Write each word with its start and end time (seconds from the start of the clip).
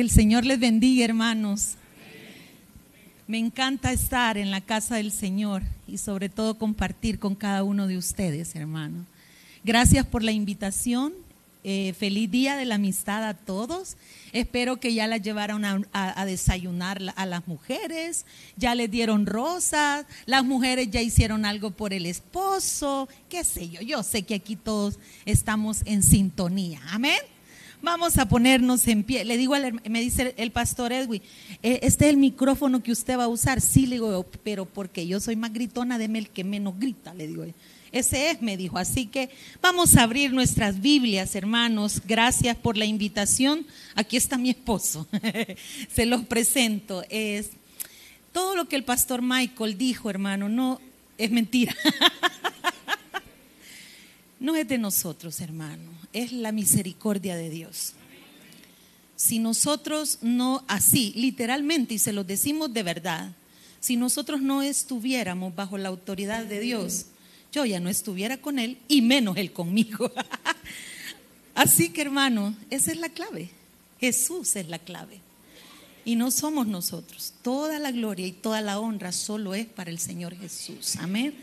Que 0.00 0.04
el 0.04 0.10
Señor 0.10 0.46
les 0.46 0.58
bendiga, 0.58 1.04
hermanos. 1.04 1.74
Me 3.26 3.36
encanta 3.36 3.92
estar 3.92 4.38
en 4.38 4.50
la 4.50 4.62
casa 4.62 4.96
del 4.96 5.12
Señor 5.12 5.62
y 5.86 5.98
sobre 5.98 6.30
todo 6.30 6.56
compartir 6.56 7.18
con 7.18 7.34
cada 7.34 7.64
uno 7.64 7.86
de 7.86 7.98
ustedes, 7.98 8.56
hermano. 8.56 9.04
Gracias 9.62 10.06
por 10.06 10.22
la 10.22 10.32
invitación. 10.32 11.12
Eh, 11.64 11.92
feliz 11.98 12.30
día 12.30 12.56
de 12.56 12.64
la 12.64 12.76
amistad 12.76 13.28
a 13.28 13.34
todos. 13.34 13.98
Espero 14.32 14.80
que 14.80 14.94
ya 14.94 15.06
la 15.06 15.18
llevaron 15.18 15.66
a, 15.66 15.82
a, 15.92 16.24
desayunar 16.24 17.02
a 17.14 17.26
las 17.26 17.46
mujeres, 17.46 18.24
ya 18.56 18.74
les 18.74 18.90
dieron 18.90 19.26
rosas, 19.26 20.06
las 20.24 20.46
mujeres 20.46 20.90
ya 20.90 21.02
hicieron 21.02 21.44
algo 21.44 21.72
por 21.72 21.92
el 21.92 22.06
esposo, 22.06 23.06
qué 23.28 23.44
sé 23.44 23.68
yo. 23.68 23.82
Yo 23.82 24.02
sé 24.02 24.22
que 24.22 24.36
aquí 24.36 24.56
todos 24.56 24.98
estamos 25.26 25.82
en 25.84 26.02
sintonía. 26.02 26.80
Amén. 26.88 27.20
Vamos 27.82 28.18
a 28.18 28.28
ponernos 28.28 28.86
en 28.88 29.04
pie. 29.04 29.24
Le 29.24 29.38
digo, 29.38 29.54
me 29.88 30.00
dice 30.00 30.34
el 30.36 30.50
pastor 30.50 30.92
Edwin, 30.92 31.22
eh, 31.62 31.80
este 31.82 32.06
es 32.06 32.10
el 32.10 32.18
micrófono 32.18 32.82
que 32.82 32.92
usted 32.92 33.18
va 33.18 33.24
a 33.24 33.28
usar. 33.28 33.60
Sí, 33.60 33.86
le 33.86 33.96
digo, 33.96 34.26
pero 34.42 34.66
porque 34.66 35.06
yo 35.06 35.18
soy 35.18 35.36
más 35.36 35.52
gritona, 35.52 35.96
deme 35.96 36.18
el 36.18 36.28
que 36.28 36.44
menos 36.44 36.78
grita, 36.78 37.14
le 37.14 37.26
digo. 37.26 37.44
Ese 37.90 38.30
es, 38.30 38.42
me 38.42 38.56
dijo. 38.56 38.78
Así 38.78 39.06
que 39.06 39.30
vamos 39.62 39.96
a 39.96 40.02
abrir 40.02 40.32
nuestras 40.32 40.80
Biblias, 40.80 41.34
hermanos. 41.34 42.02
Gracias 42.06 42.56
por 42.56 42.76
la 42.76 42.84
invitación. 42.84 43.66
Aquí 43.94 44.16
está 44.16 44.36
mi 44.36 44.50
esposo. 44.50 45.08
Se 45.92 46.06
los 46.06 46.24
presento. 46.26 47.02
Es 47.08 47.50
todo 48.32 48.54
lo 48.56 48.68
que 48.68 48.76
el 48.76 48.84
pastor 48.84 49.22
Michael 49.22 49.78
dijo, 49.78 50.10
hermano, 50.10 50.48
no 50.48 50.80
es 51.18 51.30
mentira. 51.30 51.74
no 54.40 54.56
es 54.56 54.66
de 54.66 54.78
nosotros, 54.78 55.40
hermano. 55.40 55.90
Es 56.12 56.32
la 56.32 56.50
misericordia 56.50 57.36
de 57.36 57.50
Dios. 57.50 57.92
Si 59.14 59.38
nosotros 59.38 60.18
no 60.22 60.64
así, 60.66 61.12
literalmente, 61.14 61.94
y 61.94 61.98
se 61.98 62.14
lo 62.14 62.24
decimos 62.24 62.72
de 62.72 62.82
verdad, 62.82 63.32
si 63.78 63.96
nosotros 63.96 64.40
no 64.40 64.62
estuviéramos 64.62 65.54
bajo 65.54 65.76
la 65.76 65.90
autoridad 65.90 66.46
de 66.46 66.58
Dios, 66.58 67.06
yo 67.52 67.66
ya 67.66 67.80
no 67.80 67.90
estuviera 67.90 68.38
con 68.38 68.58
Él 68.58 68.78
y 68.88 69.02
menos 69.02 69.36
Él 69.36 69.52
conmigo. 69.52 70.10
Así 71.54 71.90
que 71.90 72.00
hermano, 72.00 72.56
esa 72.70 72.92
es 72.92 72.98
la 72.98 73.10
clave. 73.10 73.50
Jesús 74.00 74.56
es 74.56 74.68
la 74.68 74.78
clave. 74.78 75.20
Y 76.06 76.16
no 76.16 76.30
somos 76.30 76.66
nosotros. 76.66 77.34
Toda 77.42 77.78
la 77.78 77.90
gloria 77.90 78.26
y 78.26 78.32
toda 78.32 78.62
la 78.62 78.80
honra 78.80 79.12
solo 79.12 79.54
es 79.54 79.66
para 79.66 79.90
el 79.90 79.98
Señor 79.98 80.34
Jesús. 80.34 80.96
Amén. 80.96 81.34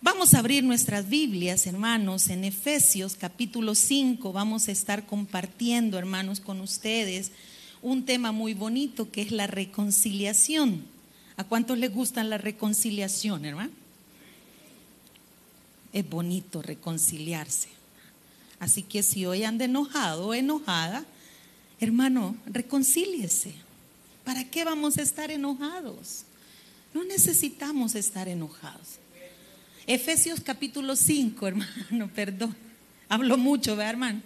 Vamos 0.00 0.34
a 0.34 0.38
abrir 0.38 0.64
nuestras 0.64 1.08
Biblias, 1.08 1.66
hermanos, 1.66 2.28
en 2.28 2.44
Efesios 2.44 3.16
capítulo 3.16 3.74
5. 3.74 4.32
Vamos 4.32 4.68
a 4.68 4.72
estar 4.72 5.06
compartiendo, 5.06 5.98
hermanos, 5.98 6.40
con 6.40 6.60
ustedes 6.60 7.32
un 7.82 8.04
tema 8.04 8.32
muy 8.32 8.54
bonito 8.54 9.10
que 9.10 9.22
es 9.22 9.32
la 9.32 9.46
reconciliación. 9.46 10.84
¿A 11.36 11.44
cuántos 11.44 11.78
les 11.78 11.92
gusta 11.92 12.22
la 12.24 12.38
reconciliación, 12.38 13.44
hermano? 13.44 13.72
es 15.92 16.08
bonito 16.08 16.62
reconciliarse. 16.62 17.68
Así 18.60 18.82
que 18.82 19.02
si 19.02 19.26
hoy 19.26 19.44
anda 19.44 19.64
enojado 19.64 20.28
o 20.28 20.34
enojada, 20.34 21.04
hermano, 21.80 22.36
reconcíliese. 22.46 23.54
¿Para 24.24 24.44
qué 24.44 24.64
vamos 24.64 24.98
a 24.98 25.02
estar 25.02 25.30
enojados? 25.30 26.24
No 26.92 27.04
necesitamos 27.04 27.94
estar 27.94 28.28
enojados. 28.28 28.98
Efesios 29.88 30.40
capítulo 30.40 30.96
5, 30.96 31.48
hermano, 31.48 32.10
perdón. 32.14 32.54
Hablo 33.08 33.38
mucho, 33.38 33.74
¿verdad, 33.74 33.92
hermano? 33.92 34.22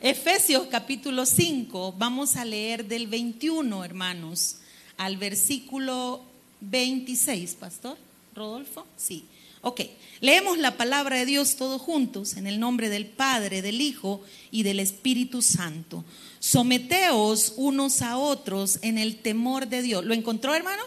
Efesios 0.00 0.66
capítulo 0.68 1.24
5, 1.24 1.94
vamos 1.96 2.34
a 2.34 2.44
leer 2.44 2.86
del 2.86 3.06
21, 3.06 3.84
hermanos, 3.84 4.56
al 4.96 5.18
versículo 5.18 6.24
26, 6.62 7.54
pastor 7.54 7.96
Rodolfo. 8.34 8.84
Sí. 8.96 9.24
Ok, 9.60 9.82
leemos 10.20 10.58
la 10.58 10.76
palabra 10.76 11.16
de 11.16 11.26
Dios 11.26 11.54
todos 11.54 11.80
juntos 11.80 12.36
en 12.36 12.48
el 12.48 12.58
nombre 12.58 12.88
del 12.88 13.06
Padre, 13.06 13.62
del 13.62 13.80
Hijo 13.80 14.20
y 14.50 14.64
del 14.64 14.80
Espíritu 14.80 15.42
Santo. 15.42 16.04
Someteos 16.40 17.54
unos 17.56 18.02
a 18.02 18.18
otros 18.18 18.80
en 18.82 18.98
el 18.98 19.14
temor 19.18 19.68
de 19.68 19.82
Dios. 19.82 20.04
¿Lo 20.04 20.12
encontró, 20.12 20.56
hermano? 20.56 20.82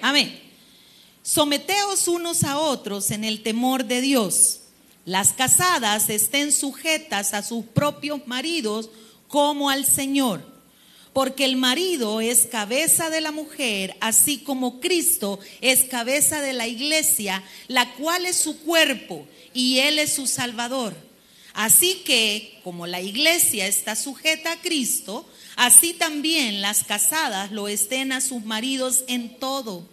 Amén. 0.00 0.41
Someteos 1.22 2.08
unos 2.08 2.44
a 2.44 2.58
otros 2.58 3.10
en 3.10 3.24
el 3.24 3.42
temor 3.42 3.84
de 3.84 4.00
Dios. 4.00 4.60
Las 5.04 5.32
casadas 5.32 6.10
estén 6.10 6.52
sujetas 6.52 7.34
a 7.34 7.42
sus 7.42 7.64
propios 7.64 8.26
maridos 8.26 8.90
como 9.28 9.70
al 9.70 9.84
Señor 9.86 10.52
porque 11.12 11.44
el 11.44 11.56
marido 11.56 12.20
es 12.20 12.46
cabeza 12.46 13.10
de 13.10 13.20
la 13.20 13.32
mujer, 13.32 13.96
así 14.00 14.38
como 14.38 14.80
Cristo 14.80 15.38
es 15.60 15.84
cabeza 15.84 16.40
de 16.40 16.54
la 16.54 16.66
iglesia, 16.66 17.42
la 17.68 17.92
cual 17.94 18.24
es 18.24 18.36
su 18.36 18.58
cuerpo 18.60 19.26
y 19.52 19.78
Él 19.78 19.98
es 19.98 20.14
su 20.14 20.26
Salvador. 20.26 20.96
Así 21.52 22.02
que, 22.06 22.60
como 22.64 22.86
la 22.86 23.02
iglesia 23.02 23.66
está 23.66 23.94
sujeta 23.94 24.52
a 24.52 24.60
Cristo, 24.62 25.28
así 25.56 25.92
también 25.92 26.62
las 26.62 26.82
casadas 26.82 27.52
lo 27.52 27.68
estén 27.68 28.12
a 28.12 28.22
sus 28.22 28.42
maridos 28.44 29.04
en 29.06 29.38
todo. 29.38 29.86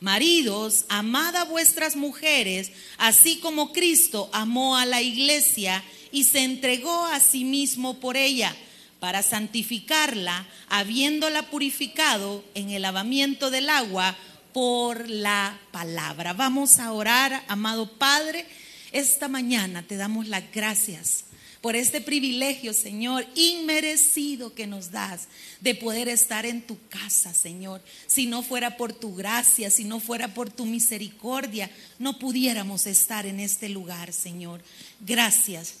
Maridos, 0.00 0.86
amad 0.88 1.36
a 1.36 1.44
vuestras 1.44 1.94
mujeres, 1.94 2.72
así 2.96 3.38
como 3.38 3.72
Cristo 3.72 4.30
amó 4.32 4.76
a 4.78 4.86
la 4.86 5.02
iglesia 5.02 5.84
y 6.10 6.24
se 6.24 6.40
entregó 6.40 7.04
a 7.06 7.20
sí 7.20 7.44
mismo 7.44 8.00
por 8.00 8.16
ella 8.16 8.56
para 8.98 9.22
santificarla, 9.22 10.46
habiéndola 10.70 11.50
purificado 11.50 12.42
en 12.54 12.70
el 12.70 12.82
lavamiento 12.82 13.50
del 13.50 13.68
agua 13.68 14.16
por 14.54 15.08
la 15.08 15.58
palabra. 15.70 16.32
Vamos 16.32 16.78
a 16.78 16.92
orar, 16.92 17.44
amado 17.46 17.98
Padre. 17.98 18.46
Esta 18.92 19.28
mañana 19.28 19.82
te 19.82 19.96
damos 19.96 20.28
las 20.28 20.50
gracias 20.50 21.24
por 21.60 21.76
este 21.76 22.00
privilegio, 22.00 22.72
Señor, 22.72 23.26
inmerecido 23.34 24.54
que 24.54 24.66
nos 24.66 24.90
das 24.90 25.28
de 25.60 25.74
poder 25.74 26.08
estar 26.08 26.46
en 26.46 26.62
tu 26.62 26.78
casa, 26.88 27.34
Señor. 27.34 27.82
Si 28.06 28.26
no 28.26 28.42
fuera 28.42 28.76
por 28.76 28.92
tu 28.92 29.14
gracia, 29.14 29.70
si 29.70 29.84
no 29.84 30.00
fuera 30.00 30.32
por 30.32 30.50
tu 30.50 30.64
misericordia, 30.64 31.70
no 31.98 32.18
pudiéramos 32.18 32.86
estar 32.86 33.26
en 33.26 33.40
este 33.40 33.68
lugar, 33.68 34.12
Señor. 34.12 34.62
Gracias 35.00 35.74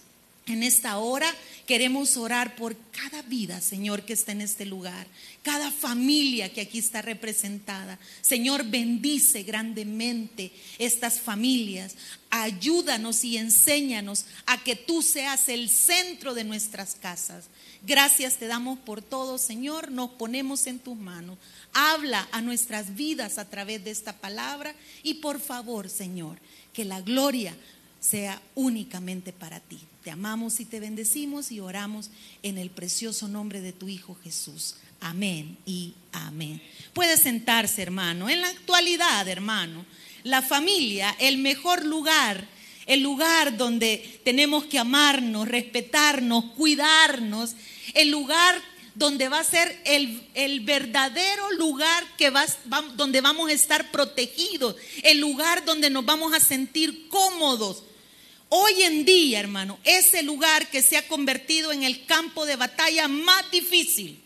en 0.46 0.62
esta 0.62 0.98
hora 0.98 1.32
queremos 1.66 2.16
orar 2.16 2.56
por 2.56 2.76
cada 2.90 3.22
vida, 3.22 3.60
Señor, 3.60 4.02
que 4.02 4.12
está 4.12 4.32
en 4.32 4.40
este 4.40 4.66
lugar, 4.66 5.06
cada 5.42 5.70
familia 5.70 6.52
que 6.52 6.60
aquí 6.60 6.78
está 6.78 7.00
representada. 7.00 7.98
Señor, 8.20 8.64
bendice 8.64 9.42
grandemente 9.42 10.52
estas 10.78 11.18
familias. 11.20 11.94
Ayúdanos 12.28 13.24
y 13.24 13.38
enséñanos 13.38 14.26
a 14.46 14.62
que 14.62 14.76
tú 14.76 15.02
seas 15.02 15.48
el 15.48 15.70
centro 15.70 16.34
de 16.34 16.44
nuestras 16.44 16.94
casas. 16.94 17.46
Gracias 17.82 18.36
te 18.36 18.46
damos 18.46 18.78
por 18.78 19.00
todo, 19.00 19.38
Señor. 19.38 19.90
Nos 19.90 20.10
ponemos 20.10 20.66
en 20.66 20.78
tus 20.78 20.96
manos. 20.96 21.38
Habla 21.72 22.28
a 22.32 22.42
nuestras 22.42 22.94
vidas 22.94 23.38
a 23.38 23.48
través 23.48 23.82
de 23.82 23.90
esta 23.90 24.12
palabra 24.12 24.74
y 25.02 25.14
por 25.14 25.40
favor, 25.40 25.88
Señor, 25.88 26.38
que 26.74 26.84
la 26.84 27.00
gloria 27.00 27.56
sea 28.00 28.40
únicamente 28.54 29.32
para 29.32 29.60
ti. 29.60 29.78
Te 30.02 30.10
amamos 30.10 30.60
y 30.60 30.64
te 30.64 30.80
bendecimos 30.80 31.52
y 31.52 31.60
oramos 31.60 32.10
en 32.42 32.58
el 32.58 32.70
precioso 32.70 33.28
nombre 33.28 33.60
de 33.60 33.72
tu 33.72 33.88
Hijo 33.88 34.16
Jesús. 34.24 34.76
Amén 35.00 35.58
y 35.66 35.94
amén. 36.12 36.62
Puede 36.92 37.16
sentarse, 37.16 37.82
hermano. 37.82 38.28
En 38.28 38.40
la 38.40 38.48
actualidad, 38.48 39.28
hermano, 39.28 39.84
la 40.24 40.42
familia, 40.42 41.14
el 41.18 41.38
mejor 41.38 41.84
lugar, 41.84 42.46
el 42.86 43.00
lugar 43.00 43.56
donde 43.56 44.20
tenemos 44.24 44.64
que 44.64 44.78
amarnos, 44.78 45.48
respetarnos, 45.48 46.44
cuidarnos, 46.56 47.54
el 47.94 48.10
lugar 48.10 48.60
donde 48.94 49.28
va 49.28 49.38
a 49.38 49.44
ser 49.44 49.80
el, 49.84 50.26
el 50.34 50.60
verdadero 50.60 51.52
lugar 51.52 52.04
que 52.16 52.30
va, 52.30 52.44
donde 52.96 53.20
vamos 53.20 53.50
a 53.50 53.54
estar 53.54 53.90
protegidos, 53.90 54.76
el 55.02 55.20
lugar 55.20 55.64
donde 55.64 55.90
nos 55.90 56.04
vamos 56.04 56.34
a 56.34 56.40
sentir 56.40 57.08
cómodos, 57.08 57.84
Hoy 58.52 58.82
en 58.82 59.04
día, 59.04 59.38
hermano, 59.38 59.78
ese 59.84 60.24
lugar 60.24 60.68
que 60.70 60.82
se 60.82 60.96
ha 60.96 61.06
convertido 61.06 61.70
en 61.70 61.84
el 61.84 62.04
campo 62.04 62.44
de 62.46 62.56
batalla 62.56 63.06
más 63.06 63.48
difícil. 63.52 64.20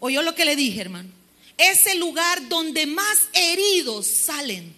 ¿Oyó 0.00 0.22
lo 0.22 0.34
que 0.34 0.46
le 0.46 0.56
dije, 0.56 0.80
hermano? 0.80 1.10
Ese 1.58 1.94
lugar 1.96 2.48
donde 2.48 2.86
más 2.86 3.18
heridos 3.34 4.06
salen. 4.06 4.74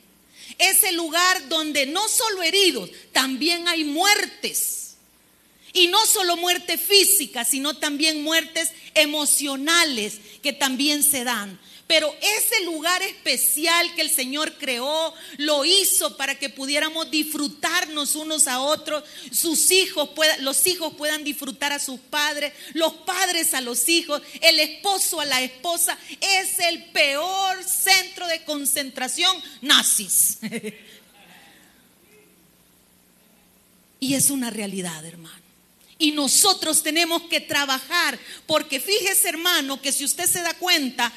Ese 0.59 0.91
lugar 0.91 1.49
donde 1.49 1.87
no 1.87 2.09
solo 2.09 2.43
heridos, 2.43 2.91
también 3.13 3.69
hay 3.69 3.85
muertes. 3.85 4.97
Y 5.73 5.87
no 5.87 6.05
solo 6.07 6.37
muerte 6.37 6.77
física, 6.77 7.45
sino 7.45 7.75
también 7.75 8.25
muertes 8.25 8.73
emocionales 8.95 10.15
que 10.43 10.53
también 10.53 11.05
se 11.05 11.23
dan. 11.23 11.61
Pero 11.91 12.17
ese 12.21 12.65
lugar 12.67 13.03
especial 13.03 13.93
que 13.97 14.03
el 14.03 14.11
Señor 14.11 14.57
creó, 14.59 15.13
lo 15.39 15.65
hizo 15.65 16.17
para 16.17 16.39
que 16.39 16.49
pudiéramos 16.49 17.11
disfrutarnos 17.11 18.15
unos 18.15 18.47
a 18.47 18.61
otros, 18.61 19.03
sus 19.33 19.73
hijos, 19.73 20.09
los 20.39 20.69
hijos 20.69 20.95
puedan 20.95 21.25
disfrutar 21.25 21.73
a 21.73 21.81
sus 21.81 21.99
padres, 21.99 22.53
los 22.75 22.93
padres 22.93 23.55
a 23.55 23.61
los 23.61 23.89
hijos, 23.89 24.23
el 24.41 24.61
esposo 24.61 25.21
a 25.21 25.25
la 25.25 25.43
esposa. 25.43 25.99
Es 26.21 26.61
el 26.61 26.85
peor 26.93 27.65
centro 27.65 28.29
de 28.29 28.45
concentración 28.45 29.37
nazis. 29.61 30.39
y 33.99 34.15
es 34.15 34.31
una 34.31 34.51
realidad, 34.51 35.05
hermano. 35.05 35.41
Y 35.99 36.13
nosotros 36.13 36.85
tenemos 36.85 37.23
que 37.23 37.41
trabajar, 37.41 38.17
porque 38.47 38.79
fíjese 38.79 39.29
hermano 39.29 39.83
que 39.83 39.91
si 39.91 40.05
usted 40.05 40.27
se 40.27 40.41
da 40.41 40.55
cuenta, 40.55 41.13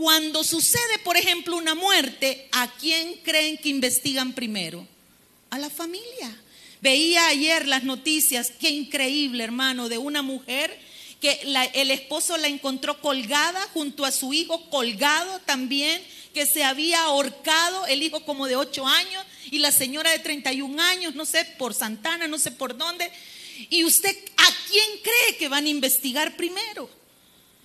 cuando 0.00 0.42
sucede, 0.44 0.98
por 1.04 1.18
ejemplo, 1.18 1.58
una 1.58 1.74
muerte, 1.74 2.48
¿a 2.52 2.72
quién 2.78 3.16
creen 3.22 3.58
que 3.58 3.68
investigan 3.68 4.32
primero? 4.32 4.88
A 5.50 5.58
la 5.58 5.68
familia. 5.68 6.34
Veía 6.80 7.26
ayer 7.26 7.68
las 7.68 7.82
noticias, 7.82 8.50
qué 8.58 8.70
increíble, 8.70 9.44
hermano, 9.44 9.90
de 9.90 9.98
una 9.98 10.22
mujer 10.22 10.74
que 11.20 11.38
el 11.74 11.90
esposo 11.90 12.38
la 12.38 12.48
encontró 12.48 12.98
colgada 13.02 13.60
junto 13.74 14.06
a 14.06 14.10
su 14.10 14.32
hijo, 14.32 14.70
colgado 14.70 15.38
también, 15.40 16.02
que 16.32 16.46
se 16.46 16.64
había 16.64 17.02
ahorcado, 17.02 17.86
el 17.86 18.02
hijo 18.02 18.24
como 18.24 18.46
de 18.46 18.56
8 18.56 18.86
años 18.86 19.22
y 19.50 19.58
la 19.58 19.70
señora 19.70 20.12
de 20.12 20.20
31 20.20 20.82
años, 20.82 21.14
no 21.14 21.26
sé, 21.26 21.44
por 21.58 21.74
Santana, 21.74 22.26
no 22.26 22.38
sé 22.38 22.52
por 22.52 22.74
dónde. 22.78 23.12
¿Y 23.68 23.84
usted 23.84 24.16
a 24.38 24.48
quién 24.66 24.86
cree 25.02 25.36
que 25.36 25.50
van 25.50 25.66
a 25.66 25.68
investigar 25.68 26.38
primero? 26.38 26.99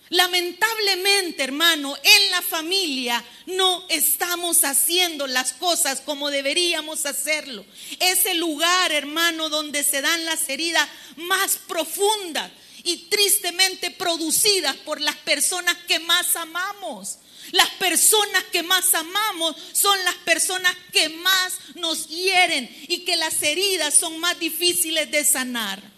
Lamentablemente, 0.10 1.44
hermano, 1.44 1.98
en 2.04 2.31
la 2.31 2.42
familia 2.44 3.24
no 3.48 3.86
estamos 3.90 4.63
haciendo 4.63 5.25
las 5.25 5.54
cosas 5.54 6.02
como 6.02 6.30
deberíamos 6.30 7.06
hacerlo. 7.07 7.66
Es 8.00 8.25
el 8.28 8.38
lugar, 8.38 8.92
hermano, 8.92 9.50
donde 9.50 9.84
se 9.84 10.02
dan 10.02 10.24
las 10.25 10.48
heridas 10.48 10.88
más 11.16 11.57
profundas 11.68 12.52
y 12.84 12.98
tristemente 13.10 13.90
producidas 13.90 14.75
por 14.78 15.02
las 15.02 15.16
personas 15.18 15.75
que 15.88 15.98
más 16.00 16.36
amamos. 16.36 17.18
Las 17.51 17.69
personas 17.72 18.44
que 18.51 18.63
más 18.63 18.94
amamos 18.94 19.56
son 19.72 20.04
las 20.04 20.16
personas 20.16 20.75
que 20.92 21.10
más 21.10 21.54
nos 21.75 22.08
hieren 22.08 22.69
y 22.88 23.06
que 23.06 23.16
las 23.16 23.42
heridas 23.42 23.94
son 23.96 24.19
más 24.19 24.38
difíciles 24.40 25.10
de 25.10 25.24
sanar. 25.24 25.94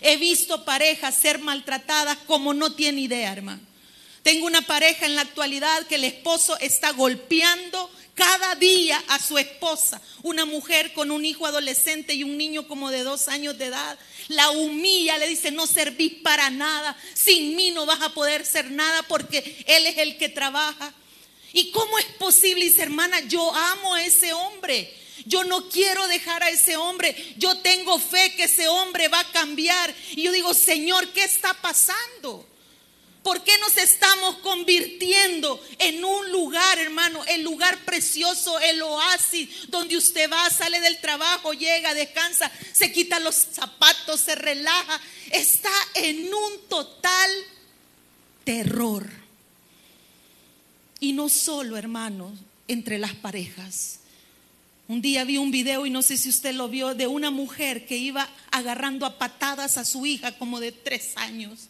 He 0.00 0.16
visto 0.16 0.64
parejas 0.64 1.14
ser 1.14 1.38
maltratadas 1.38 2.16
como 2.26 2.54
no 2.54 2.72
tiene 2.72 3.02
idea, 3.02 3.32
hermano. 3.32 3.60
Tengo 4.22 4.46
una 4.46 4.62
pareja 4.62 5.06
en 5.06 5.14
la 5.14 5.22
actualidad 5.22 5.86
que 5.86 5.94
el 5.94 6.04
esposo 6.04 6.58
está 6.58 6.92
golpeando 6.92 7.90
cada 8.14 8.54
día 8.54 9.02
a 9.08 9.18
su 9.18 9.38
esposa, 9.38 10.00
una 10.22 10.44
mujer 10.44 10.92
con 10.92 11.10
un 11.10 11.24
hijo 11.24 11.46
adolescente 11.46 12.12
y 12.12 12.22
un 12.22 12.36
niño 12.36 12.68
como 12.68 12.90
de 12.90 13.02
dos 13.02 13.28
años 13.28 13.56
de 13.56 13.66
edad. 13.66 13.98
La 14.28 14.50
humilla, 14.50 15.16
le 15.16 15.26
dice, 15.26 15.50
no 15.50 15.66
servís 15.66 16.14
para 16.22 16.50
nada, 16.50 16.94
sin 17.14 17.56
mí 17.56 17.70
no 17.70 17.86
vas 17.86 18.02
a 18.02 18.12
poder 18.12 18.44
ser 18.44 18.70
nada 18.70 19.02
porque 19.04 19.64
Él 19.66 19.86
es 19.86 19.96
el 19.96 20.18
que 20.18 20.28
trabaja. 20.28 20.92
¿Y 21.54 21.70
cómo 21.70 21.98
es 21.98 22.04
posible? 22.18 22.66
Dice, 22.66 22.82
hermana, 22.82 23.20
yo 23.20 23.54
amo 23.54 23.94
a 23.94 24.04
ese 24.04 24.34
hombre. 24.34 24.94
Yo 25.26 25.44
no 25.44 25.68
quiero 25.68 26.06
dejar 26.08 26.42
a 26.42 26.50
ese 26.50 26.76
hombre. 26.76 27.14
Yo 27.36 27.58
tengo 27.58 27.98
fe 27.98 28.34
que 28.36 28.44
ese 28.44 28.68
hombre 28.68 29.08
va 29.08 29.20
a 29.20 29.32
cambiar. 29.32 29.94
Y 30.12 30.22
yo 30.22 30.32
digo, 30.32 30.54
Señor, 30.54 31.08
¿qué 31.12 31.24
está 31.24 31.54
pasando? 31.54 32.46
¿Por 33.22 33.44
qué 33.44 33.52
nos 33.58 33.76
estamos 33.76 34.38
convirtiendo 34.38 35.62
en 35.78 36.02
un 36.02 36.32
lugar, 36.32 36.78
hermano, 36.78 37.22
el 37.26 37.42
lugar 37.42 37.84
precioso, 37.84 38.58
el 38.60 38.80
oasis, 38.80 39.70
donde 39.70 39.98
usted 39.98 40.30
va, 40.30 40.48
sale 40.48 40.80
del 40.80 41.00
trabajo, 41.00 41.52
llega, 41.52 41.92
descansa, 41.92 42.50
se 42.72 42.90
quita 42.92 43.20
los 43.20 43.34
zapatos, 43.34 44.20
se 44.20 44.34
relaja? 44.36 45.00
Está 45.32 45.72
en 45.94 46.32
un 46.32 46.68
total 46.68 47.30
terror. 48.44 49.10
Y 50.98 51.12
no 51.12 51.28
solo, 51.28 51.76
hermanos, 51.76 52.32
entre 52.68 52.98
las 52.98 53.14
parejas. 53.14 53.99
Un 54.90 55.02
día 55.02 55.22
vi 55.22 55.36
un 55.36 55.52
video 55.52 55.86
y 55.86 55.90
no 55.90 56.02
sé 56.02 56.16
si 56.16 56.28
usted 56.28 56.52
lo 56.52 56.68
vio 56.68 56.96
de 56.96 57.06
una 57.06 57.30
mujer 57.30 57.86
que 57.86 57.96
iba 57.96 58.28
agarrando 58.50 59.06
a 59.06 59.18
patadas 59.18 59.76
a 59.76 59.84
su 59.84 60.04
hija 60.04 60.36
como 60.36 60.58
de 60.58 60.72
tres 60.72 61.12
años. 61.14 61.68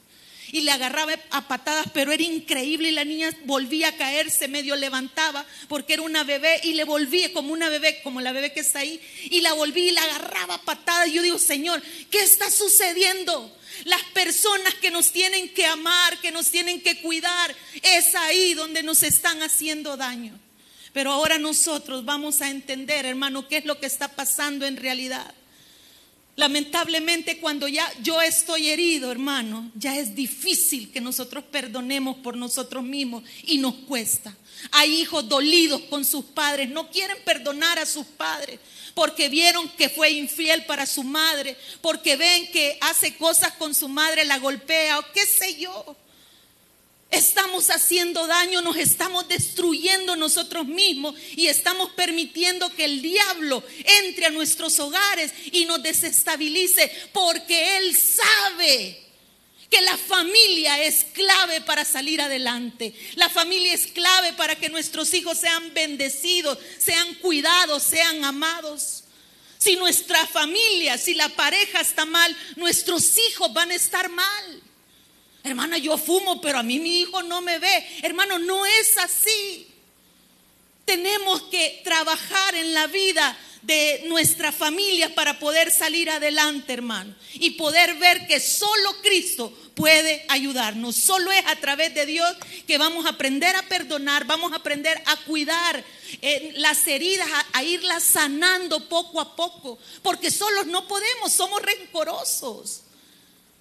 Y 0.53 0.63
le 0.63 0.71
agarraba 0.71 1.13
a 1.29 1.47
patadas, 1.47 1.89
pero 1.93 2.13
era 2.13 2.23
increíble 2.23 2.89
y 2.89 2.93
la 2.93 3.05
niña 3.05 3.29
volvía 3.45 3.89
a 3.89 3.97
caerse, 3.99 4.49
medio 4.49 4.75
levantaba 4.75 5.45
porque 5.69 5.93
era 5.93 6.03
una 6.03 6.25
bebé 6.25 6.63
y 6.63 6.73
le 6.73 6.85
volvía 6.85 7.31
como 7.35 7.53
una 7.53 7.69
bebé, 7.69 8.01
como 8.03 8.23
la 8.23 8.33
bebé 8.33 8.55
que 8.55 8.61
está 8.61 8.79
ahí, 8.79 8.99
y 9.25 9.43
la 9.43 9.53
volvía 9.53 9.91
y 9.91 9.95
la 9.95 10.03
agarraba 10.03 10.55
a 10.55 10.63
patadas. 10.63 11.09
Y 11.09 11.13
yo 11.13 11.23
digo, 11.23 11.39
Señor, 11.39 11.83
¿qué 12.11 12.23
está 12.23 12.51
sucediendo? 12.51 13.55
Las 13.85 14.03
personas 14.15 14.73
que 14.77 14.91
nos 14.91 15.13
tienen 15.13 15.51
que 15.51 15.67
amar, 15.67 16.19
que 16.23 16.31
nos 16.31 16.51
tienen 16.51 16.81
que 16.81 17.03
cuidar, 17.03 17.55
es 17.83 18.15
ahí 18.15 18.55
donde 18.55 18.83
nos 18.83 19.03
están 19.03 19.43
haciendo 19.43 19.99
daño. 19.99 20.41
Pero 20.93 21.13
ahora 21.13 21.39
nosotros 21.39 22.05
vamos 22.05 22.43
a 22.43 22.51
entender, 22.51 23.07
hermano, 23.07 23.47
qué 23.47 23.59
es 23.59 23.65
lo 23.65 23.79
que 23.79 23.87
está 23.87 24.09
pasando 24.09 24.67
en 24.67 24.77
realidad. 24.77 25.35
Lamentablemente 26.37 27.39
cuando 27.39 27.69
ya 27.69 27.87
yo 28.03 28.23
estoy 28.23 28.71
herido, 28.71 29.13
hermano, 29.13 29.71
ya 29.75 29.99
es 29.99 30.15
difícil 30.15 30.91
que 30.91 31.01
nosotros 31.01 31.45
perdonemos 31.45 32.17
por 32.17 32.37
nosotros 32.37 32.83
mismos 32.83 33.25
y 33.45 33.59
nos 33.59 33.75
cuesta. 33.75 34.35
Hay 34.73 35.01
hijos 35.01 35.29
dolidos 35.29 35.83
con 35.83 36.05
sus 36.05 36.25
padres, 36.25 36.71
no 36.71 36.89
quieren 36.91 37.19
perdonar 37.25 37.79
a 37.79 37.85
sus 37.85 38.07
padres 38.07 38.59
porque 38.95 39.29
vieron 39.29 39.69
que 39.71 39.89
fue 39.89 40.11
infiel 40.11 40.65
para 40.65 40.87
su 40.87 41.03
madre, 41.03 41.57
porque 41.81 42.17
ven 42.17 42.51
que 42.51 42.79
hace 42.81 43.17
cosas 43.17 43.53
con 43.53 43.75
su 43.75 43.89
madre, 43.89 44.25
la 44.25 44.39
golpea 44.39 44.99
o 44.99 45.05
qué 45.13 45.27
sé 45.27 45.57
yo. 45.59 45.97
Estamos 47.11 47.71
haciendo 47.71 48.29
daño, 48.29 48.63
nos 48.63 48.77
estamos 48.77 49.27
destruyendo 49.27 50.15
nosotros 50.15 50.67
mismos 50.67 51.17
y 51.35 51.49
estamos 51.49 51.91
permitiendo 51.91 52.71
que 52.71 52.85
el 52.85 53.03
diablo 53.03 53.65
entre 54.03 54.27
a 54.27 54.31
nuestros 54.31 54.79
hogares 54.79 55.33
y 55.51 55.65
nos 55.65 55.83
desestabilice 55.83 56.91
porque 57.13 57.79
él 57.79 57.97
sabe 57.97 59.11
que 59.69 59.81
la 59.81 59.97
familia 59.97 60.85
es 60.85 61.05
clave 61.13 61.61
para 61.61 61.85
salir 61.85 62.21
adelante. 62.21 62.95
La 63.15 63.29
familia 63.29 63.73
es 63.73 63.89
clave 63.89 64.33
para 64.35 64.55
que 64.55 64.69
nuestros 64.69 65.13
hijos 65.15 65.39
sean 65.39 65.75
bendecidos, 65.75 66.59
sean 66.79 67.15
cuidados, 67.17 67.83
sean 67.83 68.25
amados. 68.25 69.05
Si 69.59 69.77
nuestra 69.77 70.27
familia, 70.27 70.97
si 70.97 71.15
la 71.15 71.29
pareja 71.29 71.81
está 71.81 72.05
mal, 72.05 72.37
nuestros 72.57 73.19
hijos 73.19 73.53
van 73.53 73.73
a 73.73 73.75
estar 73.75 74.09
mal. 74.09 74.63
Hermana, 75.43 75.79
yo 75.79 75.97
fumo, 75.97 76.41
pero 76.41 76.59
a 76.59 76.63
mí 76.63 76.79
mi 76.79 77.01
hijo 77.01 77.23
no 77.23 77.41
me 77.41 77.59
ve. 77.59 77.87
Hermano, 78.03 78.39
no 78.39 78.67
es 78.67 78.99
así. 78.99 79.67
Tenemos 80.85 81.43
que 81.43 81.81
trabajar 81.85 82.55
en 82.55 82.75
la 82.75 82.87
vida 82.89 83.39
de 83.63 84.05
nuestra 84.07 84.53
familia 84.53 85.15
para 85.15 85.39
poder 85.39 85.71
salir 85.71 86.11
adelante, 86.11 86.73
hermano. 86.73 87.15
Y 87.35 87.53
poder 87.53 87.95
ver 87.97 88.27
que 88.27 88.41
solo 88.41 89.01
Cristo 89.03 89.53
puede 89.75 90.25
ayudarnos. 90.29 90.97
Solo 90.97 91.31
es 91.33 91.45
a 91.47 91.57
través 91.57 91.95
de 91.95 92.07
Dios 92.07 92.31
que 92.67 92.79
vamos 92.79 93.07
a 93.07 93.11
aprender 93.11 93.55
a 93.57 93.63
perdonar, 93.63 94.25
vamos 94.27 94.53
a 94.53 94.57
aprender 94.57 95.01
a 95.07 95.17
cuidar 95.25 95.83
eh, 96.23 96.53
las 96.57 96.87
heridas, 96.87 97.29
a, 97.33 97.59
a 97.59 97.63
irlas 97.63 98.03
sanando 98.03 98.89
poco 98.89 99.21
a 99.21 99.37
poco. 99.37 99.79
Porque 100.03 100.31
solos 100.31 100.67
no 100.67 100.87
podemos, 100.87 101.33
somos 101.33 101.63
rencorosos. 101.63 102.83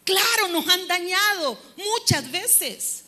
Claro, 0.09 0.47
nos 0.47 0.67
han 0.67 0.87
dañado 0.87 1.55
muchas 1.77 2.31
veces. 2.31 3.03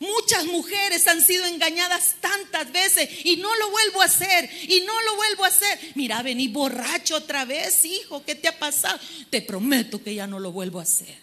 Muchas 0.00 0.46
mujeres 0.46 1.06
han 1.06 1.20
sido 1.20 1.44
engañadas 1.44 2.14
tantas 2.18 2.72
veces 2.72 3.10
y 3.24 3.36
no 3.36 3.54
lo 3.56 3.70
vuelvo 3.70 4.00
a 4.00 4.06
hacer 4.06 4.48
y 4.62 4.80
no 4.86 5.02
lo 5.02 5.16
vuelvo 5.16 5.44
a 5.44 5.48
hacer. 5.48 5.78
Mira, 5.96 6.22
vení 6.22 6.48
borracho 6.48 7.16
otra 7.16 7.44
vez, 7.44 7.84
hijo, 7.84 8.24
¿qué 8.24 8.34
te 8.34 8.48
ha 8.48 8.58
pasado? 8.58 8.98
Te 9.28 9.42
prometo 9.42 10.02
que 10.02 10.14
ya 10.14 10.26
no 10.26 10.38
lo 10.38 10.50
vuelvo 10.50 10.78
a 10.80 10.84
hacer. 10.84 11.18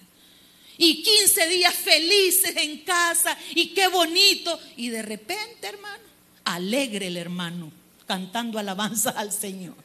Y 0.78 1.02
15 1.02 1.48
días 1.48 1.74
felices 1.74 2.56
en 2.56 2.82
casa 2.82 3.36
y 3.56 3.70
qué 3.70 3.88
bonito. 3.88 4.60
Y 4.78 4.90
de 4.90 5.02
repente, 5.02 5.66
hermano, 5.66 6.04
alegre 6.44 7.08
el 7.08 7.18
hermano, 7.18 7.72
cantando 8.06 8.60
alabanza 8.60 9.10
al 9.10 9.32
Señor. 9.32 9.78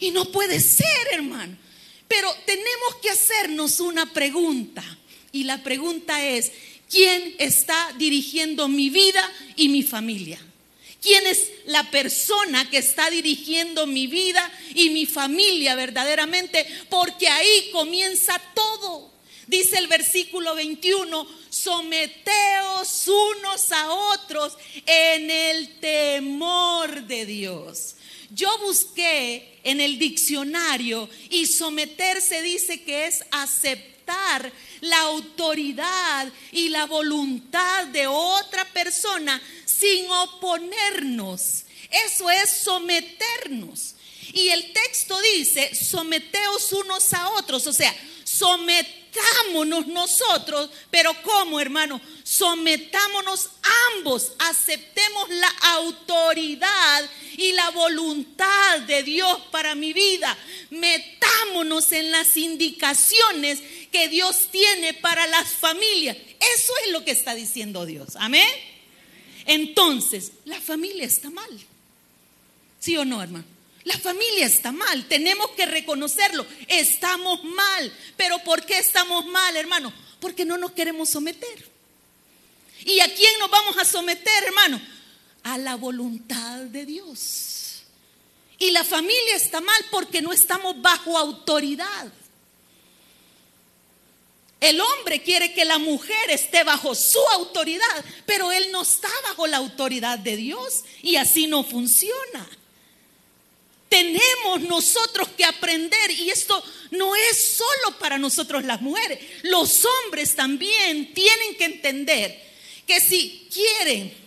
Y 0.00 0.10
no 0.10 0.24
puede 0.32 0.58
ser, 0.58 1.06
hermano. 1.12 1.69
Pero 2.10 2.34
tenemos 2.44 2.96
que 3.00 3.08
hacernos 3.08 3.78
una 3.78 4.12
pregunta. 4.12 4.84
Y 5.30 5.44
la 5.44 5.62
pregunta 5.62 6.26
es, 6.26 6.50
¿quién 6.90 7.36
está 7.38 7.94
dirigiendo 7.98 8.66
mi 8.66 8.90
vida 8.90 9.32
y 9.54 9.68
mi 9.68 9.84
familia? 9.84 10.44
quién 11.02 11.26
es 11.26 11.50
la 11.64 11.90
persona 11.90 12.68
que 12.68 12.76
está 12.76 13.08
dirigiendo 13.08 13.86
mi 13.86 14.06
vida 14.06 14.52
y 14.74 14.90
mi 14.90 15.06
familia 15.06 15.74
verdaderamente, 15.74 16.66
porque 16.90 17.26
ahí 17.26 17.70
comienza 17.72 18.38
todo. 18.54 19.10
Dice 19.46 19.78
el 19.78 19.86
versículo 19.86 20.54
21, 20.54 21.26
someteos 21.48 23.08
unos 23.08 23.72
a 23.72 23.92
otros 23.92 24.58
en 24.84 25.30
el 25.30 25.80
temor 25.80 27.02
de 27.04 27.24
Dios. 27.24 27.96
Yo 28.30 28.48
busqué 28.58 29.60
en 29.64 29.80
el 29.80 29.98
diccionario 29.98 31.08
y 31.30 31.46
someterse 31.46 32.42
dice 32.42 32.82
que 32.82 33.06
es 33.06 33.24
aceptar 33.30 34.52
la 34.80 35.00
autoridad 35.00 36.32
y 36.52 36.68
la 36.68 36.86
voluntad 36.86 37.86
de 37.86 38.06
otra 38.06 38.64
persona 38.72 39.40
sin 39.64 40.10
oponernos. 40.10 41.64
Eso 42.06 42.30
es 42.30 42.50
someternos. 42.50 43.94
Y 44.32 44.48
el 44.48 44.72
texto 44.72 45.20
dice, 45.36 45.74
someteos 45.74 46.72
unos 46.72 47.12
a 47.12 47.30
otros, 47.30 47.66
o 47.66 47.72
sea, 47.72 47.94
sometámonos 49.12 49.86
nosotros, 49.86 50.70
pero 50.90 51.12
¿cómo, 51.22 51.60
hermano? 51.60 52.00
Sometámonos 52.22 53.50
ambos, 53.96 54.32
aceptemos 54.38 55.28
la 55.30 55.48
autoridad 55.74 57.10
y 57.36 57.52
la 57.52 57.70
voluntad 57.70 58.80
de 58.80 59.02
Dios 59.02 59.40
para 59.50 59.74
mi 59.74 59.92
vida. 59.92 60.36
Metámonos 60.70 61.92
en 61.92 62.10
las 62.10 62.36
indicaciones 62.36 63.60
que 63.90 64.08
Dios 64.08 64.48
tiene 64.50 64.94
para 64.94 65.26
las 65.26 65.48
familias. 65.48 66.16
Eso 66.56 66.72
es 66.84 66.92
lo 66.92 67.04
que 67.04 67.10
está 67.10 67.34
diciendo 67.34 67.86
Dios. 67.86 68.16
Amén. 68.16 68.48
Entonces, 69.46 70.32
la 70.44 70.60
familia 70.60 71.04
está 71.04 71.30
mal. 71.30 71.50
¿Sí 72.78 72.96
o 72.96 73.04
no, 73.04 73.22
hermano? 73.22 73.44
La 73.84 73.98
familia 73.98 74.46
está 74.46 74.72
mal, 74.72 75.06
tenemos 75.06 75.50
que 75.52 75.64
reconocerlo, 75.64 76.46
estamos 76.68 77.42
mal. 77.44 77.92
Pero 78.16 78.38
¿por 78.40 78.64
qué 78.66 78.78
estamos 78.78 79.26
mal, 79.26 79.56
hermano? 79.56 79.92
Porque 80.20 80.44
no 80.44 80.58
nos 80.58 80.72
queremos 80.72 81.08
someter. 81.08 81.70
¿Y 82.84 83.00
a 83.00 83.14
quién 83.14 83.38
nos 83.38 83.50
vamos 83.50 83.76
a 83.78 83.84
someter, 83.84 84.44
hermano? 84.44 84.80
A 85.42 85.56
la 85.58 85.76
voluntad 85.76 86.58
de 86.60 86.84
Dios. 86.84 87.82
Y 88.58 88.70
la 88.72 88.84
familia 88.84 89.36
está 89.36 89.60
mal 89.62 89.86
porque 89.90 90.20
no 90.20 90.32
estamos 90.32 90.80
bajo 90.82 91.16
autoridad. 91.16 92.12
El 94.60 94.78
hombre 94.78 95.22
quiere 95.22 95.54
que 95.54 95.64
la 95.64 95.78
mujer 95.78 96.30
esté 96.30 96.64
bajo 96.64 96.94
su 96.94 97.20
autoridad, 97.32 98.04
pero 98.26 98.52
él 98.52 98.70
no 98.70 98.82
está 98.82 99.08
bajo 99.22 99.46
la 99.46 99.56
autoridad 99.56 100.18
de 100.18 100.36
Dios 100.36 100.84
y 101.00 101.16
así 101.16 101.46
no 101.46 101.64
funciona. 101.64 102.46
Tenemos 103.90 104.62
nosotros 104.62 105.28
que 105.36 105.44
aprender 105.44 106.10
y 106.12 106.30
esto 106.30 106.64
no 106.92 107.14
es 107.14 107.56
solo 107.58 107.98
para 107.98 108.16
nosotros 108.16 108.64
las 108.64 108.80
mujeres, 108.80 109.18
los 109.42 109.84
hombres 109.84 110.34
también 110.34 111.12
tienen 111.12 111.56
que 111.58 111.66
entender 111.66 112.50
que 112.86 113.00
si 113.00 113.46
quieren 113.52 114.18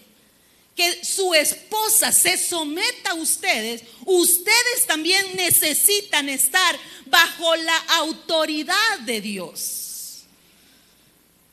que 0.75 1.03
su 1.03 1.33
esposa 1.33 2.11
se 2.11 2.37
someta 2.37 3.11
a 3.11 3.15
ustedes, 3.15 3.83
ustedes 4.05 4.85
también 4.85 5.35
necesitan 5.35 6.29
estar 6.29 6.79
bajo 7.07 7.55
la 7.55 7.77
autoridad 7.97 8.99
de 9.05 9.21
Dios 9.21 9.83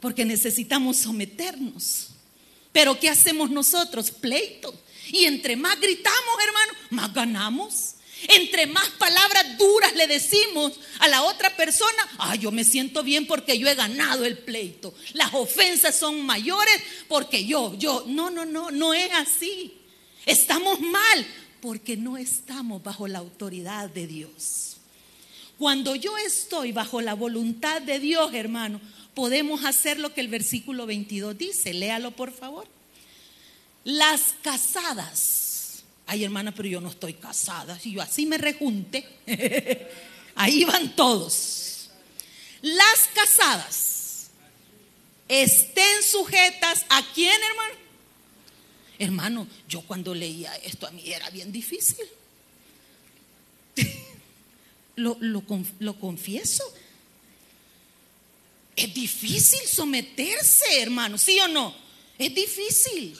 porque 0.00 0.24
necesitamos 0.24 0.96
someternos. 0.96 2.08
Pero 2.72 2.98
¿qué 2.98 3.08
hacemos 3.08 3.50
nosotros? 3.50 4.10
Pleito. 4.10 4.74
Y 5.08 5.24
entre 5.24 5.56
más 5.56 5.78
gritamos, 5.80 6.34
hermano, 6.44 6.72
más 6.90 7.12
ganamos. 7.12 7.94
Entre 8.28 8.66
más 8.66 8.88
palabras 8.90 9.56
duras 9.56 9.94
le 9.94 10.06
decimos 10.06 10.72
a 10.98 11.08
la 11.08 11.22
otra 11.22 11.56
persona, 11.56 12.08
ah, 12.18 12.34
yo 12.36 12.50
me 12.50 12.64
siento 12.64 13.02
bien 13.02 13.26
porque 13.26 13.58
yo 13.58 13.68
he 13.68 13.74
ganado 13.74 14.24
el 14.24 14.38
pleito. 14.38 14.94
Las 15.14 15.32
ofensas 15.34 15.96
son 15.96 16.24
mayores 16.24 16.82
porque 17.08 17.44
yo, 17.44 17.74
yo, 17.74 18.04
no, 18.06 18.30
no, 18.30 18.44
no, 18.44 18.70
no 18.70 18.94
es 18.94 19.10
así. 19.12 19.74
Estamos 20.26 20.80
mal 20.80 21.26
porque 21.60 21.96
no 21.96 22.16
estamos 22.16 22.82
bajo 22.82 23.08
la 23.08 23.18
autoridad 23.18 23.88
de 23.90 24.06
Dios. 24.06 24.76
Cuando 25.58 25.94
yo 25.94 26.16
estoy 26.16 26.72
bajo 26.72 27.00
la 27.00 27.14
voluntad 27.14 27.82
de 27.82 27.98
Dios, 27.98 28.32
hermano, 28.32 28.80
podemos 29.14 29.64
hacer 29.64 29.98
lo 29.98 30.14
que 30.14 30.22
el 30.22 30.28
versículo 30.28 30.86
22 30.86 31.36
dice. 31.36 31.74
Léalo, 31.74 32.12
por 32.12 32.32
favor. 32.32 32.66
Las 33.84 34.34
casadas. 34.42 35.39
Ay, 36.12 36.24
hermana, 36.24 36.52
pero 36.52 36.68
yo 36.68 36.80
no 36.80 36.88
estoy 36.88 37.14
casada. 37.14 37.78
Si 37.78 37.92
yo 37.92 38.02
así 38.02 38.26
me 38.26 38.36
rejunte, 38.36 39.06
ahí 40.34 40.64
van 40.64 40.96
todos. 40.96 41.88
Las 42.62 43.08
casadas 43.14 44.30
estén 45.28 46.02
sujetas 46.02 46.84
a 46.88 47.06
quién, 47.14 47.40
hermano? 47.40 47.74
Hermano, 48.98 49.46
yo 49.68 49.82
cuando 49.82 50.12
leía 50.12 50.52
esto 50.56 50.88
a 50.88 50.90
mí 50.90 51.00
era 51.06 51.30
bien 51.30 51.52
difícil. 51.52 52.04
lo, 54.96 55.16
lo 55.20 55.94
confieso. 56.00 56.64
Es 58.74 58.92
difícil 58.92 59.60
someterse, 59.60 60.82
hermano, 60.82 61.18
¿sí 61.18 61.38
o 61.38 61.46
no? 61.46 61.72
Es 62.18 62.34
difícil. 62.34 63.16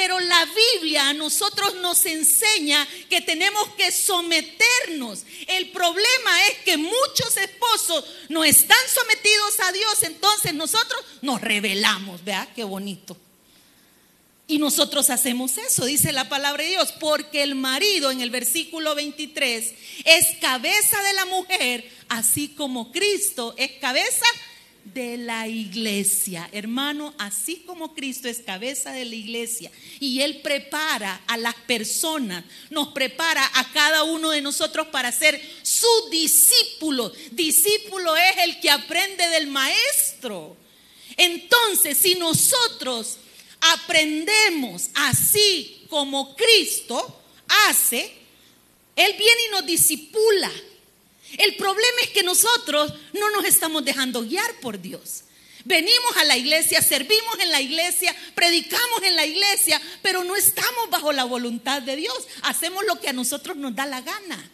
Pero 0.00 0.18
la 0.18 0.46
Biblia 0.46 1.10
a 1.10 1.12
nosotros 1.12 1.74
nos 1.74 2.06
enseña 2.06 2.88
que 3.10 3.20
tenemos 3.20 3.68
que 3.76 3.92
someternos. 3.92 5.24
El 5.46 5.68
problema 5.72 6.46
es 6.48 6.56
que 6.64 6.78
muchos 6.78 7.36
esposos 7.36 8.06
no 8.30 8.42
están 8.42 8.78
sometidos 8.88 9.60
a 9.60 9.72
Dios, 9.72 10.02
entonces 10.04 10.54
nosotros 10.54 11.04
nos 11.20 11.42
rebelamos, 11.42 12.24
¿vea? 12.24 12.48
Qué 12.56 12.64
bonito. 12.64 13.14
Y 14.46 14.56
nosotros 14.56 15.10
hacemos 15.10 15.58
eso, 15.58 15.84
dice 15.84 16.12
la 16.12 16.30
palabra 16.30 16.64
de 16.64 16.70
Dios, 16.70 16.94
porque 16.98 17.42
el 17.42 17.54
marido 17.54 18.10
en 18.10 18.22
el 18.22 18.30
versículo 18.30 18.94
23 18.94 19.74
es 20.06 20.26
cabeza 20.40 21.02
de 21.02 21.12
la 21.12 21.26
mujer, 21.26 21.92
así 22.08 22.48
como 22.48 22.90
Cristo 22.90 23.54
es 23.58 23.72
cabeza 23.72 24.24
de 24.24 24.49
la 24.94 25.46
iglesia. 25.48 26.48
Hermano, 26.52 27.14
así 27.18 27.62
como 27.66 27.94
Cristo 27.94 28.28
es 28.28 28.40
cabeza 28.40 28.92
de 28.92 29.04
la 29.04 29.14
iglesia 29.14 29.70
y 29.98 30.20
Él 30.20 30.40
prepara 30.42 31.22
a 31.26 31.36
las 31.36 31.54
personas, 31.54 32.44
nos 32.70 32.88
prepara 32.88 33.48
a 33.54 33.72
cada 33.72 34.04
uno 34.04 34.30
de 34.30 34.40
nosotros 34.40 34.88
para 34.88 35.12
ser 35.12 35.40
su 35.62 35.86
discípulo. 36.10 37.12
Discípulo 37.30 38.16
es 38.16 38.44
el 38.44 38.60
que 38.60 38.70
aprende 38.70 39.28
del 39.28 39.46
maestro. 39.46 40.56
Entonces, 41.16 41.98
si 41.98 42.14
nosotros 42.14 43.18
aprendemos 43.60 44.90
así 44.94 45.86
como 45.88 46.34
Cristo 46.34 47.22
hace, 47.68 48.12
Él 48.96 49.14
viene 49.16 49.40
y 49.48 49.50
nos 49.52 49.66
disipula. 49.66 50.50
El 51.38 51.56
problema 51.56 52.00
es 52.02 52.10
que 52.10 52.22
nosotros 52.22 52.92
no 53.12 53.30
nos 53.30 53.44
estamos 53.44 53.84
dejando 53.84 54.22
guiar 54.22 54.60
por 54.60 54.80
Dios. 54.80 55.24
Venimos 55.64 56.16
a 56.16 56.24
la 56.24 56.36
iglesia, 56.36 56.80
servimos 56.80 57.38
en 57.38 57.50
la 57.50 57.60
iglesia, 57.60 58.14
predicamos 58.34 59.02
en 59.02 59.14
la 59.14 59.26
iglesia, 59.26 59.80
pero 60.02 60.24
no 60.24 60.34
estamos 60.34 60.88
bajo 60.90 61.12
la 61.12 61.24
voluntad 61.24 61.82
de 61.82 61.96
Dios. 61.96 62.26
Hacemos 62.42 62.84
lo 62.86 62.98
que 62.98 63.08
a 63.08 63.12
nosotros 63.12 63.56
nos 63.56 63.74
da 63.74 63.86
la 63.86 64.00
gana. 64.00 64.50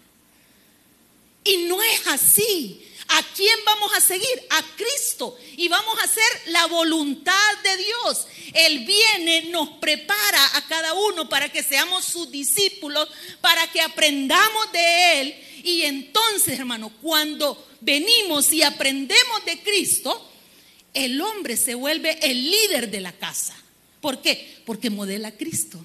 Y 1.45 1.59
no 1.68 1.80
es 1.80 2.06
así. 2.09 2.83
¿A 3.09 3.23
quién 3.35 3.56
vamos 3.64 3.92
a 3.95 4.00
seguir? 4.00 4.47
A 4.50 4.62
Cristo. 4.76 5.38
Y 5.56 5.68
vamos 5.68 5.97
a 6.00 6.04
hacer 6.04 6.42
la 6.47 6.66
voluntad 6.66 7.56
de 7.62 7.76
Dios. 7.76 8.26
Él 8.52 8.85
viene, 8.85 9.42
nos 9.50 9.68
prepara 9.78 10.56
a 10.56 10.66
cada 10.66 10.92
uno 10.95 11.28
para 11.28 11.49
que 11.50 11.62
seamos 11.62 12.04
sus 12.04 12.30
discípulos, 12.33 13.09
para 13.40 13.71
que 13.71 13.80
aprendamos 13.80 14.73
de 14.73 15.21
Él. 15.21 15.46
Y 15.66 15.82
entonces, 15.82 16.61
hermano, 16.61 16.92
cuando 17.02 17.66
venimos 17.80 18.52
y 18.52 18.62
aprendemos 18.62 19.44
de 19.44 19.58
Cristo, 19.58 20.30
el 20.94 21.20
hombre 21.20 21.56
se 21.56 21.75
vuelve 21.75 22.20
el 22.23 22.49
líder 22.49 22.88
de 22.88 23.00
la 23.00 23.11
casa. 23.11 23.56
¿Por 24.00 24.23
qué? 24.23 24.61
Porque 24.64 24.90
modela 24.90 25.26
a 25.26 25.37
Cristo. 25.37 25.85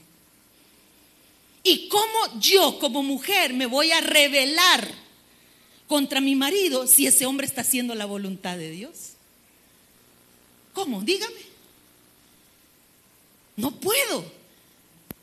¿Y 1.63 1.87
cómo 1.87 2.39
yo 2.39 2.77
como 2.77 3.01
mujer 3.01 3.53
me 3.53 3.65
voy 3.65 3.91
a 3.91 4.01
revelar 4.01 4.87
contra 5.87 6.21
mi 6.21 6.35
marido 6.35 6.85
si 6.85 7.07
ese 7.07 7.25
hombre 7.25 7.47
está 7.47 7.61
haciendo 7.61 7.95
la 7.95 8.05
voluntad 8.05 8.59
de 8.59 8.69
Dios? 8.69 9.13
¿Cómo? 10.73 11.01
Dígame. 11.01 11.41
No 13.55 13.71
puedo. 13.71 14.31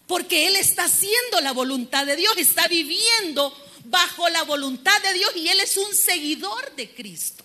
Porque 0.09 0.49
Él 0.49 0.57
está 0.57 0.87
haciendo 0.87 1.41
la 1.43 1.53
voluntad 1.53 2.07
de 2.07 2.17
Dios, 2.17 2.37
está 2.39 2.67
viviendo 2.67 3.55
bajo 3.91 4.29
la 4.29 4.45
voluntad 4.45 5.01
de 5.03 5.15
Dios 5.15 5.31
y 5.37 5.49
Él 5.49 5.61
es 5.61 5.77
un 5.77 5.95
seguidor 5.95 6.75
de 6.77 6.91
Cristo. 6.91 7.45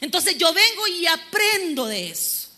Entonces 0.00 0.36
yo 0.38 0.52
vengo 0.52 0.86
y 0.88 1.06
aprendo 1.06 1.86
de 1.86 2.10
eso. 2.10 2.48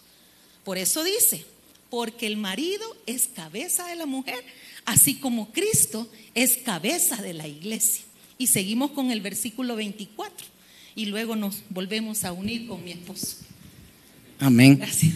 Por 0.65 0.79
eso 0.79 1.03
dice, 1.03 1.45
porque 1.89 2.27
el 2.27 2.37
marido 2.37 2.97
es 3.07 3.29
cabeza 3.29 3.87
de 3.87 3.97
la 3.97 4.07
mujer, 4.07 4.45
así 4.85 5.17
como 5.17 5.53
Cristo 5.53 6.09
es 6.35 6.59
cabeza 6.59 7.17
de 7.17 7.35
la 7.35 7.49
iglesia. 7.49 8.05
Y 8.39 8.47
seguimos 8.47 8.93
con 8.93 9.11
el 9.11 9.21
versículo 9.21 9.77
24 9.77 10.47
y 10.95 11.07
luego 11.07 11.37
nos 11.37 11.63
volvemos 11.71 12.25
a 12.25 12.33
unir 12.33 12.67
con 12.67 12.85
mi 12.85 12.93
esposo. 12.93 13.37
Amén. 14.39 14.79
Gracias. 14.79 15.13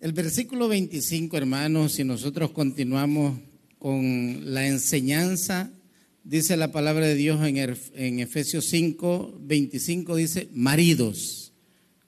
El 0.00 0.12
versículo 0.12 0.68
25, 0.68 1.36
hermanos, 1.36 1.94
si 1.94 2.04
nosotros 2.04 2.52
continuamos 2.52 3.38
con 3.78 4.54
la 4.54 4.66
enseñanza, 4.66 5.70
dice 6.28 6.58
la 6.58 6.70
palabra 6.70 7.06
de 7.06 7.14
Dios 7.14 7.40
en, 7.42 8.20
Efesios 8.20 8.66
5, 8.66 9.38
25, 9.40 10.16
dice, 10.16 10.48
maridos. 10.52 11.54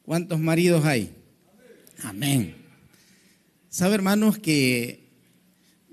¿Cuántos 0.03 0.39
maridos 0.39 0.85
hay? 0.85 1.11
Amén. 2.03 2.55
Sabe, 3.71 3.95
hermanos, 3.95 4.39
que 4.39 5.09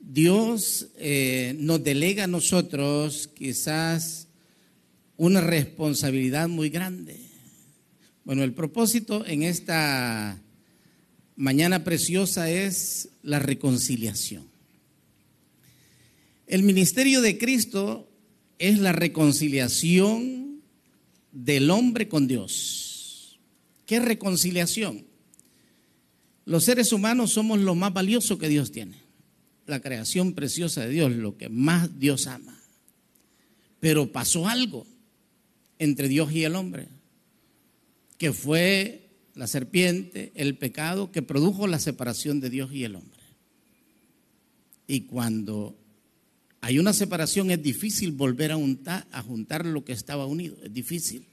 Dios 0.01 0.89
eh, 0.97 1.55
nos 1.57 1.81
delega 1.81 2.25
a 2.25 2.27
nosotros 2.27 3.29
quizás 3.33 4.27
una 5.15 5.39
responsabilidad 5.39 6.49
muy 6.49 6.69
grande. 6.69 7.17
Bueno, 8.25 8.43
el 8.43 8.51
propósito 8.51 9.25
en 9.25 9.43
esta 9.43 10.37
mañana 11.37 11.85
preciosa 11.85 12.49
es 12.51 13.07
la 13.23 13.39
reconciliación. 13.39 14.45
El 16.45 16.63
ministerio 16.63 17.21
de 17.21 17.37
Cristo 17.37 18.06
es 18.59 18.79
la 18.79 18.91
reconciliación 18.91 20.61
del 21.31 21.69
hombre 21.69 22.07
con 22.07 22.27
Dios. 22.27 23.39
¿Qué 23.85 23.99
reconciliación? 23.99 25.05
Los 26.45 26.63
seres 26.63 26.91
humanos 26.91 27.31
somos 27.31 27.59
lo 27.59 27.75
más 27.75 27.93
valioso 27.93 28.37
que 28.37 28.49
Dios 28.49 28.71
tiene. 28.71 28.95
La 29.65 29.81
creación 29.81 30.33
preciosa 30.33 30.81
de 30.81 30.89
Dios, 30.89 31.11
lo 31.11 31.37
que 31.37 31.49
más 31.49 31.99
Dios 31.99 32.27
ama. 32.27 32.57
Pero 33.79 34.11
pasó 34.11 34.47
algo 34.47 34.87
entre 35.77 36.07
Dios 36.07 36.31
y 36.31 36.43
el 36.43 36.55
hombre, 36.55 36.87
que 38.17 38.33
fue 38.33 39.09
la 39.35 39.45
serpiente, 39.45 40.31
el 40.35 40.57
pecado 40.57 41.11
que 41.11 41.21
produjo 41.21 41.67
la 41.67 41.79
separación 41.79 42.39
de 42.39 42.49
Dios 42.49 42.73
y 42.73 42.83
el 42.85 42.95
hombre. 42.95 43.21
Y 44.87 45.01
cuando 45.01 45.77
hay 46.61 46.79
una 46.79 46.93
separación 46.93 47.51
es 47.51 47.61
difícil 47.61 48.11
volver 48.11 48.51
a 48.51 49.21
juntar, 49.21 49.65
lo 49.65 49.85
que 49.85 49.93
estaba 49.93 50.25
unido, 50.25 50.57
es 50.63 50.73
difícil. 50.73 51.25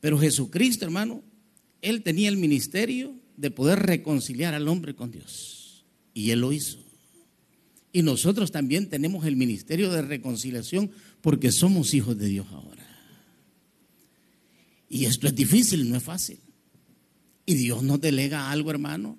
Pero 0.00 0.18
Jesucristo, 0.18 0.84
hermano, 0.84 1.22
él 1.82 2.02
tenía 2.02 2.28
el 2.28 2.36
ministerio 2.36 3.14
de 3.36 3.50
poder 3.50 3.80
reconciliar 3.80 4.54
al 4.54 4.68
hombre 4.68 4.94
con 4.94 5.10
Dios. 5.10 5.84
Y 6.14 6.30
Él 6.30 6.40
lo 6.40 6.52
hizo. 6.52 6.78
Y 7.92 8.02
nosotros 8.02 8.50
también 8.50 8.88
tenemos 8.88 9.24
el 9.26 9.36
ministerio 9.36 9.90
de 9.90 10.02
reconciliación 10.02 10.90
porque 11.20 11.50
somos 11.52 11.94
hijos 11.94 12.18
de 12.18 12.28
Dios 12.28 12.46
ahora. 12.50 12.86
Y 14.88 15.06
esto 15.06 15.26
es 15.26 15.34
difícil, 15.34 15.88
no 15.88 15.96
es 15.96 16.02
fácil. 16.02 16.38
Y 17.44 17.54
Dios 17.54 17.82
nos 17.82 18.00
delega 18.00 18.50
algo, 18.50 18.70
hermano. 18.70 19.18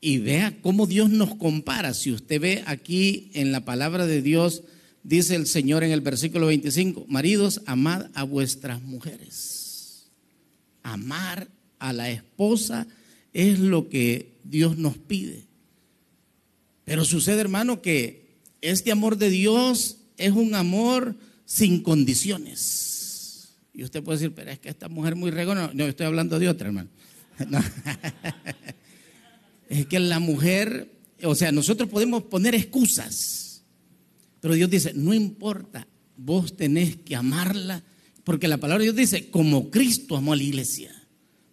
Y 0.00 0.18
vea 0.18 0.60
cómo 0.60 0.86
Dios 0.86 1.10
nos 1.10 1.34
compara. 1.36 1.94
Si 1.94 2.12
usted 2.12 2.40
ve 2.40 2.64
aquí 2.66 3.30
en 3.34 3.52
la 3.52 3.64
palabra 3.64 4.06
de 4.06 4.22
Dios, 4.22 4.62
dice 5.02 5.34
el 5.34 5.46
Señor 5.46 5.84
en 5.84 5.92
el 5.92 6.00
versículo 6.00 6.46
25, 6.46 7.06
maridos, 7.08 7.62
amad 7.66 8.06
a 8.14 8.24
vuestras 8.24 8.82
mujeres. 8.82 10.10
Amar 10.82 11.48
a 11.78 11.92
la 11.92 12.10
esposa 12.10 12.86
es 13.32 13.58
lo 13.58 13.88
que 13.88 14.34
Dios 14.44 14.78
nos 14.78 14.96
pide. 14.98 15.44
Pero 16.84 17.04
sucede, 17.04 17.40
hermano, 17.40 17.82
que 17.82 18.26
este 18.60 18.92
amor 18.92 19.18
de 19.18 19.30
Dios 19.30 19.98
es 20.16 20.32
un 20.32 20.54
amor 20.54 21.16
sin 21.44 21.82
condiciones. 21.82 23.56
Y 23.74 23.84
usted 23.84 24.02
puede 24.02 24.18
decir, 24.18 24.34
pero 24.34 24.50
es 24.50 24.58
que 24.58 24.68
esta 24.68 24.88
mujer 24.88 25.16
muy 25.16 25.30
regona. 25.30 25.70
No, 25.74 25.84
estoy 25.84 26.06
hablando 26.06 26.38
de 26.38 26.48
otra, 26.48 26.68
hermano. 26.68 26.88
es 29.68 29.86
que 29.86 29.98
la 29.98 30.18
mujer, 30.18 30.90
o 31.22 31.34
sea, 31.34 31.52
nosotros 31.52 31.88
podemos 31.88 32.24
poner 32.24 32.54
excusas. 32.54 33.62
Pero 34.40 34.54
Dios 34.54 34.70
dice, 34.70 34.92
no 34.94 35.14
importa, 35.14 35.86
vos 36.16 36.56
tenés 36.56 36.96
que 36.96 37.16
amarla. 37.16 37.82
Porque 38.24 38.48
la 38.48 38.58
palabra 38.58 38.84
de 38.84 38.92
Dios 38.92 38.96
dice, 38.96 39.30
como 39.30 39.70
Cristo 39.70 40.16
amó 40.16 40.32
a 40.32 40.36
la 40.36 40.42
iglesia 40.42 40.92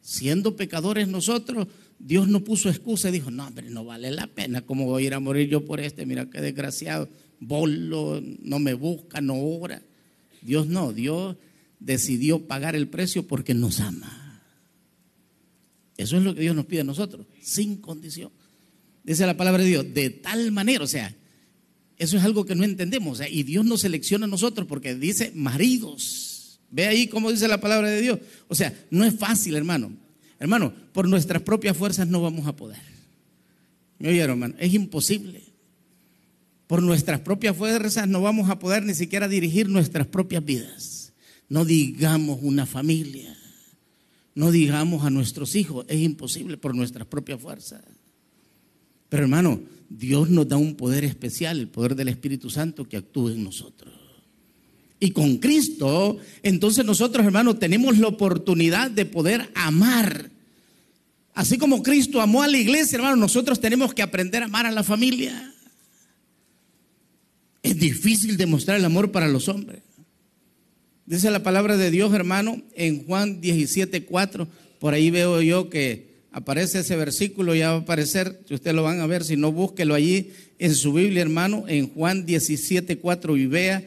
siendo 0.03 0.55
pecadores 0.55 1.07
nosotros, 1.07 1.67
Dios 1.97 2.27
no 2.27 2.43
puso 2.43 2.69
excusa 2.69 3.09
y 3.09 3.13
dijo, 3.13 3.31
no, 3.31 3.47
hombre, 3.47 3.69
no 3.69 3.85
vale 3.85 4.11
la 4.11 4.27
pena, 4.27 4.61
¿cómo 4.61 4.85
voy 4.85 5.03
a 5.03 5.07
ir 5.07 5.13
a 5.13 5.19
morir 5.19 5.47
yo 5.49 5.65
por 5.65 5.79
este? 5.79 6.05
Mira 6.05 6.29
qué 6.29 6.41
desgraciado, 6.41 7.09
bolo, 7.39 8.21
no 8.41 8.59
me 8.59 8.73
busca, 8.73 9.21
no 9.21 9.35
ora. 9.35 9.81
Dios 10.41 10.67
no, 10.67 10.91
Dios 10.91 11.37
decidió 11.79 12.45
pagar 12.45 12.75
el 12.75 12.89
precio 12.89 13.25
porque 13.25 13.53
nos 13.53 13.79
ama. 13.79 14.22
Eso 16.03 16.17
es 16.17 16.23
lo 16.23 16.35
que 16.35 16.41
Dios 16.41 16.55
nos 16.55 16.65
pide 16.65 16.81
a 16.81 16.83
nosotros, 16.83 17.25
sin 17.41 17.77
condición. 17.77 18.29
Dice 19.03 19.25
la 19.25 19.37
palabra 19.37 19.63
de 19.63 19.69
Dios, 19.69 19.93
de 19.93 20.09
tal 20.09 20.51
manera, 20.51 20.83
o 20.83 20.87
sea, 20.87 21.15
eso 21.97 22.17
es 22.17 22.23
algo 22.23 22.45
que 22.45 22.55
no 22.55 22.63
entendemos. 22.65 23.21
y 23.29 23.43
Dios 23.43 23.65
nos 23.65 23.81
selecciona 23.81 24.25
a 24.25 24.29
nosotros 24.29 24.67
porque 24.67 24.95
dice 24.95 25.31
maridos. 25.33 26.59
Ve 26.69 26.87
ahí 26.87 27.07
cómo 27.07 27.31
dice 27.31 27.47
la 27.47 27.61
palabra 27.61 27.89
de 27.89 28.01
Dios. 28.01 28.19
O 28.47 28.55
sea, 28.55 28.73
no 28.89 29.05
es 29.05 29.15
fácil, 29.15 29.55
hermano. 29.55 29.93
Hermano, 30.39 30.73
por 30.91 31.07
nuestras 31.07 31.41
propias 31.41 31.77
fuerzas 31.77 32.07
no 32.07 32.21
vamos 32.21 32.47
a 32.47 32.55
poder. 32.55 32.81
¿Me 33.99 34.09
oyeron, 34.09 34.31
hermano? 34.31 34.55
Es 34.59 34.73
imposible. 34.73 35.41
Por 36.67 36.83
nuestras 36.83 37.21
propias 37.21 37.55
fuerzas 37.55 38.07
no 38.07 38.21
vamos 38.21 38.49
a 38.49 38.59
poder 38.59 38.83
ni 38.83 38.93
siquiera 38.93 39.29
dirigir 39.29 39.69
nuestras 39.69 40.07
propias 40.07 40.43
vidas. 40.43 41.13
No 41.47 41.63
digamos 41.63 42.39
una 42.41 42.65
familia. 42.65 43.37
No 44.35 44.51
digamos 44.51 45.05
a 45.05 45.09
nuestros 45.09 45.55
hijos. 45.55 45.85
Es 45.87 45.99
imposible 45.99 46.57
por 46.57 46.75
nuestras 46.75 47.07
propias 47.07 47.39
fuerzas. 47.39 47.81
Pero 49.09 49.23
hermano, 49.23 49.61
Dios 49.89 50.29
nos 50.29 50.47
da 50.47 50.57
un 50.57 50.75
poder 50.75 51.03
especial, 51.03 51.59
el 51.59 51.67
poder 51.67 51.95
del 51.95 52.09
Espíritu 52.09 52.49
Santo 52.49 52.87
que 52.87 52.97
actúa 52.97 53.31
en 53.31 53.43
nosotros 53.43 54.03
y 55.03 55.11
con 55.11 55.35
Cristo, 55.35 56.17
entonces 56.43 56.85
nosotros, 56.85 57.25
hermanos, 57.25 57.59
tenemos 57.59 57.97
la 57.97 58.07
oportunidad 58.07 58.89
de 58.89 59.05
poder 59.05 59.51
amar. 59.53 60.31
Así 61.33 61.57
como 61.57 61.83
Cristo 61.83 62.21
amó 62.21 62.41
a 62.41 62.47
la 62.47 62.57
iglesia, 62.57 62.95
hermano, 62.95 63.17
nosotros 63.17 63.59
tenemos 63.59 63.93
que 63.93 64.01
aprender 64.01 64.43
a 64.43 64.45
amar 64.45 64.65
a 64.65 64.71
la 64.71 64.81
familia. 64.81 65.53
Es 67.61 67.77
difícil 67.77 68.37
demostrar 68.37 68.77
el 68.77 68.85
amor 68.85 69.11
para 69.11 69.27
los 69.27 69.49
hombres. 69.49 69.81
Dice 71.05 71.29
la 71.31 71.43
palabra 71.43 71.75
de 71.75 71.91
Dios, 71.91 72.13
hermano, 72.13 72.61
en 72.75 73.05
Juan 73.05 73.41
17, 73.41 74.05
4. 74.05 74.47
Por 74.79 74.93
ahí 74.93 75.11
veo 75.11 75.41
yo 75.41 75.69
que 75.69 76.13
aparece 76.31 76.79
ese 76.79 76.95
versículo, 76.95 77.53
ya 77.53 77.71
va 77.71 77.77
a 77.77 77.79
aparecer, 77.81 78.41
si 78.47 78.53
ustedes 78.53 78.73
lo 78.73 78.83
van 78.83 79.01
a 79.01 79.07
ver, 79.07 79.25
si 79.25 79.35
no, 79.35 79.51
búsquelo 79.51 79.95
allí 79.95 80.31
en 80.59 80.73
su 80.73 80.93
Biblia, 80.93 81.21
hermano, 81.21 81.65
en 81.67 81.89
Juan 81.89 82.25
17, 82.25 82.99
4 82.99 83.35
y 83.37 83.47
vea 83.47 83.83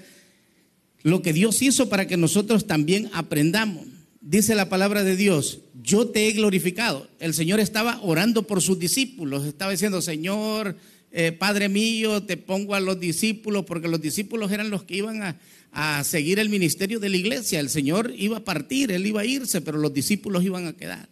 lo 1.02 1.22
que 1.22 1.32
Dios 1.32 1.62
hizo 1.62 1.88
para 1.88 2.06
que 2.06 2.18
nosotros 2.18 2.66
también 2.66 3.08
aprendamos. 3.14 3.86
Dice 4.20 4.54
la 4.54 4.68
palabra 4.68 5.02
de 5.02 5.16
Dios, 5.16 5.60
yo 5.82 6.08
te 6.08 6.28
he 6.28 6.32
glorificado. 6.32 7.08
El 7.18 7.32
Señor 7.32 7.60
estaba 7.60 7.98
orando 8.02 8.46
por 8.46 8.60
sus 8.60 8.78
discípulos, 8.78 9.46
estaba 9.46 9.70
diciendo, 9.70 10.02
Señor, 10.02 10.76
eh, 11.12 11.32
Padre 11.32 11.70
mío, 11.70 12.24
te 12.24 12.36
pongo 12.36 12.74
a 12.74 12.80
los 12.80 13.00
discípulos, 13.00 13.64
porque 13.64 13.88
los 13.88 14.02
discípulos 14.02 14.52
eran 14.52 14.68
los 14.68 14.82
que 14.82 14.96
iban 14.96 15.22
a, 15.22 15.38
a 15.78 16.02
seguir 16.04 16.38
el 16.38 16.48
ministerio 16.48 16.98
de 16.98 17.10
la 17.10 17.18
iglesia. 17.18 17.60
El 17.60 17.68
Señor 17.68 18.10
iba 18.16 18.38
a 18.38 18.44
partir, 18.44 18.90
Él 18.90 19.04
iba 19.04 19.20
a 19.20 19.26
irse, 19.26 19.60
pero 19.60 19.76
los 19.76 19.92
discípulos 19.92 20.42
iban 20.42 20.66
a 20.66 20.72
quedar. 20.72 21.06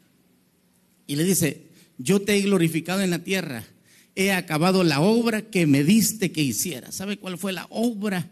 Y 1.06 1.16
le 1.16 1.24
dice, 1.24 1.66
yo 1.98 2.22
te 2.22 2.34
he 2.34 2.40
glorificado 2.40 3.02
en 3.02 3.10
la 3.10 3.18
tierra, 3.18 3.66
he 4.14 4.32
acabado 4.32 4.82
la 4.82 5.02
obra 5.02 5.42
que 5.42 5.66
me 5.66 5.84
diste 5.84 6.32
que 6.32 6.40
hiciera. 6.40 6.92
¿Sabe 6.92 7.18
cuál 7.18 7.36
fue 7.36 7.52
la 7.52 7.66
obra 7.68 8.30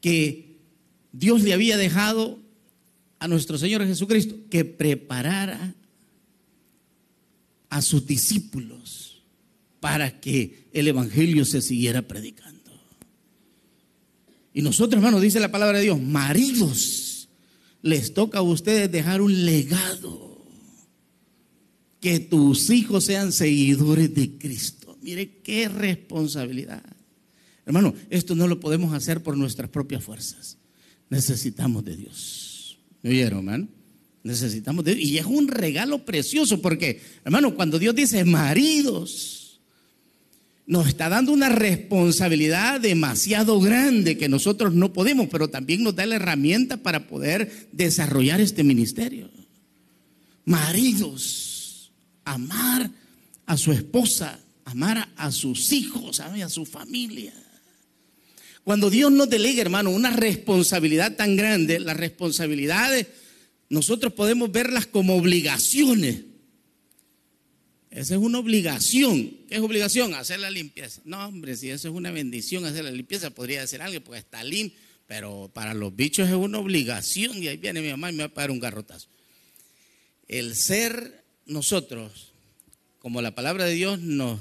que 0.00 0.56
Dios 1.12 1.42
le 1.42 1.52
había 1.52 1.76
dejado 1.76 2.38
a 3.18 3.28
nuestro 3.28 3.58
Señor 3.58 3.86
Jesucristo 3.86 4.36
que 4.48 4.64
preparara 4.64 5.74
a 7.68 7.82
sus 7.82 8.06
discípulos 8.06 9.22
para 9.80 10.18
que 10.18 10.64
el 10.72 10.88
Evangelio 10.88 11.44
se 11.44 11.60
siguiera 11.60 12.00
predicando. 12.00 12.47
Y 14.58 14.62
nosotros, 14.62 14.98
hermanos, 14.98 15.22
dice 15.22 15.38
la 15.38 15.52
palabra 15.52 15.78
de 15.78 15.84
Dios, 15.84 16.02
maridos, 16.02 17.28
les 17.80 18.12
toca 18.12 18.40
a 18.40 18.42
ustedes 18.42 18.90
dejar 18.90 19.22
un 19.22 19.46
legado. 19.46 20.44
Que 22.00 22.18
tus 22.18 22.68
hijos 22.70 23.04
sean 23.04 23.30
seguidores 23.30 24.12
de 24.12 24.36
Cristo. 24.36 24.98
Mire 25.00 25.42
qué 25.44 25.68
responsabilidad. 25.68 26.82
Hermano, 27.66 27.94
esto 28.10 28.34
no 28.34 28.48
lo 28.48 28.58
podemos 28.58 28.92
hacer 28.94 29.22
por 29.22 29.36
nuestras 29.36 29.70
propias 29.70 30.02
fuerzas 30.02 30.58
necesitamos 31.08 31.84
de 31.84 31.96
Dios. 31.96 32.78
¿Me 33.02 33.10
oyeron, 33.10 33.38
hermano? 33.38 33.68
Necesitamos 34.24 34.84
de 34.84 35.00
Y 35.00 35.18
es 35.18 35.26
un 35.26 35.46
regalo 35.46 36.04
precioso 36.04 36.60
porque, 36.60 37.00
hermano, 37.24 37.54
cuando 37.54 37.78
Dios 37.78 37.94
dice 37.94 38.24
maridos, 38.24 39.47
nos 40.68 40.86
está 40.86 41.08
dando 41.08 41.32
una 41.32 41.48
responsabilidad 41.48 42.78
demasiado 42.78 43.58
grande 43.58 44.18
que 44.18 44.28
nosotros 44.28 44.74
no 44.74 44.92
podemos, 44.92 45.28
pero 45.30 45.48
también 45.48 45.82
nos 45.82 45.96
da 45.96 46.04
la 46.04 46.16
herramienta 46.16 46.76
para 46.76 47.08
poder 47.08 47.68
desarrollar 47.72 48.42
este 48.42 48.62
ministerio. 48.64 49.30
Maridos, 50.44 51.90
amar 52.22 52.90
a 53.46 53.56
su 53.56 53.72
esposa, 53.72 54.40
amar 54.66 55.08
a 55.16 55.32
sus 55.32 55.72
hijos, 55.72 56.20
a 56.20 56.48
su 56.50 56.66
familia. 56.66 57.32
Cuando 58.62 58.90
Dios 58.90 59.10
nos 59.10 59.30
delega, 59.30 59.62
hermano, 59.62 59.88
una 59.88 60.10
responsabilidad 60.10 61.16
tan 61.16 61.34
grande, 61.34 61.80
las 61.80 61.96
responsabilidades 61.96 63.06
nosotros 63.70 64.12
podemos 64.12 64.52
verlas 64.52 64.86
como 64.86 65.16
obligaciones. 65.16 66.27
Esa 67.90 68.14
es 68.14 68.20
una 68.20 68.38
obligación. 68.38 69.30
¿Qué 69.48 69.56
es 69.56 69.60
obligación? 69.60 70.14
Hacer 70.14 70.40
la 70.40 70.50
limpieza. 70.50 71.00
No, 71.04 71.26
hombre, 71.26 71.56
si 71.56 71.70
eso 71.70 71.88
es 71.88 71.94
una 71.94 72.10
bendición, 72.10 72.64
hacer 72.64 72.84
la 72.84 72.90
limpieza, 72.90 73.30
podría 73.30 73.62
decir 73.62 73.80
alguien, 73.80 74.02
porque 74.02 74.18
está 74.18 74.44
limpio. 74.44 74.78
Pero 75.06 75.50
para 75.54 75.72
los 75.72 75.96
bichos 75.96 76.28
es 76.28 76.34
una 76.34 76.58
obligación 76.58 77.42
y 77.42 77.48
ahí 77.48 77.56
viene 77.56 77.80
mi 77.80 77.88
mamá 77.88 78.10
y 78.10 78.12
me 78.12 78.24
va 78.24 78.26
a 78.26 78.34
pagar 78.34 78.50
un 78.50 78.60
garrotazo. 78.60 79.08
El 80.26 80.54
ser 80.54 81.24
nosotros, 81.46 82.32
como 82.98 83.22
la 83.22 83.34
palabra 83.34 83.64
de 83.64 83.72
Dios 83.72 84.00
nos 84.00 84.38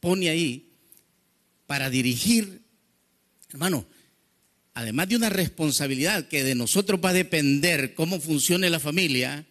pone 0.00 0.30
ahí, 0.30 0.70
para 1.66 1.90
dirigir, 1.90 2.62
hermano, 3.50 3.86
además 4.72 5.08
de 5.08 5.16
una 5.16 5.28
responsabilidad 5.28 6.28
que 6.28 6.42
de 6.42 6.54
nosotros 6.54 6.98
va 7.04 7.10
a 7.10 7.12
depender 7.12 7.94
cómo 7.94 8.20
funcione 8.20 8.70
la 8.70 8.80
familia, 8.80 9.46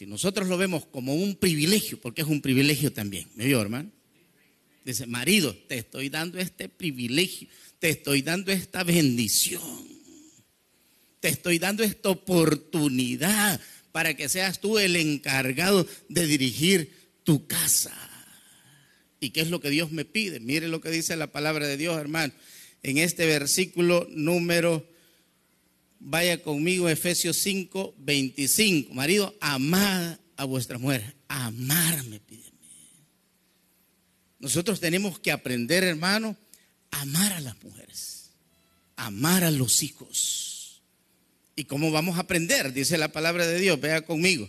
si 0.00 0.06
nosotros 0.06 0.48
lo 0.48 0.56
vemos 0.56 0.86
como 0.86 1.14
un 1.14 1.36
privilegio, 1.36 2.00
porque 2.00 2.22
es 2.22 2.26
un 2.26 2.40
privilegio 2.40 2.90
también, 2.90 3.28
¿me 3.34 3.44
vio, 3.44 3.60
hermano? 3.60 3.90
Dice, 4.82 5.04
marido, 5.04 5.54
te 5.68 5.76
estoy 5.76 6.08
dando 6.08 6.38
este 6.38 6.70
privilegio, 6.70 7.48
te 7.78 7.90
estoy 7.90 8.22
dando 8.22 8.50
esta 8.50 8.82
bendición, 8.82 9.60
te 11.20 11.28
estoy 11.28 11.58
dando 11.58 11.84
esta 11.84 12.08
oportunidad 12.08 13.60
para 13.92 14.14
que 14.14 14.30
seas 14.30 14.62
tú 14.62 14.78
el 14.78 14.96
encargado 14.96 15.86
de 16.08 16.26
dirigir 16.26 16.94
tu 17.22 17.46
casa. 17.46 17.92
¿Y 19.20 19.28
qué 19.32 19.42
es 19.42 19.50
lo 19.50 19.60
que 19.60 19.68
Dios 19.68 19.92
me 19.92 20.06
pide? 20.06 20.40
Mire 20.40 20.68
lo 20.68 20.80
que 20.80 20.88
dice 20.88 21.14
la 21.14 21.30
palabra 21.30 21.66
de 21.66 21.76
Dios, 21.76 22.00
hermano 22.00 22.32
en 22.82 22.98
este 22.98 23.26
versículo 23.26 24.06
número, 24.10 24.89
vaya 26.00 26.42
conmigo, 26.42 26.88
Efesios 26.88 27.36
5, 27.36 27.94
25. 27.98 28.92
Marido, 28.94 29.36
amad 29.40 30.18
a 30.36 30.44
vuestra 30.44 30.78
mujer. 30.78 31.14
Amarme, 31.28 32.18
pídeme. 32.20 32.50
Nosotros 34.40 34.80
tenemos 34.80 35.20
que 35.20 35.30
aprender, 35.30 35.84
hermano, 35.84 36.36
a 36.90 37.02
amar 37.02 37.34
a 37.34 37.40
las 37.40 37.62
mujeres, 37.62 38.30
amar 38.96 39.44
a 39.44 39.50
los 39.50 39.82
hijos. 39.82 40.80
¿Y 41.54 41.64
cómo 41.64 41.90
vamos 41.90 42.16
a 42.16 42.22
aprender? 42.22 42.72
Dice 42.72 42.96
la 42.96 43.12
palabra 43.12 43.46
de 43.46 43.60
Dios, 43.60 43.78
vea 43.78 44.00
conmigo. 44.00 44.48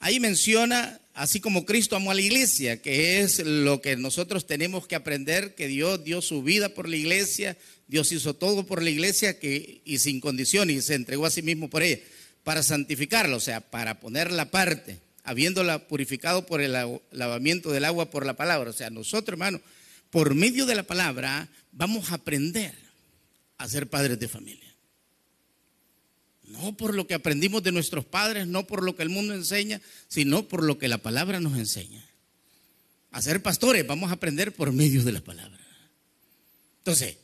Ahí 0.00 0.18
menciona 0.18 0.98
así 1.14 1.40
como 1.40 1.64
Cristo 1.64 1.96
amó 1.96 2.10
a 2.10 2.14
la 2.14 2.20
iglesia, 2.20 2.82
que 2.82 3.20
es 3.20 3.38
lo 3.38 3.80
que 3.80 3.96
nosotros 3.96 4.46
tenemos 4.46 4.86
que 4.86 4.96
aprender, 4.96 5.54
que 5.54 5.68
Dios 5.68 6.02
dio 6.04 6.20
su 6.20 6.42
vida 6.42 6.70
por 6.70 6.88
la 6.88 6.96
iglesia, 6.96 7.56
Dios 7.86 8.10
hizo 8.12 8.34
todo 8.34 8.64
por 8.64 8.82
la 8.82 8.90
iglesia 8.90 9.38
que, 9.38 9.82
y 9.84 9.98
sin 9.98 10.20
condiciones 10.20 10.76
y 10.76 10.82
se 10.82 10.94
entregó 10.94 11.26
a 11.26 11.30
sí 11.30 11.42
mismo 11.42 11.68
por 11.68 11.82
ella, 11.82 12.00
para 12.42 12.62
santificarla, 12.62 13.36
o 13.36 13.40
sea, 13.40 13.60
para 13.60 14.00
ponerla 14.00 14.50
parte, 14.50 15.00
habiéndola 15.22 15.88
purificado 15.88 16.46
por 16.46 16.60
el 16.60 16.72
lavamiento 17.10 17.70
del 17.70 17.84
agua 17.84 18.10
por 18.10 18.26
la 18.26 18.34
palabra. 18.34 18.70
O 18.70 18.72
sea, 18.72 18.90
nosotros, 18.90 19.34
hermano, 19.34 19.60
por 20.10 20.34
medio 20.34 20.66
de 20.66 20.74
la 20.74 20.82
palabra 20.82 21.48
vamos 21.72 22.10
a 22.10 22.16
aprender 22.16 22.74
a 23.58 23.68
ser 23.68 23.88
padres 23.88 24.18
de 24.18 24.28
familia. 24.28 24.74
No 26.44 26.76
por 26.76 26.94
lo 26.94 27.06
que 27.06 27.14
aprendimos 27.14 27.62
de 27.62 27.72
nuestros 27.72 28.04
padres, 28.04 28.46
no 28.46 28.66
por 28.66 28.82
lo 28.82 28.94
que 28.94 29.02
el 29.02 29.08
mundo 29.08 29.34
enseña, 29.34 29.80
sino 30.08 30.46
por 30.46 30.62
lo 30.62 30.78
que 30.78 30.88
la 30.88 30.98
palabra 30.98 31.40
nos 31.40 31.58
enseña. 31.58 32.04
A 33.10 33.22
ser 33.22 33.42
pastores 33.42 33.86
vamos 33.86 34.10
a 34.10 34.14
aprender 34.14 34.52
por 34.54 34.72
medio 34.72 35.02
de 35.02 35.12
la 35.12 35.20
palabra. 35.20 35.58
Entonces, 36.78 37.16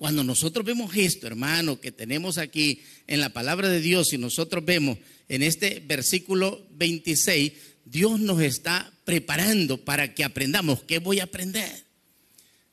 cuando 0.00 0.24
nosotros 0.24 0.64
vemos 0.64 0.96
esto, 0.96 1.26
hermano, 1.26 1.78
que 1.78 1.92
tenemos 1.92 2.38
aquí 2.38 2.80
en 3.06 3.20
la 3.20 3.34
palabra 3.34 3.68
de 3.68 3.82
Dios 3.82 4.14
y 4.14 4.16
nosotros 4.16 4.64
vemos 4.64 4.96
en 5.28 5.42
este 5.42 5.80
versículo 5.80 6.66
26, 6.70 7.52
Dios 7.84 8.18
nos 8.18 8.40
está 8.40 8.90
preparando 9.04 9.84
para 9.84 10.14
que 10.14 10.24
aprendamos. 10.24 10.82
¿Qué 10.84 11.00
voy 11.00 11.20
a 11.20 11.24
aprender? 11.24 11.84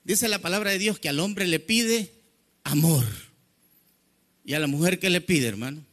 Dice 0.05 0.29
la 0.29 0.39
palabra 0.39 0.71
de 0.71 0.79
Dios 0.79 0.99
que 0.99 1.09
al 1.09 1.19
hombre 1.19 1.47
le 1.47 1.59
pide 1.59 2.13
amor. 2.63 3.05
¿Y 4.45 4.53
a 4.53 4.59
la 4.59 4.67
mujer 4.67 4.97
qué 4.97 5.09
le 5.09 5.19
pide, 5.19 5.47
hermano? 5.47 5.83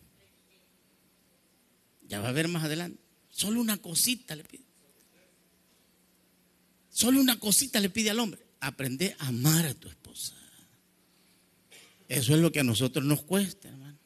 Ya 2.07 2.21
va 2.21 2.29
a 2.29 2.33
ver 2.33 2.47
más 2.47 2.63
adelante. 2.63 3.01
Solo 3.29 3.61
una 3.61 3.79
cosita 3.79 4.37
le 4.37 4.45
pide. 4.45 4.63
Solo 6.91 7.21
una 7.21 7.41
cosita 7.41 7.81
le 7.81 7.91
pide 7.91 8.11
al 8.11 8.21
hombre. 8.21 8.41
Aprende 8.61 9.17
a 9.19 9.27
amar 9.27 9.67
a 9.67 9.75
tu 9.75 9.89
esposa. 9.89 10.04
Eso 12.09 12.35
es 12.35 12.41
lo 12.41 12.53
que 12.53 12.61
a 12.61 12.65
nosotros 12.65 13.05
nos 13.05 13.23
cuesta, 13.23 13.69
hermano. 13.69 13.99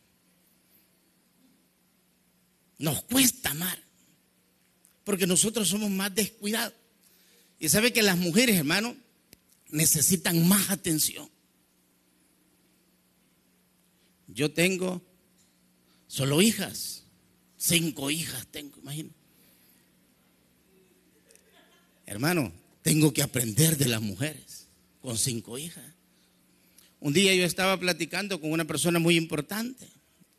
Nos 2.79 3.03
cuesta 3.03 3.51
amar. 3.51 3.79
Porque 5.05 5.27
nosotros 5.27 5.69
somos 5.69 5.91
más 5.91 6.15
descuidados. 6.15 6.75
Y 7.59 7.69
sabe 7.69 7.93
que 7.93 8.03
las 8.03 8.17
mujeres, 8.17 8.57
hermano, 8.57 8.97
necesitan 9.71 10.47
más 10.47 10.71
atención. 10.71 11.29
Yo 14.29 14.53
tengo 14.53 15.03
solo 16.07 16.41
hijas, 16.41 17.05
cinco 17.57 18.11
hijas 18.11 18.47
tengo, 18.49 18.79
imagínate. 18.79 19.17
Hermano, 22.07 22.53
tengo 22.83 23.13
que 23.13 23.23
aprender 23.23 23.77
de 23.77 23.89
las 23.89 24.01
mujeres 24.01 24.69
con 25.01 25.19
cinco 25.19 25.59
hijas. 25.59 25.85
Un 27.01 27.13
día 27.13 27.35
yo 27.35 27.45
estaba 27.45 27.79
platicando 27.79 28.41
con 28.41 28.51
una 28.51 28.65
persona 28.65 28.99
muy 28.99 29.17
importante, 29.17 29.89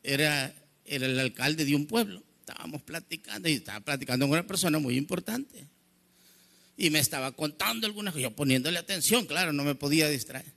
era, 0.02 0.54
el 0.84 1.18
alcalde 1.18 1.64
de 1.64 1.74
un 1.74 1.86
pueblo. 1.86 2.22
Estábamos 2.40 2.82
platicando 2.82 3.48
y 3.48 3.52
estaba 3.52 3.80
platicando 3.80 4.26
con 4.26 4.32
una 4.32 4.46
persona 4.46 4.78
muy 4.78 4.96
importante. 4.96 5.66
Y 6.76 6.90
me 6.90 6.98
estaba 6.98 7.32
contando 7.32 7.86
algunas 7.86 8.12
cosas, 8.12 8.30
yo 8.30 8.36
poniéndole 8.36 8.78
atención, 8.78 9.26
claro, 9.26 9.52
no 9.52 9.64
me 9.64 9.74
podía 9.74 10.08
distraer. 10.08 10.52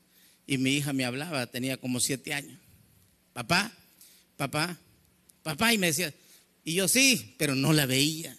Y 0.48 0.58
mi 0.58 0.72
hija 0.72 0.94
me 0.94 1.06
hablaba, 1.06 1.46
tenía 1.48 1.78
como 1.78 2.00
siete 2.00 2.34
años 2.34 2.64
papá, 3.34 3.72
papá, 4.38 4.78
papá, 5.42 5.74
y 5.74 5.78
me 5.78 5.88
decía, 5.88 6.14
y 6.64 6.76
yo 6.76 6.88
sí, 6.88 7.36
pero 7.38 7.56
no 7.56 7.74
la 7.74 7.86
veía. 7.86 8.38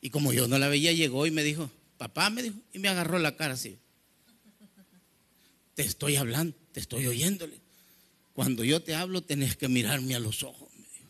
Y 0.00 0.10
como 0.10 0.32
yo 0.32 0.48
no 0.48 0.58
la 0.58 0.68
veía, 0.68 0.92
llegó 0.92 1.26
y 1.26 1.30
me 1.30 1.42
dijo, 1.42 1.70
papá, 1.98 2.30
me 2.30 2.42
dijo, 2.42 2.56
y 2.72 2.78
me 2.78 2.88
agarró 2.88 3.18
la 3.18 3.36
cara 3.36 3.54
así. 3.54 3.76
Te 5.74 5.82
estoy 5.82 6.16
hablando, 6.16 6.56
te 6.72 6.80
estoy 6.80 7.06
oyéndole. 7.06 7.60
Cuando 8.32 8.64
yo 8.64 8.82
te 8.82 8.94
hablo, 8.94 9.22
tenés 9.22 9.56
que 9.56 9.68
mirarme 9.68 10.14
a 10.14 10.18
los 10.18 10.42
ojos. 10.42 10.68
Me 10.76 10.86
dijo. 10.88 11.08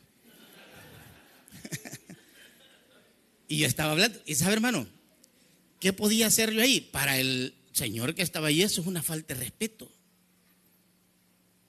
y 3.48 3.58
yo 3.58 3.66
estaba 3.66 3.92
hablando. 3.92 4.20
Y 4.26 4.34
sabe, 4.34 4.54
hermano, 4.54 4.86
¿qué 5.80 5.92
podía 5.92 6.26
hacer 6.26 6.52
yo 6.52 6.62
ahí? 6.62 6.80
Para 6.80 7.18
el 7.18 7.54
señor 7.72 8.14
que 8.14 8.22
estaba 8.22 8.48
ahí, 8.48 8.62
eso 8.62 8.80
es 8.80 8.86
una 8.86 9.02
falta 9.02 9.34
de 9.34 9.40
respeto. 9.40 9.90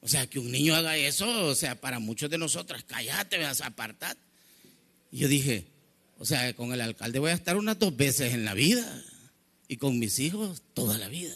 O 0.01 0.07
sea, 0.07 0.27
que 0.27 0.37
un 0.37 0.51
niño 0.51 0.75
haga 0.75 0.97
eso, 0.97 1.47
o 1.47 1.55
sea, 1.55 1.81
para 1.81 1.99
muchos 1.99 2.29
de 2.29 2.37
nosotros, 2.37 2.83
cállate, 2.85 3.39
vas 3.39 3.61
a 3.61 3.67
apartar. 3.67 4.15
Y 5.11 5.19
yo 5.19 5.27
dije, 5.27 5.65
o 6.19 6.25
sea, 6.25 6.53
con 6.55 6.73
el 6.73 6.81
alcalde 6.81 7.19
voy 7.19 7.31
a 7.31 7.33
estar 7.33 7.57
unas 7.57 7.79
dos 7.79 7.95
veces 7.95 8.33
en 8.33 8.45
la 8.45 8.53
vida 8.53 9.03
y 9.67 9.77
con 9.77 9.97
mis 9.97 10.19
hijos 10.19 10.61
toda 10.73 10.97
la 10.97 11.07
vida. 11.07 11.35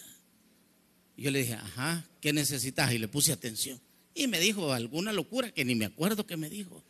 Yo 1.20 1.32
le 1.32 1.40
dije, 1.40 1.54
ajá, 1.54 2.06
¿qué 2.22 2.34
necesitas? 2.34 2.92
Y 2.94 2.98
le 2.98 3.08
puse 3.08 3.32
atención. 3.32 3.80
Y 4.14 4.28
me 4.28 4.40
dijo 4.40 4.74
alguna 4.74 5.14
locura 5.14 5.52
que 5.52 5.66
ni 5.66 5.76
me 5.76 5.86
acuerdo 5.86 6.26
que 6.26 6.38
me 6.38 6.50
dijo. 6.50 6.84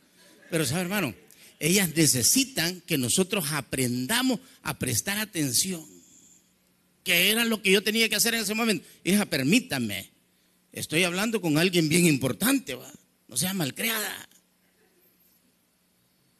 Pero, 0.50 0.66
¿sabe, 0.66 0.82
hermano? 0.82 1.14
Ellas 1.60 1.90
necesitan 1.96 2.82
que 2.82 2.98
nosotros 2.98 3.46
aprendamos 3.52 4.40
a 4.62 4.78
prestar 4.78 5.18
atención. 5.18 5.86
Que 7.04 7.32
era 7.32 7.44
lo 7.46 7.62
que 7.62 7.72
yo 7.72 7.84
tenía 7.84 8.08
que 8.08 8.16
hacer 8.16 8.34
en 8.34 8.42
ese 8.42 8.54
momento. 8.54 8.86
Hija, 9.04 9.26
permítame 9.26 10.10
Estoy 10.72 11.04
hablando 11.04 11.42
con 11.42 11.58
alguien 11.58 11.90
bien 11.90 12.06
importante, 12.06 12.76
¿va? 12.76 12.92
no 13.28 13.38
sea 13.38 13.54
malcriada. 13.54 14.30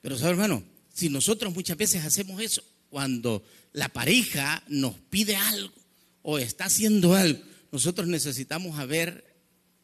Pero, 0.02 0.18
¿sabe, 0.18 0.32
hermano? 0.32 0.64
Si 0.94 1.10
nosotros 1.10 1.54
muchas 1.54 1.78
veces 1.78 2.06
hacemos 2.06 2.42
eso, 2.42 2.64
cuando 2.90 3.44
la 3.74 3.90
pareja 3.90 4.64
nos 4.68 4.96
pide 5.10 5.36
algo 5.36 5.74
o 6.22 6.40
está 6.40 6.66
haciendo 6.66 7.16
algo, 7.16 7.42
nosotros 7.72 8.08
necesitamos 8.08 8.88
ver 8.88 9.36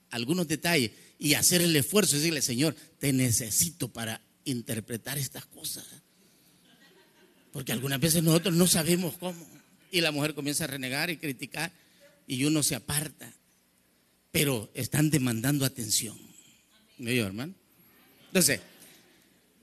algunos 0.09 0.47
detalles 0.47 0.91
y 1.19 1.33
hacer 1.33 1.61
el 1.61 1.75
esfuerzo 1.75 2.15
y 2.15 2.19
decirle, 2.19 2.41
Señor, 2.41 2.75
te 2.99 3.13
necesito 3.13 3.89
para 3.91 4.21
interpretar 4.45 5.17
estas 5.17 5.45
cosas. 5.45 5.85
Porque 7.51 7.71
algunas 7.71 7.99
veces 7.99 8.23
nosotros 8.23 8.55
no 8.55 8.67
sabemos 8.67 9.15
cómo. 9.17 9.45
Y 9.91 10.01
la 10.01 10.11
mujer 10.11 10.33
comienza 10.33 10.65
a 10.65 10.67
renegar 10.67 11.09
y 11.09 11.17
criticar 11.17 11.71
y 12.27 12.43
uno 12.43 12.63
se 12.63 12.75
aparta. 12.75 13.33
Pero 14.31 14.69
están 14.73 15.09
demandando 15.09 15.63
atención. 15.63 16.17
¿Me 16.97 17.11
oye, 17.11 17.21
hermano? 17.21 17.53
Entonces, 18.27 18.59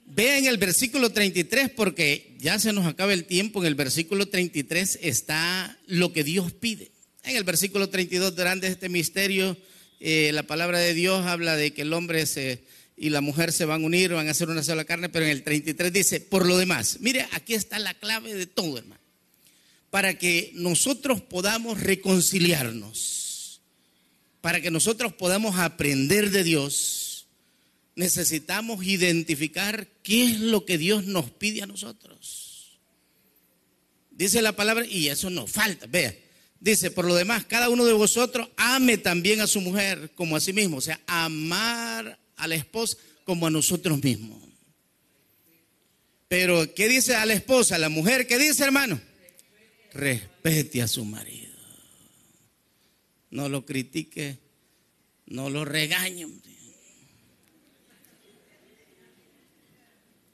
vean 0.07 0.45
el 0.45 0.57
versículo 0.57 1.11
33 1.11 1.69
porque 1.71 2.35
ya 2.39 2.57
se 2.57 2.73
nos 2.73 2.87
acaba 2.87 3.13
el 3.13 3.25
tiempo. 3.25 3.61
En 3.61 3.67
el 3.67 3.75
versículo 3.75 4.27
33 4.27 4.99
está 5.01 5.77
lo 5.85 6.11
que 6.13 6.23
Dios 6.23 6.51
pide. 6.53 6.92
En 7.23 7.37
el 7.37 7.45
versículo 7.45 7.89
32, 7.89 8.35
durante 8.35 8.67
este 8.67 8.89
misterio, 8.89 9.55
eh, 10.01 10.31
la 10.33 10.43
palabra 10.43 10.79
de 10.79 10.93
Dios 10.93 11.25
habla 11.25 11.55
de 11.55 11.73
que 11.73 11.83
el 11.83 11.93
hombre 11.93 12.25
se, 12.25 12.63
y 12.97 13.11
la 13.11 13.21
mujer 13.21 13.53
se 13.53 13.63
van 13.63 13.81
a 13.81 13.85
unir, 13.85 14.11
van 14.11 14.27
a 14.27 14.31
hacer 14.31 14.49
una 14.49 14.61
sola 14.61 14.83
carne, 14.83 15.07
pero 15.07 15.23
en 15.23 15.31
el 15.31 15.41
33 15.41 15.93
dice, 15.93 16.19
por 16.19 16.45
lo 16.45 16.57
demás, 16.57 16.97
mire, 16.99 17.25
aquí 17.31 17.53
está 17.53 17.79
la 17.79 17.93
clave 17.93 18.33
de 18.35 18.45
todo, 18.45 18.77
hermano, 18.77 18.99
para 19.89 20.17
que 20.17 20.51
nosotros 20.55 21.21
podamos 21.21 21.79
reconciliarnos, 21.79 23.61
para 24.41 24.59
que 24.59 24.69
nosotros 24.69 25.13
podamos 25.13 25.57
aprender 25.57 26.29
de 26.29 26.43
Dios, 26.43 27.27
necesitamos 27.95 28.83
identificar 28.85 29.87
qué 30.03 30.25
es 30.25 30.39
lo 30.41 30.65
que 30.65 30.77
Dios 30.77 31.05
nos 31.05 31.31
pide 31.31 31.61
a 31.61 31.67
nosotros. 31.67 32.79
Dice 34.11 34.41
la 34.41 34.57
palabra, 34.57 34.85
y 34.85 35.07
eso 35.07 35.29
nos 35.29 35.49
falta, 35.49 35.85
vea, 35.87 36.13
Dice, 36.63 36.91
por 36.91 37.03
lo 37.03 37.13
demás, 37.13 37.43
cada 37.43 37.67
uno 37.67 37.83
de 37.83 37.91
vosotros 37.91 38.47
ame 38.55 38.97
también 38.97 39.41
a 39.41 39.47
su 39.47 39.59
mujer 39.59 40.11
como 40.15 40.37
a 40.37 40.39
sí 40.39 40.53
mismo. 40.53 40.77
O 40.77 40.81
sea, 40.81 40.97
amar 41.07 42.17
a 42.37 42.47
la 42.47 42.55
esposa 42.55 42.97
como 43.25 43.47
a 43.47 43.49
nosotros 43.49 44.01
mismos. 44.01 44.41
Pero, 46.29 46.73
¿qué 46.73 46.87
dice 46.87 47.15
a 47.17 47.25
la 47.25 47.33
esposa? 47.33 47.77
La 47.77 47.89
mujer, 47.89 48.27
¿qué 48.27 48.39
dice, 48.39 48.63
hermano? 48.63 49.01
Respete 49.91 50.81
a 50.81 50.87
su 50.87 51.03
marido. 51.03 51.51
No 53.29 53.49
lo 53.49 53.65
critique, 53.65 54.39
no 55.25 55.49
lo 55.49 55.65
regañe. 55.65 56.29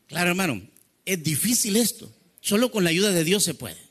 Claro, 0.06 0.30
hermano, 0.30 0.62
es 1.06 1.24
difícil 1.24 1.76
esto. 1.76 2.16
Solo 2.40 2.70
con 2.70 2.84
la 2.84 2.92
ayuda 2.92 3.12
de 3.12 3.24
Dios 3.24 3.44
se 3.44 3.56
puede. 3.56 3.89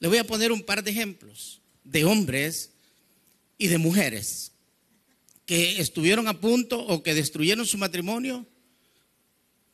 Le 0.00 0.08
voy 0.08 0.18
a 0.18 0.26
poner 0.26 0.52
un 0.52 0.62
par 0.62 0.82
de 0.82 0.90
ejemplos 0.90 1.60
de 1.84 2.04
hombres 2.04 2.70
y 3.56 3.68
de 3.68 3.78
mujeres 3.78 4.52
que 5.46 5.80
estuvieron 5.80 6.28
a 6.28 6.40
punto 6.40 6.78
o 6.78 7.02
que 7.02 7.14
destruyeron 7.14 7.66
su 7.66 7.78
matrimonio 7.78 8.46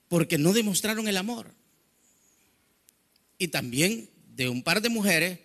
porque 0.09 0.39
no 0.39 0.53
demostraron 0.53 1.09
el 1.09 1.17
amor. 1.17 1.53
Y 3.39 3.49
también 3.49 4.09
de 4.37 4.49
un 4.49 4.63
par 4.63 4.81
de 4.81 4.89
mujeres 4.89 5.41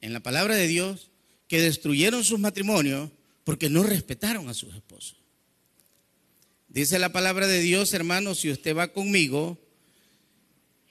en 0.00 0.12
la 0.12 0.20
palabra 0.20 0.54
de 0.54 0.68
Dios 0.68 1.10
que 1.48 1.60
destruyeron 1.60 2.24
sus 2.24 2.38
matrimonios 2.38 3.10
porque 3.42 3.68
no 3.68 3.82
respetaron 3.82 4.48
a 4.48 4.54
sus 4.54 4.74
esposos. 4.74 5.16
Dice 6.68 6.98
la 6.98 7.12
palabra 7.12 7.46
de 7.46 7.60
Dios, 7.60 7.92
hermanos, 7.94 8.40
si 8.40 8.50
usted 8.50 8.76
va 8.76 8.92
conmigo, 8.92 9.58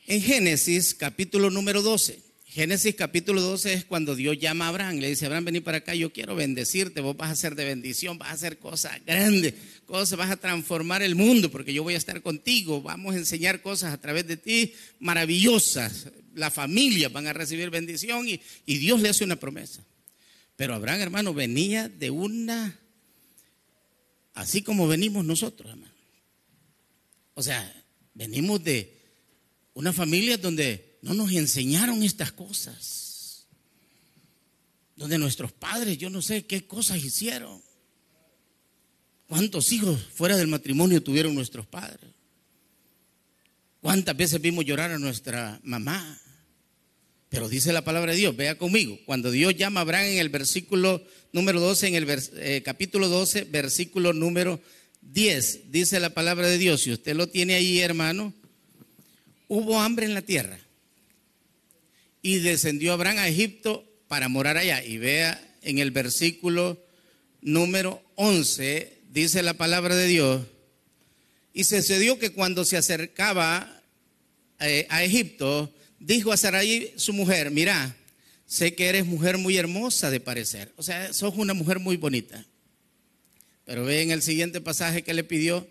en 0.07 0.21
Génesis 0.21 0.93
capítulo 0.93 1.49
número 1.49 1.81
12. 1.81 2.32
Génesis 2.53 2.93
capítulo 2.93 3.41
12 3.41 3.73
es 3.73 3.83
cuando 3.83 4.15
Dios 4.15 4.37
llama 4.37 4.65
a 4.65 4.67
Abraham, 4.67 4.99
le 4.99 5.09
dice, 5.09 5.25
Abraham, 5.25 5.45
vení 5.45 5.59
para 5.61 5.79
acá, 5.79 5.95
yo 5.95 6.13
quiero 6.13 6.35
bendecirte, 6.35 7.01
vos 7.01 7.17
vas 7.17 7.31
a 7.31 7.35
ser 7.35 7.55
de 7.55 7.65
bendición, 7.65 8.19
vas 8.19 8.29
a 8.29 8.33
hacer 8.33 8.59
cosas 8.59 9.03
grandes, 9.07 9.55
cosas, 9.87 10.19
vas 10.19 10.29
a 10.29 10.37
transformar 10.37 11.01
el 11.01 11.15
mundo, 11.15 11.49
porque 11.49 11.73
yo 11.73 11.81
voy 11.81 11.95
a 11.95 11.97
estar 11.97 12.21
contigo, 12.21 12.83
vamos 12.83 13.15
a 13.15 13.17
enseñar 13.17 13.63
cosas 13.63 13.91
a 13.91 13.97
través 13.99 14.27
de 14.27 14.37
ti 14.37 14.75
maravillosas, 14.99 16.09
la 16.35 16.51
familia 16.51 17.09
van 17.09 17.25
a 17.25 17.33
recibir 17.33 17.71
bendición 17.71 18.29
y, 18.29 18.39
y 18.67 18.77
Dios 18.77 19.01
le 19.01 19.09
hace 19.09 19.23
una 19.23 19.37
promesa. 19.37 19.83
Pero 20.55 20.75
Abraham, 20.75 21.01
hermano, 21.01 21.33
venía 21.33 21.89
de 21.89 22.11
una, 22.11 22.79
así 24.35 24.61
como 24.61 24.87
venimos 24.87 25.25
nosotros, 25.25 25.71
hermano. 25.71 25.91
O 27.33 27.41
sea, 27.41 27.83
venimos 28.13 28.63
de 28.63 28.95
una 29.73 29.91
familia 29.91 30.37
donde 30.37 30.92
no 31.03 31.13
nos 31.13 31.31
enseñaron 31.33 32.01
estas 32.01 32.31
cosas. 32.31 33.45
Donde 34.95 35.17
nuestros 35.17 35.51
padres, 35.51 35.97
yo 35.97 36.09
no 36.09 36.21
sé 36.21 36.45
qué 36.45 36.65
cosas 36.65 37.03
hicieron. 37.03 37.61
¿Cuántos 39.27 39.71
hijos 39.73 39.99
fuera 40.13 40.37
del 40.37 40.47
matrimonio 40.47 41.03
tuvieron 41.03 41.35
nuestros 41.35 41.65
padres? 41.65 42.09
¿Cuántas 43.81 44.15
veces 44.15 44.39
vimos 44.39 44.63
llorar 44.63 44.91
a 44.91 44.97
nuestra 44.97 45.59
mamá? 45.63 46.19
Pero 47.27 47.49
dice 47.49 47.73
la 47.73 47.83
palabra 47.83 48.13
de 48.13 48.19
Dios, 48.19 48.37
vea 48.37 48.57
conmigo, 48.57 48.97
cuando 49.05 49.29
Dios 49.29 49.57
llama 49.57 49.81
a 49.81 49.83
Abraham 49.83 50.05
en 50.05 50.19
el 50.19 50.29
versículo 50.29 51.03
número 51.33 51.59
12, 51.59 51.87
en 51.87 51.95
el 51.95 52.07
eh, 52.37 52.61
capítulo 52.63 53.09
12, 53.09 53.45
versículo 53.45 54.13
número 54.13 54.61
10, 55.01 55.71
dice 55.71 55.99
la 55.99 56.11
palabra 56.11 56.47
de 56.47 56.57
Dios, 56.57 56.81
si 56.81 56.93
usted 56.93 57.13
lo 57.13 57.27
tiene 57.27 57.55
ahí, 57.55 57.79
hermano, 57.79 58.33
hubo 59.49 59.81
hambre 59.81 60.05
en 60.05 60.13
la 60.13 60.21
tierra 60.21 60.63
y 62.23 62.39
descendió 62.39 62.93
Abraham 62.93 63.19
a 63.19 63.27
Egipto 63.27 63.85
para 64.07 64.29
morar 64.29 64.57
allá. 64.57 64.83
Y 64.83 64.97
vea 64.97 65.39
en 65.61 65.77
el 65.77 65.91
versículo 65.91 66.83
número 67.41 68.01
11, 68.15 69.01
dice 69.11 69.43
la 69.43 69.53
palabra 69.53 69.95
de 69.95 70.07
Dios, 70.07 70.41
y 71.53 71.65
sucedió 71.65 72.17
que 72.17 72.31
cuando 72.31 72.65
se 72.65 72.77
acercaba 72.77 73.83
eh, 74.59 74.87
a 74.89 75.03
Egipto, 75.03 75.71
dijo 75.99 76.31
a 76.31 76.37
Sarai 76.37 76.93
su 76.95 77.13
mujer, 77.13 77.51
mira, 77.51 77.95
sé 78.47 78.73
que 78.73 78.87
eres 78.87 79.05
mujer 79.05 79.37
muy 79.37 79.57
hermosa 79.57 80.09
de 80.09 80.19
parecer, 80.19 80.71
o 80.77 80.83
sea, 80.83 81.13
sos 81.13 81.35
una 81.35 81.53
mujer 81.53 81.79
muy 81.79 81.97
bonita. 81.97 82.45
Pero 83.65 83.85
ve 83.85 84.01
en 84.01 84.11
el 84.11 84.21
siguiente 84.21 84.61
pasaje 84.61 85.03
que 85.03 85.13
le 85.13 85.23
pidió, 85.23 85.67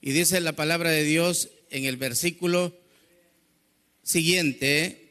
y 0.00 0.12
dice 0.12 0.40
la 0.40 0.52
palabra 0.52 0.90
de 0.90 1.04
Dios 1.04 1.50
en 1.70 1.84
el 1.84 1.96
versículo 1.96 2.76
siguiente, 4.02 5.01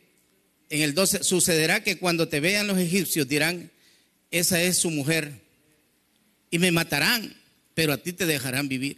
en 0.72 0.82
el 0.82 0.94
12, 0.94 1.26
sucederá 1.26 1.84
que 1.84 1.98
cuando 1.98 2.30
te 2.30 2.40
vean 2.40 2.66
los 2.66 2.78
egipcios 2.78 3.28
dirán, 3.28 3.70
esa 4.32 4.64
es 4.64 4.78
su 4.78 4.90
mujer, 4.90 5.34
y 6.50 6.60
me 6.60 6.72
matarán, 6.72 7.36
pero 7.74 7.92
a 7.92 7.98
ti 7.98 8.14
te 8.14 8.26
dejarán 8.26 8.70
vivir. 8.70 8.98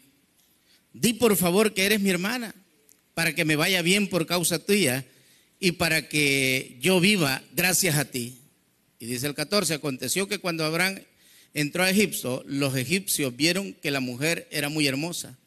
Di 0.94 1.14
por 1.14 1.36
favor 1.36 1.74
que 1.74 1.88
eres 1.88 2.00
mi 2.00 2.12
hermana, 2.12 2.54
para 3.16 3.34
que 3.34 3.44
me 3.44 3.56
vaya 3.56 3.82
bien 3.82 4.08
por 4.08 4.28
causa 4.28 4.60
tuya 4.60 5.04
y 5.60 5.72
para 5.74 6.08
que 6.08 6.78
yo 6.80 7.00
viva 7.00 7.42
gracias 7.56 7.96
a 7.96 8.06
ti. 8.06 8.38
Y 9.00 9.08
dice 9.08 9.26
el 9.26 9.34
14, 9.34 9.74
aconteció 9.74 10.28
que 10.28 10.38
cuando 10.38 10.66
Abraham 10.66 11.00
entró 11.56 11.84
a 11.84 11.90
Egipto, 11.90 12.44
los 12.46 12.76
egipcios 12.76 13.36
vieron 13.36 13.74
que 13.74 13.90
la 13.90 14.00
mujer 14.00 14.48
era 14.52 14.70
muy 14.70 14.86
hermosa, 14.86 15.40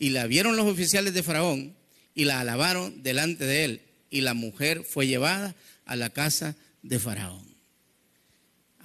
y 0.00 0.10
la 0.10 0.26
vieron 0.26 0.56
los 0.56 0.66
oficiales 0.66 1.14
de 1.14 1.22
Faraón 1.22 1.76
y 2.12 2.24
la 2.24 2.40
alabaron 2.40 3.04
delante 3.04 3.44
de 3.44 3.64
él 3.64 3.80
y 4.10 4.20
la 4.20 4.34
mujer 4.34 4.84
fue 4.84 5.06
llevada 5.06 5.54
a 5.84 5.96
la 5.96 6.10
casa 6.10 6.56
de 6.82 6.98
Faraón. 6.98 7.44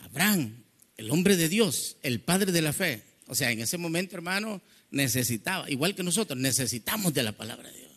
Abraham, 0.01 0.63
el 0.97 1.11
hombre 1.11 1.35
de 1.35 1.49
Dios, 1.49 1.97
el 2.03 2.21
padre 2.21 2.51
de 2.51 2.61
la 2.61 2.73
fe. 2.73 3.03
O 3.27 3.35
sea, 3.35 3.51
en 3.51 3.59
ese 3.59 3.77
momento, 3.77 4.15
hermano, 4.15 4.61
necesitaba, 4.91 5.69
igual 5.69 5.95
que 5.95 6.03
nosotros, 6.03 6.39
necesitamos 6.39 7.13
de 7.13 7.23
la 7.23 7.31
palabra 7.31 7.69
de 7.69 7.79
Dios. 7.79 7.91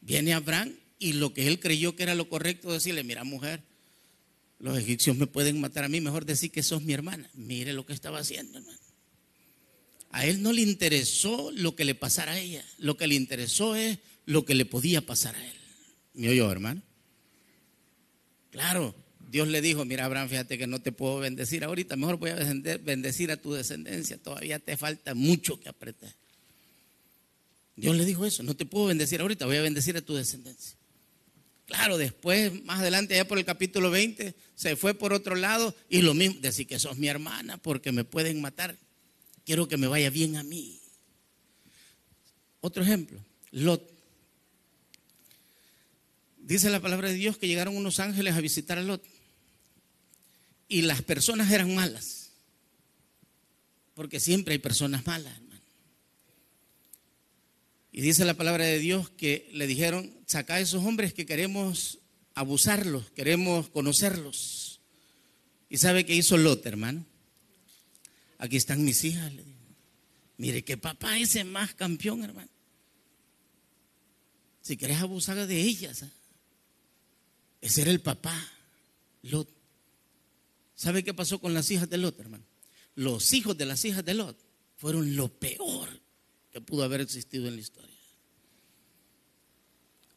Viene 0.00 0.32
Abraham 0.32 0.72
y 0.98 1.14
lo 1.14 1.34
que 1.34 1.46
él 1.46 1.60
creyó 1.60 1.96
que 1.96 2.04
era 2.04 2.14
lo 2.14 2.28
correcto, 2.28 2.72
decirle, 2.72 3.04
mira 3.04 3.24
mujer, 3.24 3.62
los 4.58 4.78
egipcios 4.78 5.16
me 5.16 5.26
pueden 5.26 5.60
matar 5.60 5.84
a 5.84 5.88
mí, 5.88 6.00
mejor 6.00 6.24
decir 6.24 6.50
que 6.50 6.62
sos 6.62 6.82
mi 6.82 6.92
hermana. 6.92 7.28
Mire 7.34 7.72
lo 7.72 7.84
que 7.84 7.92
estaba 7.92 8.18
haciendo, 8.18 8.58
hermano. 8.58 8.78
A 10.10 10.24
él 10.24 10.42
no 10.42 10.52
le 10.52 10.62
interesó 10.62 11.50
lo 11.52 11.76
que 11.76 11.84
le 11.84 11.94
pasara 11.94 12.32
a 12.32 12.38
ella, 12.38 12.64
lo 12.78 12.96
que 12.96 13.06
le 13.06 13.14
interesó 13.14 13.76
es 13.76 13.98
lo 14.24 14.44
que 14.44 14.54
le 14.54 14.64
podía 14.64 15.04
pasar 15.04 15.36
a 15.36 15.46
él. 15.46 15.58
¿Me 16.18 16.28
oyó, 16.28 16.50
hermano? 16.50 16.82
Claro, 18.50 18.92
Dios 19.30 19.46
le 19.46 19.60
dijo, 19.60 19.84
mira 19.84 20.04
Abraham, 20.04 20.28
fíjate 20.28 20.58
que 20.58 20.66
no 20.66 20.82
te 20.82 20.90
puedo 20.90 21.20
bendecir 21.20 21.62
ahorita, 21.62 21.94
mejor 21.94 22.16
voy 22.16 22.30
a 22.30 22.34
bendecir 22.34 23.30
a 23.30 23.36
tu 23.36 23.52
descendencia, 23.52 24.20
todavía 24.20 24.58
te 24.58 24.76
falta 24.76 25.14
mucho 25.14 25.60
que 25.60 25.68
apretar. 25.68 26.12
Dios 27.76 27.96
le 27.96 28.04
dijo 28.04 28.26
eso, 28.26 28.42
no 28.42 28.56
te 28.56 28.66
puedo 28.66 28.86
bendecir 28.86 29.20
ahorita, 29.20 29.46
voy 29.46 29.58
a 29.58 29.62
bendecir 29.62 29.96
a 29.96 30.00
tu 30.00 30.16
descendencia. 30.16 30.76
Claro, 31.66 31.96
después, 31.96 32.64
más 32.64 32.80
adelante, 32.80 33.14
ya 33.14 33.24
por 33.24 33.38
el 33.38 33.44
capítulo 33.44 33.88
20, 33.88 34.34
se 34.56 34.74
fue 34.74 34.94
por 34.94 35.12
otro 35.12 35.36
lado 35.36 35.72
y 35.88 36.02
lo 36.02 36.14
mismo, 36.14 36.40
decir 36.40 36.66
que 36.66 36.80
sos 36.80 36.98
mi 36.98 37.06
hermana 37.06 37.58
porque 37.58 37.92
me 37.92 38.02
pueden 38.02 38.40
matar, 38.40 38.76
quiero 39.44 39.68
que 39.68 39.76
me 39.76 39.86
vaya 39.86 40.10
bien 40.10 40.34
a 40.36 40.42
mí. 40.42 40.80
Otro 42.60 42.82
ejemplo, 42.82 43.24
Lot. 43.52 43.97
Dice 46.48 46.70
la 46.70 46.80
palabra 46.80 47.10
de 47.10 47.14
Dios 47.14 47.36
que 47.36 47.46
llegaron 47.46 47.76
unos 47.76 48.00
ángeles 48.00 48.34
a 48.34 48.40
visitar 48.40 48.78
a 48.78 48.82
Lot. 48.82 49.04
Y 50.66 50.80
las 50.80 51.02
personas 51.02 51.52
eran 51.52 51.74
malas. 51.74 52.30
Porque 53.92 54.18
siempre 54.18 54.54
hay 54.54 54.58
personas 54.58 55.06
malas, 55.06 55.36
hermano. 55.36 55.60
Y 57.92 58.00
dice 58.00 58.24
la 58.24 58.32
palabra 58.32 58.64
de 58.64 58.78
Dios 58.78 59.10
que 59.10 59.50
le 59.52 59.66
dijeron, 59.66 60.10
saca 60.24 60.54
a 60.54 60.60
esos 60.60 60.82
hombres 60.84 61.12
que 61.12 61.26
queremos 61.26 61.98
abusarlos, 62.34 63.10
queremos 63.10 63.68
conocerlos. 63.68 64.80
¿Y 65.68 65.76
sabe 65.76 66.06
qué 66.06 66.14
hizo 66.14 66.38
Lot, 66.38 66.64
hermano? 66.64 67.04
Aquí 68.38 68.56
están 68.56 68.86
mis 68.86 69.04
hijas, 69.04 69.30
le. 69.34 69.44
Mire 70.38 70.64
que 70.64 70.78
papá 70.78 71.18
ese 71.18 71.44
más 71.44 71.74
campeón, 71.74 72.24
hermano. 72.24 72.48
Si 74.62 74.78
querés 74.78 74.96
abusar 74.98 75.46
de 75.46 75.60
ellas, 75.60 76.04
¿eh? 76.04 76.10
Ese 77.60 77.82
era 77.82 77.90
el 77.90 78.00
papá, 78.00 78.34
Lot. 79.22 79.48
¿Sabe 80.74 81.02
qué 81.02 81.12
pasó 81.12 81.40
con 81.40 81.54
las 81.54 81.70
hijas 81.70 81.90
de 81.90 81.98
Lot, 81.98 82.18
hermano? 82.20 82.44
Los 82.94 83.32
hijos 83.32 83.56
de 83.56 83.66
las 83.66 83.84
hijas 83.84 84.04
de 84.04 84.14
Lot 84.14 84.36
fueron 84.76 85.16
lo 85.16 85.28
peor 85.28 85.88
que 86.52 86.60
pudo 86.60 86.84
haber 86.84 87.00
existido 87.00 87.48
en 87.48 87.56
la 87.56 87.60
historia. 87.60 87.96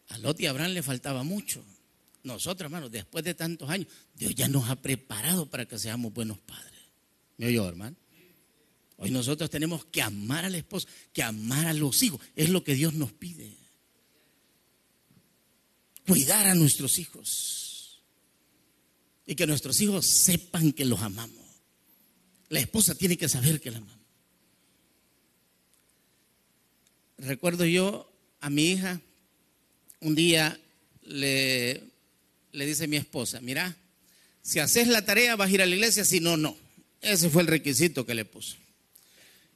A 0.10 0.18
Lot 0.20 0.40
y 0.42 0.46
a 0.46 0.52
Abraham 0.52 0.72
le 0.72 0.84
faltaba 0.84 1.24
mucho. 1.24 1.64
Nosotros, 2.24 2.66
hermano, 2.66 2.90
después 2.90 3.24
de 3.24 3.34
tantos 3.34 3.70
años, 3.70 3.88
Dios 4.14 4.36
ya 4.36 4.48
nos 4.48 4.70
ha 4.70 4.76
preparado 4.76 5.50
para 5.50 5.66
que 5.66 5.80
seamos 5.80 6.14
buenos 6.14 6.38
padres. 6.40 6.80
¿Me 7.38 7.48
oyó, 7.48 7.68
hermano? 7.68 7.96
Hoy 8.98 9.10
nosotros 9.10 9.50
tenemos 9.50 9.86
que 9.86 10.04
amar 10.04 10.46
al 10.46 10.54
esposo, 10.54 10.88
que 11.12 11.24
amar 11.24 11.66
a 11.66 11.74
los 11.74 12.04
hijos. 12.04 12.22
Es 12.36 12.50
lo 12.50 12.64
que 12.64 12.76
Dios 12.76 12.94
nos 12.94 13.12
pide. 13.12 13.58
Cuidar 16.08 16.48
a 16.48 16.56
nuestros 16.56 17.00
hijos. 17.00 18.02
Y 19.26 19.36
que 19.36 19.48
nuestros 19.48 19.80
hijos 19.82 20.06
sepan 20.06 20.72
que 20.72 20.86
los 20.86 21.02
amamos. 21.02 21.46
La 22.50 22.60
esposa 22.60 22.96
tiene 22.96 23.18
que 23.18 23.30
saber 23.30 23.62
que 23.62 23.72
la 23.72 23.78
amamos. 23.78 23.98
Recuerdo 27.18 27.66
yo 27.66 28.12
a 28.40 28.50
mi 28.50 28.72
hija, 28.72 29.00
un 30.00 30.16
día 30.16 30.60
le, 31.04 31.84
le 32.52 32.66
dice 32.66 32.88
mi 32.88 32.98
esposa, 32.98 33.40
mira, 33.42 33.78
si 34.42 34.60
haces 34.60 34.88
la 34.88 35.06
tarea 35.06 35.36
vas 35.36 35.50
a 35.50 35.54
ir 35.54 35.62
a 35.62 35.66
la 35.66 35.76
iglesia, 35.76 36.04
si 36.04 36.20
no, 36.20 36.36
no. 36.36 36.58
Ese 37.00 37.30
fue 37.30 37.44
el 37.44 37.48
requisito 37.48 38.06
que 38.06 38.16
le 38.16 38.26
puso. 38.26 38.58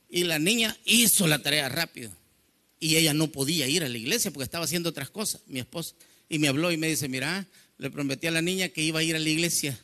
Y 0.09 0.23
la 0.23 0.39
niña 0.39 0.77
hizo 0.85 1.27
la 1.27 1.41
tarea 1.41 1.69
rápido. 1.69 2.11
Y 2.79 2.97
ella 2.97 3.13
no 3.13 3.31
podía 3.31 3.67
ir 3.67 3.83
a 3.83 3.89
la 3.89 3.97
iglesia 3.97 4.31
porque 4.31 4.45
estaba 4.45 4.65
haciendo 4.65 4.89
otras 4.89 5.09
cosas, 5.09 5.41
mi 5.47 5.59
esposa. 5.59 5.95
Y 6.29 6.39
me 6.39 6.47
habló 6.47 6.71
y 6.71 6.77
me 6.77 6.87
dice, 6.87 7.07
mira, 7.07 7.47
le 7.77 7.89
prometí 7.89 8.27
a 8.27 8.31
la 8.31 8.41
niña 8.41 8.69
que 8.69 8.81
iba 8.81 8.99
a 8.99 9.03
ir 9.03 9.15
a 9.15 9.19
la 9.19 9.29
iglesia. 9.29 9.79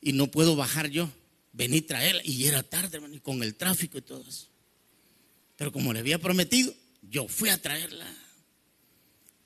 Y 0.00 0.12
no 0.12 0.30
puedo 0.30 0.56
bajar 0.56 0.88
yo. 0.88 1.10
Vení 1.52 1.82
traerla. 1.82 2.22
Y 2.24 2.46
era 2.46 2.62
tarde, 2.62 2.96
hermano, 2.96 3.14
y 3.14 3.20
con 3.20 3.42
el 3.42 3.54
tráfico 3.54 3.98
y 3.98 4.02
todo 4.02 4.24
eso. 4.28 4.48
Pero 5.56 5.72
como 5.72 5.92
le 5.92 6.00
había 6.00 6.18
prometido, 6.18 6.74
yo 7.02 7.28
fui 7.28 7.48
a 7.48 7.60
traerla. 7.60 8.06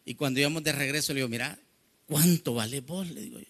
Y 0.05 0.15
cuando 0.15 0.41
íbamos 0.41 0.63
de 0.65 0.73
regreso, 0.73 1.13
le 1.13 1.19
digo, 1.19 1.29
mira, 1.29 1.59
¿cuánto 2.07 2.55
vale 2.55 2.81
vos? 2.81 3.11
Le 3.11 3.21
digo 3.21 3.39
yo. 3.39 3.47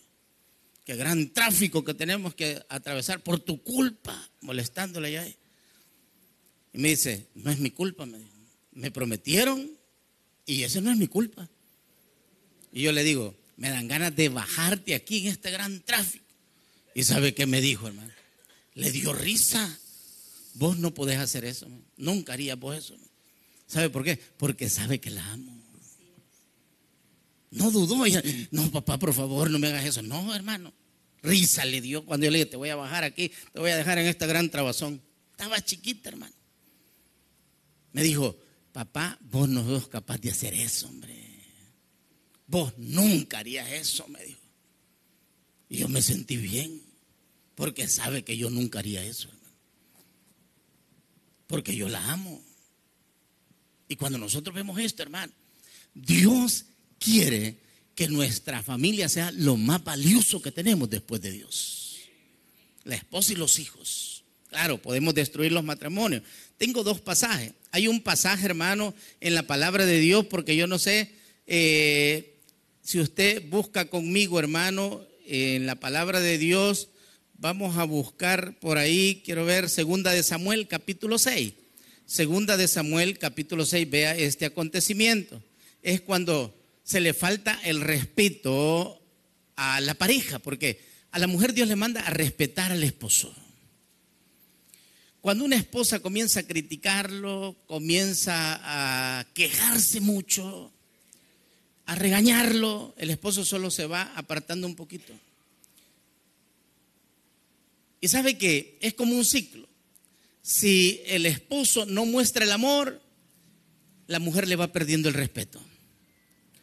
Qué 0.84 0.96
gran 0.96 1.32
tráfico 1.32 1.84
que 1.84 1.94
tenemos 1.94 2.34
que 2.34 2.60
atravesar 2.68 3.22
por 3.22 3.38
tu 3.40 3.62
culpa, 3.62 4.30
molestándole 4.40 5.12
ya. 5.12 5.26
Y 5.28 6.78
me 6.78 6.88
dice, 6.88 7.28
no 7.34 7.50
es 7.50 7.58
mi 7.58 7.70
culpa, 7.70 8.06
me, 8.06 8.18
me 8.72 8.90
prometieron 8.90 9.70
y 10.46 10.62
eso 10.62 10.80
no 10.80 10.90
es 10.90 10.96
mi 10.96 11.06
culpa. 11.06 11.48
Y 12.72 12.82
yo 12.82 12.92
le 12.92 13.02
digo, 13.02 13.34
me 13.56 13.70
dan 13.70 13.88
ganas 13.88 14.14
de 14.14 14.28
bajarte 14.28 14.94
aquí 14.94 15.18
en 15.18 15.32
este 15.32 15.50
gran 15.50 15.80
tráfico. 15.80 16.24
¿Y 16.94 17.04
sabe 17.04 17.34
qué 17.34 17.46
me 17.46 17.60
dijo, 17.60 17.88
hermano? 17.88 18.12
Le 18.74 18.90
dio 18.92 19.12
risa. 19.12 19.78
Vos 20.54 20.78
no 20.78 20.92
podés 20.94 21.18
hacer 21.18 21.44
eso. 21.44 21.68
Nunca 21.96 22.32
harías 22.32 22.58
vos 22.58 22.76
eso. 22.76 22.96
¿Sabe 23.66 23.90
por 23.90 24.04
qué? 24.04 24.16
Porque 24.36 24.68
sabe 24.68 25.00
que 25.00 25.10
la 25.10 25.24
amo. 25.32 25.58
No 27.50 27.70
dudó. 27.70 28.04
no, 28.50 28.70
papá, 28.70 28.98
por 28.98 29.14
favor, 29.14 29.50
no 29.50 29.58
me 29.58 29.68
hagas 29.68 29.84
eso. 29.84 30.02
No, 30.02 30.34
hermano. 30.34 30.72
Risa 31.22 31.64
le 31.64 31.80
dio 31.80 32.04
cuando 32.04 32.26
yo 32.26 32.30
le 32.30 32.38
dije, 32.38 32.50
te 32.50 32.56
voy 32.56 32.68
a 32.68 32.76
bajar 32.76 33.02
aquí, 33.02 33.32
te 33.52 33.58
voy 33.58 33.70
a 33.70 33.76
dejar 33.76 33.98
en 33.98 34.06
esta 34.06 34.26
gran 34.26 34.50
trabazón. 34.50 35.02
Estaba 35.32 35.60
chiquita, 35.60 36.10
hermano. 36.10 36.34
Me 37.92 38.02
dijo, 38.02 38.36
papá, 38.72 39.18
vos 39.20 39.48
no 39.48 39.64
sos 39.64 39.88
capaz 39.88 40.18
de 40.18 40.30
hacer 40.30 40.54
eso, 40.54 40.86
hombre. 40.86 41.27
Vos 42.48 42.72
nunca 42.78 43.38
harías 43.38 43.70
eso, 43.70 44.08
me 44.08 44.24
dijo. 44.24 44.40
Y 45.68 45.78
yo 45.78 45.88
me 45.88 46.00
sentí 46.02 46.38
bien, 46.38 46.82
porque 47.54 47.86
sabe 47.88 48.24
que 48.24 48.36
yo 48.36 48.48
nunca 48.48 48.78
haría 48.78 49.04
eso, 49.04 49.28
hermano. 49.28 49.54
Porque 51.46 51.76
yo 51.76 51.88
la 51.88 52.10
amo. 52.10 52.42
Y 53.86 53.96
cuando 53.96 54.18
nosotros 54.18 54.54
vemos 54.54 54.78
esto, 54.80 55.02
hermano, 55.02 55.32
Dios 55.94 56.64
quiere 56.98 57.58
que 57.94 58.08
nuestra 58.08 58.62
familia 58.62 59.08
sea 59.08 59.30
lo 59.32 59.56
más 59.56 59.84
valioso 59.84 60.40
que 60.40 60.52
tenemos 60.52 60.88
después 60.88 61.20
de 61.20 61.32
Dios. 61.32 61.98
La 62.84 62.94
esposa 62.94 63.32
y 63.32 63.36
los 63.36 63.58
hijos. 63.58 64.24
Claro, 64.48 64.80
podemos 64.80 65.14
destruir 65.14 65.52
los 65.52 65.64
matrimonios. 65.64 66.22
Tengo 66.56 66.82
dos 66.82 67.00
pasajes. 67.00 67.52
Hay 67.72 67.88
un 67.88 68.00
pasaje, 68.00 68.46
hermano, 68.46 68.94
en 69.20 69.34
la 69.34 69.46
palabra 69.46 69.84
de 69.84 69.98
Dios, 69.98 70.26
porque 70.26 70.56
yo 70.56 70.66
no 70.66 70.78
sé 70.78 71.12
eh, 71.46 72.37
si 72.88 72.98
usted 72.98 73.46
busca 73.50 73.90
conmigo, 73.90 74.38
hermano, 74.38 75.06
en 75.26 75.66
la 75.66 75.74
palabra 75.74 76.22
de 76.22 76.38
Dios, 76.38 76.88
vamos 77.34 77.76
a 77.76 77.84
buscar 77.84 78.58
por 78.60 78.78
ahí, 78.78 79.20
quiero 79.26 79.44
ver, 79.44 79.68
segunda 79.68 80.12
de 80.12 80.22
Samuel, 80.22 80.68
capítulo 80.68 81.18
6. 81.18 81.52
Segunda 82.06 82.56
de 82.56 82.66
Samuel, 82.66 83.18
capítulo 83.18 83.66
6, 83.66 83.90
vea 83.90 84.16
este 84.16 84.46
acontecimiento. 84.46 85.42
Es 85.82 86.00
cuando 86.00 86.58
se 86.82 87.02
le 87.02 87.12
falta 87.12 87.60
el 87.62 87.82
respeto 87.82 89.02
a 89.56 89.82
la 89.82 89.92
pareja, 89.92 90.38
porque 90.38 90.80
a 91.10 91.18
la 91.18 91.26
mujer 91.26 91.52
Dios 91.52 91.68
le 91.68 91.76
manda 91.76 92.00
a 92.00 92.08
respetar 92.08 92.72
al 92.72 92.84
esposo. 92.84 93.34
Cuando 95.20 95.44
una 95.44 95.56
esposa 95.56 96.00
comienza 96.00 96.40
a 96.40 96.46
criticarlo, 96.46 97.54
comienza 97.66 98.58
a 98.62 99.26
quejarse 99.34 100.00
mucho, 100.00 100.72
a 101.88 101.94
regañarlo, 101.94 102.94
el 102.98 103.08
esposo 103.08 103.46
solo 103.46 103.70
se 103.70 103.86
va 103.86 104.12
apartando 104.14 104.66
un 104.66 104.76
poquito. 104.76 105.14
Y 107.98 108.08
sabe 108.08 108.36
que 108.36 108.76
es 108.82 108.92
como 108.92 109.16
un 109.16 109.24
ciclo. 109.24 109.66
Si 110.42 111.00
el 111.06 111.24
esposo 111.24 111.86
no 111.86 112.04
muestra 112.04 112.44
el 112.44 112.52
amor, 112.52 113.00
la 114.06 114.18
mujer 114.18 114.48
le 114.48 114.56
va 114.56 114.70
perdiendo 114.70 115.08
el 115.08 115.14
respeto. 115.14 115.62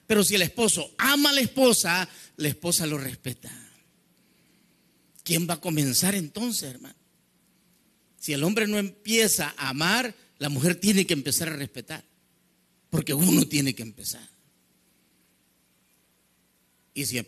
Pero 0.05 0.23
si 0.23 0.35
el 0.35 0.43
esposo 0.43 0.93
ama 0.99 1.31
a 1.31 1.33
la 1.33 1.41
esposa, 1.41 2.07
la 2.37 2.47
esposa 2.47 2.85
lo 2.85 2.99
respeta. 2.99 3.51
¿Quién 5.23 5.49
va 5.49 5.55
a 5.55 5.61
comenzar 5.61 6.13
entonces, 6.13 6.69
hermano? 6.69 6.93
Si 8.19 8.31
el 8.31 8.43
hombre 8.43 8.67
no 8.67 8.77
empieza 8.77 9.55
a 9.57 9.69
amar, 9.69 10.13
la 10.37 10.49
mujer 10.49 10.75
tiene 10.75 11.07
que 11.07 11.15
empezar 11.15 11.49
a 11.49 11.55
respetar. 11.55 12.05
Porque 12.91 13.15
uno 13.15 13.47
tiene 13.47 13.73
que 13.73 13.81
empezar. 13.81 14.34
Y 16.95 17.05
si, 17.05 17.21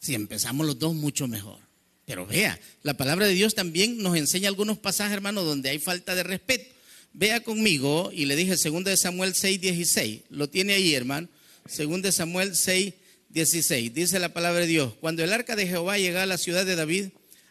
si 0.00 0.14
empezamos 0.14 0.66
los 0.66 0.78
dos, 0.78 0.94
mucho 0.94 1.28
mejor. 1.28 1.58
Pero 2.06 2.26
vea, 2.26 2.58
la 2.82 2.94
palabra 2.94 3.26
de 3.26 3.34
Dios 3.34 3.54
también 3.54 3.98
nos 3.98 4.16
enseña 4.16 4.48
algunos 4.48 4.78
pasajes, 4.78 5.12
hermano, 5.12 5.42
donde 5.42 5.68
hay 5.68 5.78
falta 5.78 6.14
de 6.14 6.22
respeto. 6.22 6.74
Vea 7.12 7.42
conmigo, 7.42 8.10
y 8.12 8.24
le 8.24 8.36
dije 8.36 8.56
2 8.56 8.84
de 8.84 8.96
Samuel 8.96 9.34
6, 9.34 9.60
16. 9.60 10.22
Lo 10.30 10.48
tiene 10.48 10.74
ahí, 10.74 10.94
hermano. 10.94 11.28
2 11.76 12.02
de 12.02 12.12
Samuel 12.12 12.56
6, 12.56 12.94
16. 13.28 13.94
Dice 13.94 14.18
la 14.18 14.32
palabra 14.32 14.60
de 14.60 14.66
Dios. 14.66 14.94
Cuando 15.00 15.22
el 15.22 15.32
arca 15.32 15.56
de 15.56 15.66
Jehová 15.66 15.98
llega 15.98 16.22
a 16.22 16.26
la 16.26 16.38
ciudad 16.38 16.64
de 16.64 16.76
David, 16.76 17.08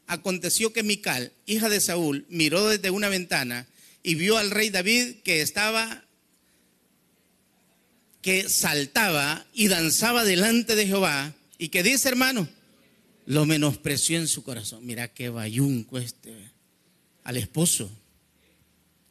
aconteció 0.08 0.74
que 0.74 0.84
Mical, 0.84 1.32
hija 1.46 1.70
de 1.70 1.80
Saúl, 1.82 2.26
miró 2.30 2.68
desde 2.68 2.90
una 2.90 3.10
ventana 3.10 3.68
y 4.04 4.16
vio 4.16 4.38
al 4.38 4.52
rey 4.52 4.70
David 4.70 5.16
que 5.24 5.42
estaba, 5.42 6.06
que 8.24 8.50
saltaba 8.50 9.46
y 9.54 9.68
danzaba 9.68 10.24
delante 10.24 10.76
de 10.76 10.88
Jehová. 10.88 11.36
¿Y 11.60 11.70
que 11.70 11.84
dice, 11.84 12.10
hermano? 12.10 12.48
Lo 13.28 13.46
menospreció 13.46 14.18
en 14.18 14.28
su 14.28 14.44
corazón. 14.44 14.86
Mira 14.86 15.10
qué 15.10 15.30
bayunco 15.30 16.00
este, 16.00 16.34
al 17.24 17.38
esposo, 17.38 17.92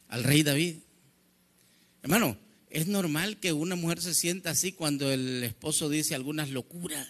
al 0.09 0.23
rey 0.23 0.43
David. 0.43 0.77
Hermano, 2.01 2.37
es 2.69 2.87
normal 2.87 3.37
que 3.37 3.53
una 3.53 3.75
mujer 3.75 4.01
se 4.01 4.13
sienta 4.13 4.49
así 4.49 4.73
cuando 4.73 5.11
el 5.11 5.43
esposo 5.43 5.89
dice 5.89 6.15
algunas 6.15 6.49
locuras 6.49 7.07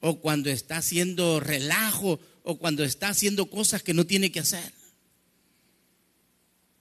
o 0.00 0.20
cuando 0.20 0.50
está 0.50 0.76
haciendo 0.76 1.40
relajo, 1.40 2.20
o 2.42 2.58
cuando 2.58 2.84
está 2.84 3.08
haciendo 3.08 3.50
cosas 3.50 3.82
que 3.82 3.94
no 3.94 4.06
tiene 4.06 4.30
que 4.30 4.40
hacer. 4.40 4.72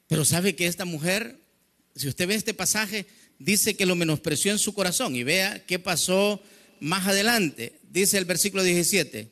Pero 0.08 0.26
sabe 0.26 0.56
que 0.56 0.68
esta 0.68 0.86
mujer, 0.86 1.40
si 1.96 2.08
usted 2.08 2.28
ve 2.28 2.36
este 2.36 2.54
pasaje, 2.54 3.08
dice 3.40 3.76
que 3.76 3.86
lo 3.86 3.96
menospreció 3.96 4.52
en 4.52 4.60
su 4.60 4.74
corazón. 4.74 5.16
Y 5.16 5.24
vea 5.24 5.66
qué 5.66 5.80
pasó 5.80 6.42
más 6.80 7.08
adelante. 7.08 7.80
Dice 7.90 8.18
el 8.18 8.26
versículo 8.26 8.64
17. 8.64 9.30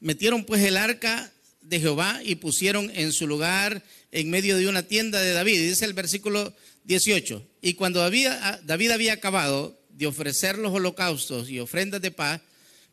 Metieron 0.00 0.44
pues 0.44 0.62
el 0.62 0.76
arca 0.76 1.32
de 1.62 1.80
Jehová 1.80 2.20
y 2.24 2.36
pusieron 2.36 2.90
en 2.94 3.12
su 3.12 3.26
lugar 3.26 3.82
en 4.12 4.30
medio 4.30 4.56
de 4.56 4.68
una 4.68 4.82
tienda 4.82 5.20
de 5.20 5.32
David. 5.32 5.60
dice 5.60 5.84
el 5.84 5.94
versículo 5.94 6.54
18. 6.84 7.46
Y 7.62 7.74
cuando 7.74 8.00
David, 8.00 8.28
David 8.64 8.90
había 8.90 9.14
acabado 9.14 9.80
de 9.90 10.06
ofrecer 10.06 10.58
los 10.58 10.72
holocaustos 10.72 11.48
y 11.48 11.60
ofrendas 11.60 12.02
de 12.02 12.10
paz, 12.10 12.40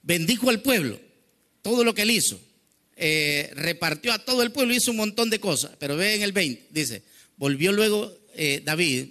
bendijo 0.04 0.50
al 0.50 0.62
pueblo, 0.62 1.00
todo 1.62 1.84
lo 1.84 1.94
que 1.94 2.04
él 2.04 2.12
hizo. 2.12 2.40
Eh, 2.96 3.50
repartió 3.56 4.14
a 4.14 4.20
todo 4.20 4.44
el 4.44 4.52
pueblo, 4.52 4.74
hizo 4.74 4.92
un 4.92 4.98
montón 4.98 5.30
de 5.30 5.40
cosas. 5.40 5.72
Pero 5.80 5.98
ve 5.98 6.16
en 6.16 6.22
el 6.22 6.32
20, 6.32 6.68
dice, 6.72 7.04
volvió 7.38 7.72
luego 7.72 8.16
eh, 8.36 8.62
David 8.64 9.10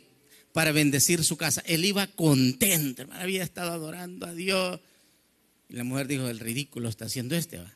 para 0.52 0.72
bendecir 0.72 1.24
su 1.24 1.36
casa. 1.36 1.62
Él 1.66 1.84
iba 1.84 2.06
contento, 2.08 3.02
hermano, 3.02 3.20
había 3.20 3.42
estado 3.42 3.72
adorando 3.72 4.26
a 4.26 4.34
Dios. 4.34 4.80
Y 5.68 5.74
la 5.74 5.84
mujer 5.84 6.08
dijo, 6.08 6.28
el 6.28 6.40
ridículo 6.40 6.88
está 6.88 7.04
haciendo 7.04 7.36
este. 7.36 7.58
¿va? 7.58 7.72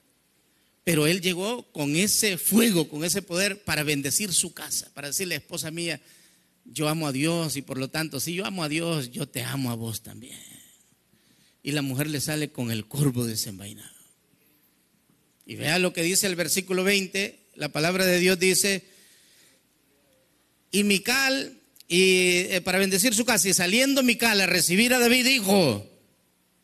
Pero 0.85 1.07
él 1.07 1.21
llegó 1.21 1.71
con 1.73 1.97
ese 1.97 2.37
fuego, 2.37 2.89
con 2.89 3.05
ese 3.05 3.23
poder 3.23 3.63
para 3.63 3.83
bendecir 3.83 4.33
su 4.33 4.53
casa, 4.53 4.91
para 4.95 5.09
decirle, 5.09 5.37
esposa 5.37 5.71
mía, 5.71 6.01
yo 6.65 6.89
amo 6.89 7.07
a 7.07 7.13
Dios 7.13 7.57
y 7.57 7.63
por 7.63 7.79
lo 7.79 7.89
tanto, 7.89 8.21
si 8.21 8.35
yo 8.35 8.45
amo 8.45 8.65
a 8.65 8.69
Dios, 8.69 9.11
yo 9.11 9.27
te 9.27 9.43
amo 9.43 9.71
a 9.71 9.75
vos 9.75 10.03
también. 10.03 10.39
Y 11.63 11.73
la 11.73 11.83
mujer 11.83 12.09
le 12.09 12.21
sale 12.21 12.51
con 12.51 12.71
el 12.71 12.87
corvo 12.87 13.25
desenvainado. 13.25 13.95
Y 15.47 15.57
vea 15.57 15.79
lo 15.79 15.93
que 15.93 16.03
dice 16.03 16.27
el 16.27 16.37
versículo 16.37 16.85
20, 16.85 17.39
la 17.55 17.71
palabra 17.71 18.05
de 18.05 18.19
Dios 18.19 18.39
dice, 18.39 18.85
y 20.71 20.85
Mical, 20.85 21.61
y 21.95 22.55
eh, 22.55 22.61
para 22.61 22.79
bendecir 22.79 23.15
su 23.15 23.25
casa, 23.25 23.49
y 23.49 23.55
saliendo 23.55 24.03
Mical 24.03 24.41
a 24.41 24.47
recibir 24.47 24.93
a 24.95 24.99
David, 24.99 25.27
dijo, 25.27 25.87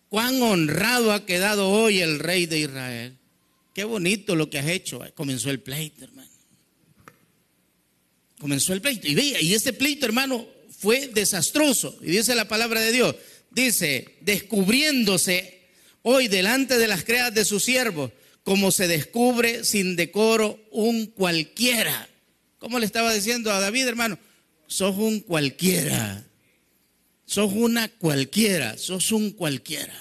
cuán 0.09 0.43
honrado 0.43 1.12
ha 1.12 1.24
quedado 1.24 1.68
hoy 1.68 2.01
el 2.01 2.18
rey 2.18 2.47
de 2.47 2.59
Israel 2.59 3.20
Qué 3.74 3.85
bonito 3.85 4.35
lo 4.35 4.51
que 4.51 4.59
has 4.59 4.66
hecho. 4.68 5.01
Comenzó 5.14 5.51
el 5.51 5.61
pleito, 5.61 6.05
hermano. 6.05 6.31
Comenzó 8.39 8.72
el 8.72 8.81
pleito. 8.81 9.07
Y 9.07 9.14
veía, 9.14 9.41
y 9.41 9.55
ese 9.55 9.72
pleito, 9.72 10.07
hermano, 10.07 10.47
fue 10.76 11.09
desastroso. 11.09 11.97
Y 12.03 12.07
dice 12.07 12.35
la 12.35 12.49
palabra 12.49 12.81
de 12.81 12.93
Dios, 12.93 13.14
dice, 13.51 14.18
descubriéndose 14.22 15.61
hoy 16.03 16.28
delante 16.28 16.78
de 16.78 16.89
las 16.89 17.05
creas 17.05 17.33
de 17.33 17.45
su 17.45 17.61
siervo, 17.61 18.11
como 18.43 18.72
se 18.72 18.89
descubre 18.89 19.64
sin 19.64 19.95
decoro 19.95 20.59
un 20.72 21.07
cualquiera. 21.07 22.09
¿Cómo 22.59 22.78
le 22.78 22.87
estaba 22.87 23.14
diciendo 23.14 23.53
a 23.53 23.61
David, 23.61 23.87
hermano? 23.87 24.18
Sos 24.71 24.97
un 24.99 25.18
cualquiera. 25.18 26.25
Sos 27.27 27.53
una 27.53 27.89
cualquiera. 27.89 28.79
Sos 28.79 29.11
un 29.11 29.33
cualquiera. 29.33 30.01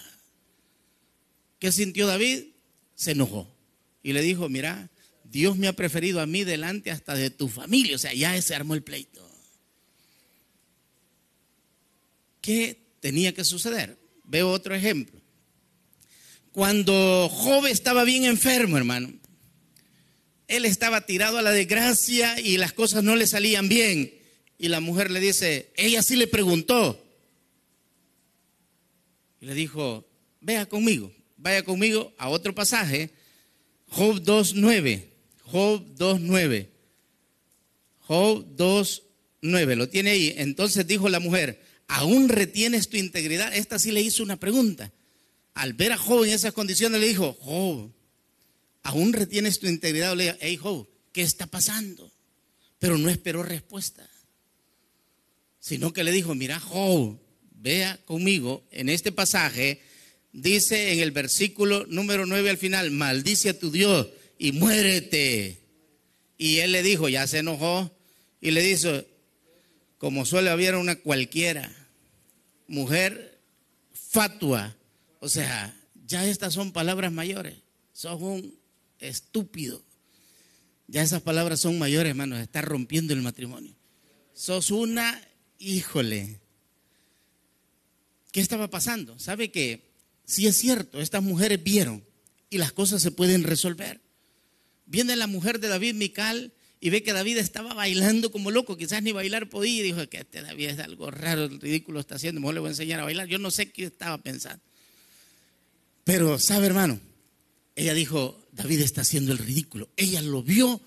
¿Qué 1.57 1.71
sintió 1.71 2.05
David? 2.05 2.43
Se 2.93 3.11
enojó 3.11 3.51
y 4.03 4.13
le 4.13 4.21
dijo, 4.21 4.47
mira, 4.47 4.91
Dios 5.23 5.57
me 5.57 5.67
ha 5.67 5.73
preferido 5.73 6.21
a 6.21 6.27
mí 6.27 6.43
delante 6.43 6.91
hasta 6.91 7.15
de 7.15 7.31
tu 7.31 7.49
familia. 7.49 7.95
O 7.95 7.99
sea, 7.99 8.13
ya 8.13 8.39
se 8.43 8.53
armó 8.53 8.75
el 8.75 8.83
pleito. 8.83 9.27
¿Qué 12.39 12.79
tenía 12.99 13.33
que 13.33 13.45
suceder? 13.45 13.97
Veo 14.23 14.51
otro 14.51 14.75
ejemplo. 14.75 15.19
Cuando 16.51 17.27
Job 17.27 17.65
estaba 17.65 18.03
bien 18.03 18.25
enfermo, 18.25 18.77
hermano, 18.77 19.11
él 20.47 20.65
estaba 20.65 21.07
tirado 21.07 21.39
a 21.39 21.41
la 21.41 21.51
desgracia 21.51 22.39
y 22.39 22.57
las 22.57 22.71
cosas 22.71 23.03
no 23.03 23.15
le 23.15 23.25
salían 23.25 23.67
bien. 23.67 24.18
Y 24.59 24.67
la 24.67 24.81
mujer 24.81 25.09
le 25.09 25.19
dice, 25.19 25.71
ella 25.75 26.03
sí 26.03 26.15
le 26.15 26.27
preguntó. 26.27 27.01
Y 29.41 29.45
le 29.45 29.55
dijo, 29.55 30.05
vea 30.41 30.67
conmigo, 30.67 31.11
vaya 31.37 31.63
conmigo 31.63 32.13
a 32.17 32.29
otro 32.29 32.53
pasaje 32.53 33.09
Job 33.89 34.21
2.9. 34.21 35.03
Job 35.43 35.83
2.9. 35.97 36.67
Job 38.01 38.45
2.9. 38.55 39.75
Lo 39.75 39.89
tiene 39.89 40.11
ahí. 40.11 40.33
Entonces 40.37 40.85
dijo 40.85 41.09
la 41.09 41.19
mujer, 41.19 41.63
¿aún 41.87 42.29
retienes 42.29 42.89
tu 42.89 42.97
integridad? 42.97 43.55
Esta 43.55 43.79
sí 43.79 43.91
le 43.91 44.01
hizo 44.01 44.23
una 44.23 44.39
pregunta. 44.39 44.91
Al 45.53 45.73
ver 45.73 45.91
a 45.91 45.97
Job 45.97 46.25
en 46.25 46.31
esas 46.31 46.53
condiciones 46.53 47.01
le 47.01 47.07
dijo, 47.07 47.33
Job, 47.41 47.91
¿aún 48.83 49.13
retienes 49.13 49.59
tu 49.59 49.67
integridad? 49.67 50.15
Le 50.15 50.25
dijo, 50.25 50.37
hey 50.39 50.57
Job, 50.57 50.87
¿qué 51.11 51.21
está 51.21 51.47
pasando? 51.47 52.11
Pero 52.77 52.97
no 52.97 53.09
esperó 53.09 53.43
respuesta. 53.43 54.08
Sino 55.69 55.93
que 55.93 56.03
le 56.03 56.11
dijo, 56.11 56.33
mira 56.33 56.59
Job, 56.59 57.19
vea 57.51 57.99
conmigo 58.05 58.65
en 58.71 58.89
este 58.89 59.11
pasaje 59.11 59.81
dice 60.33 60.93
en 60.93 60.99
el 60.99 61.11
versículo 61.11 61.85
número 61.85 62.25
9 62.25 62.49
al 62.49 62.57
final, 62.57 62.89
maldice 62.89 63.49
a 63.49 63.59
tu 63.59 63.69
Dios 63.69 64.07
y 64.39 64.51
muérete. 64.51 65.59
Y 66.39 66.57
él 66.57 66.71
le 66.71 66.81
dijo, 66.81 67.07
ya 67.07 67.27
se 67.27 67.37
enojó, 67.37 67.95
y 68.41 68.49
le 68.49 68.63
dijo, 68.63 68.89
como 69.99 70.25
suele 70.25 70.49
haber 70.49 70.73
una 70.75 70.95
cualquiera, 70.95 71.71
mujer 72.67 73.39
fatua, 73.93 74.75
o 75.19 75.29
sea, 75.29 75.77
ya 76.07 76.25
estas 76.25 76.55
son 76.55 76.71
palabras 76.71 77.11
mayores, 77.11 77.57
sos 77.93 78.19
un 78.19 78.57
estúpido. 78.97 79.83
Ya 80.87 81.03
esas 81.03 81.21
palabras 81.21 81.59
son 81.59 81.77
mayores, 81.77 82.09
hermano, 82.09 82.35
está 82.39 82.63
rompiendo 82.63 83.13
el 83.13 83.21
matrimonio. 83.21 83.75
Sos 84.33 84.71
una, 84.71 85.21
híjole. 85.59 86.39
¿Qué 88.31 88.41
estaba 88.41 88.69
pasando? 88.69 89.19
¿Sabe 89.19 89.51
que 89.51 89.89
si 90.29 90.45
es 90.45 90.57
cierto, 90.57 91.01
estas 91.01 91.23
mujeres 91.23 91.63
vieron 91.63 92.03
y 92.51 92.59
las 92.59 92.71
cosas 92.71 93.01
se 93.01 93.09
pueden 93.09 93.43
resolver. 93.43 93.99
Viene 94.85 95.15
la 95.15 95.25
mujer 95.25 95.59
de 95.59 95.67
David, 95.67 95.95
Mical, 95.95 96.53
y 96.79 96.91
ve 96.91 97.01
que 97.01 97.13
David 97.13 97.37
estaba 97.37 97.73
bailando 97.73 98.31
como 98.31 98.51
loco, 98.51 98.77
quizás 98.77 99.01
ni 99.01 99.11
bailar 99.11 99.49
podía, 99.49 99.79
y 99.79 99.81
dijo 99.81 100.07
que 100.07 100.19
este 100.19 100.43
David 100.43 100.69
es 100.69 100.79
algo 100.79 101.09
raro, 101.09 101.47
ridículo 101.47 101.99
está 101.99 102.15
haciendo, 102.15 102.41
mejor 102.41 102.53
le 102.53 102.59
voy 102.59 102.67
a 102.67 102.71
enseñar 102.71 102.99
a 102.99 103.05
bailar. 103.05 103.27
Yo 103.27 103.39
no 103.39 103.49
sé 103.49 103.71
qué 103.71 103.85
estaba 103.85 104.19
pensando. 104.19 104.63
Pero, 106.03 106.37
¿sabe, 106.37 106.67
hermano? 106.67 106.99
Ella 107.75 107.95
dijo, 107.95 108.47
David 108.51 108.81
está 108.81 109.01
haciendo 109.01 109.31
el 109.31 109.39
ridículo. 109.39 109.89
Ella 109.95 110.21
lo 110.21 110.43
vio 110.43 110.79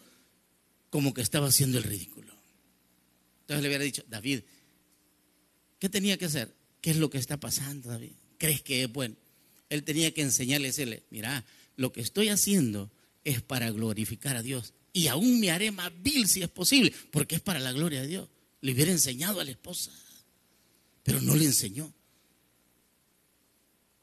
como 0.89 1.15
que 1.15 1.21
estaba 1.21 1.49
haciendo 1.49 1.79
el 1.79 1.85
ridículo. 1.85 2.33
Entonces 3.41 3.63
le 3.63 3.69
hubiera 3.69 3.85
dicho, 3.85 4.05
David, 4.09 4.43
¿qué 5.83 5.89
tenía 5.89 6.17
que 6.17 6.27
hacer? 6.27 6.55
¿Qué 6.81 6.93
es 6.93 6.97
lo 6.97 7.11
que 7.11 7.19
está 7.19 7.41
pasando, 7.41 7.89
David? 7.89 8.13
¿Crees 8.39 8.63
que 8.63 8.85
es 8.85 8.93
bueno? 8.93 9.17
él 9.69 9.83
tenía 9.83 10.15
que 10.15 10.23
enseñarle 10.23 10.69
decirle, 10.69 11.03
mira, 11.11 11.45
lo 11.75 11.93
que 11.93 12.03
estoy 12.03 12.29
haciendo 12.29 12.89
es 13.25 13.43
para 13.43 13.69
glorificar 13.73 14.37
a 14.37 14.43
Dios. 14.43 14.75
Y 14.93 15.09
aún 15.09 15.41
me 15.41 15.51
haré 15.51 15.73
más 15.73 15.91
vil 16.03 16.29
si 16.29 16.41
es 16.41 16.49
posible, 16.49 16.95
porque 17.11 17.35
es 17.35 17.41
para 17.41 17.59
la 17.59 17.73
gloria 17.73 18.03
de 18.03 18.07
Dios. 18.07 18.29
Le 18.61 18.75
hubiera 18.75 18.93
enseñado 18.93 19.41
a 19.41 19.45
la 19.45 19.51
esposa, 19.51 19.91
pero 21.03 21.21
no 21.21 21.35
le 21.35 21.47
enseñó. 21.47 21.93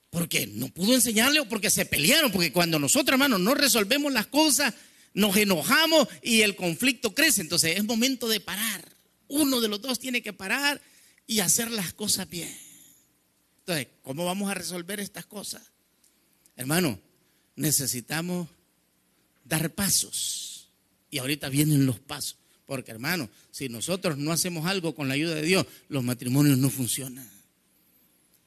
¿Por 0.09 0.27
qué? 0.27 0.47
No 0.47 0.67
pudo 0.67 0.95
enseñarle 0.95 1.39
o 1.39 1.47
porque 1.47 1.69
se 1.69 1.85
pelearon, 1.85 2.29
porque 2.29 2.51
cuando 2.51 2.77
nosotros, 2.77 3.13
hermanos, 3.13 3.39
no 3.39 3.53
resolvemos 3.55 4.11
las 4.11 4.27
cosas, 4.27 4.73
nos 5.13 5.37
enojamos 5.37 6.09
y 6.21 6.41
el 6.41 6.57
conflicto 6.57 7.15
crece. 7.15 7.39
Entonces 7.39 7.77
es 7.77 7.85
momento 7.85 8.27
de 8.27 8.41
parar. 8.41 8.83
Uno 9.29 9.61
de 9.61 9.69
los 9.69 9.81
dos 9.81 9.97
tiene 9.97 10.21
que 10.21 10.33
parar 10.33 10.81
y 11.29 11.41
hacer 11.41 11.69
las 11.69 11.93
cosas 11.93 12.27
bien. 12.27 12.51
Entonces, 13.59 13.87
¿cómo 14.01 14.25
vamos 14.25 14.49
a 14.49 14.55
resolver 14.55 14.99
estas 14.99 15.27
cosas? 15.27 15.61
Hermano, 16.55 16.99
necesitamos 17.55 18.49
dar 19.45 19.69
pasos. 19.75 20.69
Y 21.11 21.19
ahorita 21.19 21.49
vienen 21.49 21.85
los 21.85 21.99
pasos. 21.99 22.37
Porque, 22.65 22.89
hermano, 22.89 23.29
si 23.51 23.69
nosotros 23.69 24.17
no 24.17 24.31
hacemos 24.31 24.65
algo 24.65 24.95
con 24.95 25.07
la 25.07 25.13
ayuda 25.13 25.35
de 25.35 25.43
Dios, 25.43 25.67
los 25.87 26.03
matrimonios 26.03 26.57
no 26.57 26.71
funcionan. 26.71 27.29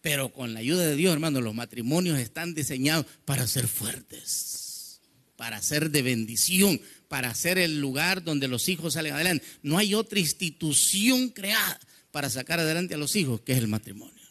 Pero 0.00 0.32
con 0.32 0.52
la 0.52 0.58
ayuda 0.58 0.84
de 0.84 0.96
Dios, 0.96 1.12
hermano, 1.12 1.40
los 1.40 1.54
matrimonios 1.54 2.18
están 2.18 2.52
diseñados 2.52 3.06
para 3.24 3.46
ser 3.46 3.68
fuertes, 3.68 5.00
para 5.36 5.62
ser 5.62 5.90
de 5.90 6.02
bendición, 6.02 6.80
para 7.06 7.32
ser 7.36 7.58
el 7.58 7.80
lugar 7.80 8.24
donde 8.24 8.48
los 8.48 8.68
hijos 8.68 8.94
salen 8.94 9.14
adelante. 9.14 9.46
No 9.62 9.78
hay 9.78 9.94
otra 9.94 10.18
institución 10.18 11.28
creada 11.28 11.78
para 12.12 12.30
sacar 12.30 12.60
adelante 12.60 12.94
a 12.94 12.98
los 12.98 13.16
hijos 13.16 13.40
que 13.40 13.52
es 13.52 13.58
el 13.58 13.66
matrimonio 13.66 14.22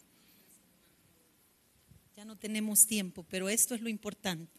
no 2.31 2.37
tenemos 2.37 2.87
tiempo, 2.87 3.25
pero 3.29 3.49
esto 3.49 3.75
es 3.75 3.81
lo 3.81 3.89
importante. 3.89 4.57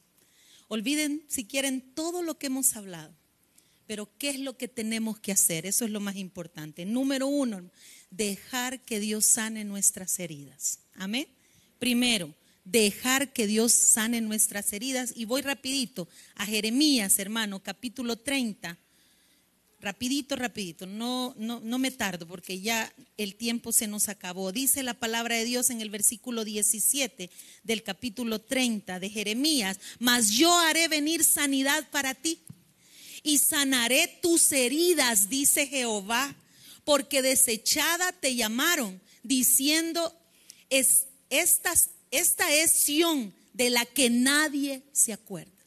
Olviden 0.68 1.24
si 1.28 1.46
quieren 1.46 1.80
todo 1.94 2.22
lo 2.22 2.38
que 2.38 2.48
hemos 2.48 2.76
hablado, 2.76 3.14
pero 3.86 4.10
¿qué 4.18 4.28
es 4.28 4.38
lo 4.38 4.58
que 4.58 4.68
tenemos 4.68 5.18
que 5.18 5.32
hacer? 5.32 5.64
Eso 5.64 5.86
es 5.86 5.90
lo 5.90 5.98
más 5.98 6.16
importante. 6.16 6.84
Número 6.84 7.26
uno, 7.26 7.70
dejar 8.10 8.80
que 8.80 9.00
Dios 9.00 9.24
sane 9.24 9.64
nuestras 9.64 10.18
heridas. 10.18 10.80
Amén. 10.96 11.26
Primero, 11.78 12.34
dejar 12.64 13.32
que 13.32 13.46
Dios 13.46 13.72
sane 13.72 14.20
nuestras 14.20 14.70
heridas. 14.74 15.14
Y 15.16 15.24
voy 15.24 15.40
rapidito 15.40 16.08
a 16.34 16.44
Jeremías, 16.44 17.18
hermano, 17.18 17.62
capítulo 17.62 18.18
30 18.18 18.78
rapidito, 19.82 20.36
rapidito, 20.36 20.86
no, 20.86 21.34
no, 21.36 21.60
no 21.60 21.78
me 21.78 21.90
tardo 21.90 22.26
porque 22.26 22.60
ya 22.60 22.90
el 23.16 23.34
tiempo 23.34 23.72
se 23.72 23.88
nos 23.88 24.08
acabó. 24.08 24.52
Dice 24.52 24.84
la 24.84 24.94
palabra 24.94 25.34
de 25.36 25.44
Dios 25.44 25.70
en 25.70 25.80
el 25.80 25.90
versículo 25.90 26.44
17 26.44 27.28
del 27.64 27.82
capítulo 27.82 28.40
30 28.40 29.00
de 29.00 29.10
Jeremías, 29.10 29.80
mas 29.98 30.30
yo 30.30 30.56
haré 30.56 30.86
venir 30.86 31.24
sanidad 31.24 31.90
para 31.90 32.14
ti 32.14 32.38
y 33.24 33.38
sanaré 33.38 34.20
tus 34.22 34.52
heridas, 34.52 35.28
dice 35.28 35.66
Jehová, 35.66 36.34
porque 36.84 37.20
desechada 37.20 38.12
te 38.12 38.36
llamaron, 38.36 39.00
diciendo, 39.24 40.16
es, 40.70 41.06
esta, 41.28 41.72
esta 42.12 42.54
es 42.54 42.84
Sión 42.84 43.34
de 43.52 43.70
la 43.70 43.84
que 43.84 44.10
nadie 44.10 44.84
se 44.92 45.12
acuerda. 45.12 45.61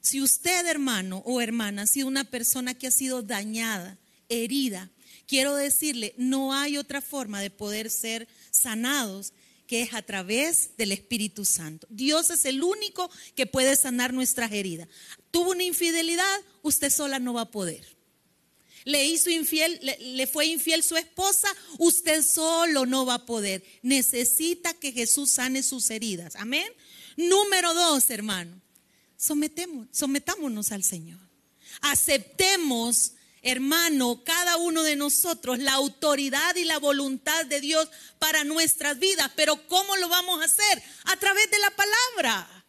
Si 0.00 0.20
usted, 0.20 0.66
hermano 0.66 1.22
o 1.26 1.40
hermana, 1.40 1.82
ha 1.82 1.86
sido 1.86 2.08
una 2.08 2.24
persona 2.24 2.74
que 2.74 2.86
ha 2.86 2.90
sido 2.90 3.22
dañada, 3.22 3.98
herida, 4.28 4.90
quiero 5.26 5.54
decirle, 5.54 6.14
no 6.16 6.54
hay 6.54 6.76
otra 6.76 7.00
forma 7.00 7.40
de 7.40 7.50
poder 7.50 7.90
ser 7.90 8.28
sanados 8.50 9.32
que 9.66 9.82
es 9.82 9.94
a 9.94 10.02
través 10.02 10.76
del 10.76 10.90
Espíritu 10.90 11.44
Santo. 11.44 11.86
Dios 11.90 12.30
es 12.30 12.44
el 12.44 12.62
único 12.62 13.08
que 13.36 13.46
puede 13.46 13.76
sanar 13.76 14.12
nuestras 14.12 14.50
heridas. 14.50 14.88
Tuvo 15.30 15.52
una 15.52 15.62
infidelidad, 15.62 16.40
usted 16.62 16.90
sola 16.90 17.20
no 17.20 17.34
va 17.34 17.42
a 17.42 17.50
poder. 17.52 17.86
Le 18.84 19.06
hizo 19.06 19.30
infiel, 19.30 19.78
le, 19.82 19.96
le, 19.98 20.26
fue 20.26 20.46
infiel 20.46 20.82
su 20.82 20.96
esposa, 20.96 21.54
usted 21.78 22.24
solo 22.24 22.86
no 22.86 23.06
va 23.06 23.14
a 23.14 23.26
poder. 23.26 23.62
Necesita 23.82 24.74
que 24.74 24.90
Jesús 24.90 25.30
sane 25.30 25.62
sus 25.62 25.90
heridas. 25.90 26.34
Amén. 26.34 26.66
Número 27.16 27.72
dos, 27.74 28.10
hermano. 28.10 28.60
Sometemos, 29.20 29.86
sometámonos 29.92 30.72
al 30.72 30.82
Señor. 30.82 31.20
Aceptemos 31.82 33.12
hermano, 33.42 34.22
cada 34.24 34.56
uno 34.56 34.82
de 34.82 34.96
nosotros 34.96 35.58
la 35.58 35.72
autoridad 35.74 36.56
y 36.56 36.64
la 36.64 36.78
voluntad 36.78 37.44
de 37.44 37.60
Dios 37.60 37.88
para 38.18 38.44
nuestras 38.44 38.98
vidas. 38.98 39.30
Pero 39.36 39.66
¿cómo 39.68 39.96
lo 39.96 40.08
vamos 40.08 40.40
a 40.40 40.44
hacer? 40.44 40.82
A 41.04 41.16
través 41.18 41.50
de 41.50 41.58
la 41.58 41.70
palabra. 41.70 42.64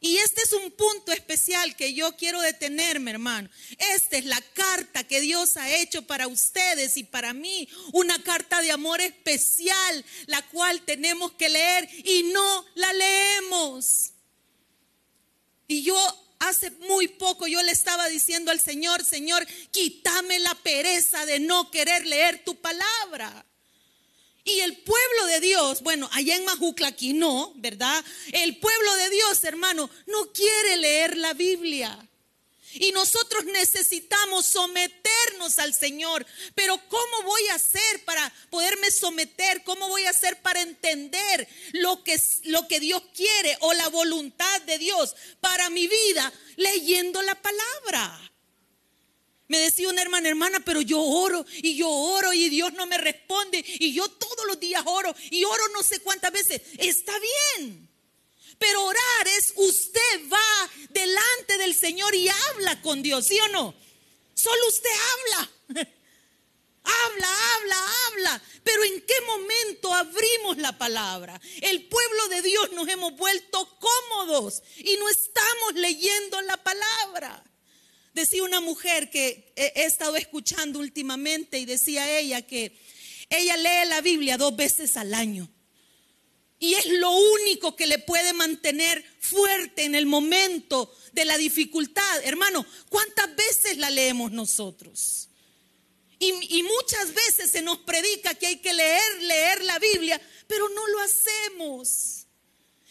Y 0.00 0.16
este 0.16 0.42
es 0.42 0.52
un 0.52 0.72
punto 0.72 1.12
especial 1.12 1.76
que 1.76 1.94
yo 1.94 2.16
quiero 2.16 2.40
detenerme, 2.40 3.12
hermano. 3.12 3.48
Esta 3.94 4.16
es 4.16 4.24
la 4.24 4.40
carta 4.54 5.04
que 5.04 5.20
Dios 5.20 5.56
ha 5.56 5.72
hecho 5.76 6.02
para 6.02 6.26
ustedes 6.26 6.96
y 6.96 7.04
para 7.04 7.32
mí. 7.32 7.68
Una 7.92 8.20
carta 8.24 8.60
de 8.60 8.72
amor 8.72 9.00
especial, 9.00 10.04
la 10.26 10.42
cual 10.48 10.82
tenemos 10.82 11.30
que 11.32 11.48
leer 11.48 11.88
y 12.04 12.24
no 12.32 12.66
la 12.74 12.92
leemos. 12.92 14.11
Y 15.68 15.82
yo 15.82 15.96
hace 16.38 16.70
muy 16.88 17.08
poco 17.08 17.46
yo 17.46 17.62
le 17.62 17.72
estaba 17.72 18.08
diciendo 18.08 18.50
al 18.50 18.60
Señor, 18.60 19.04
Señor, 19.04 19.46
quítame 19.70 20.38
la 20.40 20.54
pereza 20.56 21.24
de 21.24 21.40
no 21.40 21.70
querer 21.70 22.04
leer 22.06 22.42
tu 22.44 22.56
palabra. 22.56 23.46
Y 24.44 24.58
el 24.60 24.76
pueblo 24.78 25.26
de 25.26 25.40
Dios, 25.40 25.82
bueno, 25.82 26.08
allá 26.12 26.34
en 26.34 26.44
Majucla 26.44 26.88
aquí 26.88 27.12
no, 27.12 27.52
¿verdad? 27.56 28.04
El 28.32 28.58
pueblo 28.58 28.94
de 28.96 29.10
Dios, 29.10 29.44
hermano, 29.44 29.88
no 30.06 30.32
quiere 30.32 30.78
leer 30.78 31.16
la 31.16 31.32
Biblia. 31.32 32.08
Y 32.74 32.92
nosotros 32.92 33.44
necesitamos 33.44 34.46
someternos 34.46 35.58
al 35.58 35.74
Señor. 35.74 36.26
Pero 36.54 36.80
¿cómo 36.88 37.22
voy 37.24 37.48
a 37.48 37.54
hacer 37.54 38.04
para 38.04 38.32
poderme 38.50 38.90
someter? 38.90 39.62
¿Cómo 39.64 39.88
voy 39.88 40.04
a 40.04 40.10
hacer 40.10 40.40
para 40.42 40.60
entender 40.60 41.48
lo 41.72 42.02
que, 42.02 42.16
lo 42.44 42.66
que 42.68 42.80
Dios 42.80 43.02
quiere 43.14 43.56
o 43.60 43.72
la 43.74 43.88
voluntad 43.88 44.60
de 44.62 44.78
Dios 44.78 45.14
para 45.40 45.70
mi 45.70 45.86
vida? 45.86 46.32
Leyendo 46.56 47.22
la 47.22 47.34
palabra. 47.40 48.32
Me 49.52 49.58
decía 49.58 49.90
una 49.90 50.00
hermana, 50.00 50.30
hermana, 50.30 50.60
pero 50.64 50.80
yo 50.80 50.98
oro 50.98 51.44
y 51.56 51.76
yo 51.76 51.86
oro 51.90 52.32
y 52.32 52.48
Dios 52.48 52.72
no 52.72 52.86
me 52.86 52.96
responde 52.96 53.62
y 53.62 53.92
yo 53.92 54.08
todos 54.08 54.46
los 54.46 54.58
días 54.58 54.82
oro 54.86 55.14
y 55.30 55.44
oro 55.44 55.62
no 55.74 55.82
sé 55.82 56.00
cuántas 56.00 56.32
veces. 56.32 56.62
Está 56.78 57.12
bien. 57.18 57.86
Pero 58.58 58.84
orar 58.84 59.01
usted 59.56 60.30
va 60.32 60.70
delante 60.90 61.58
del 61.58 61.74
Señor 61.74 62.14
y 62.14 62.28
habla 62.28 62.80
con 62.82 63.02
Dios, 63.02 63.26
¿sí 63.26 63.38
o 63.40 63.48
no? 63.48 63.74
Solo 64.34 64.68
usted 64.68 64.90
habla. 65.12 65.50
Habla, 66.84 67.28
habla, 67.28 67.76
habla. 68.06 68.42
Pero 68.64 68.82
¿en 68.82 69.00
qué 69.02 69.14
momento 69.20 69.94
abrimos 69.94 70.58
la 70.58 70.76
palabra? 70.76 71.40
El 71.60 71.84
pueblo 71.84 72.26
de 72.28 72.42
Dios 72.42 72.72
nos 72.72 72.88
hemos 72.88 73.16
vuelto 73.16 73.78
cómodos 73.78 74.64
y 74.78 74.96
no 74.96 75.08
estamos 75.08 75.74
leyendo 75.74 76.40
la 76.42 76.56
palabra. 76.56 77.44
Decía 78.14 78.42
una 78.42 78.60
mujer 78.60 79.10
que 79.10 79.52
he 79.54 79.84
estado 79.84 80.16
escuchando 80.16 80.80
últimamente 80.80 81.60
y 81.60 81.66
decía 81.66 82.18
ella 82.18 82.42
que 82.42 82.76
ella 83.30 83.56
lee 83.56 83.88
la 83.88 84.00
Biblia 84.00 84.36
dos 84.36 84.54
veces 84.54 84.96
al 84.96 85.14
año. 85.14 85.48
Y 86.62 86.74
es 86.74 86.86
lo 86.86 87.10
único 87.10 87.74
que 87.74 87.88
le 87.88 87.98
puede 87.98 88.32
mantener 88.32 89.04
fuerte 89.18 89.82
en 89.82 89.96
el 89.96 90.06
momento 90.06 90.94
de 91.12 91.24
la 91.24 91.36
dificultad. 91.36 92.22
Hermano, 92.22 92.64
¿cuántas 92.88 93.34
veces 93.34 93.78
la 93.78 93.90
leemos 93.90 94.30
nosotros? 94.30 95.28
Y, 96.20 96.28
y, 96.56 96.62
muchas 96.62 97.12
veces 97.14 97.50
se 97.50 97.62
nos 97.62 97.78
predica 97.78 98.36
que 98.36 98.46
hay 98.46 98.58
que 98.58 98.72
leer, 98.72 99.22
leer 99.22 99.64
la 99.64 99.80
Biblia, 99.80 100.22
pero 100.46 100.68
no 100.68 100.86
lo 100.86 101.00
hacemos. 101.00 102.28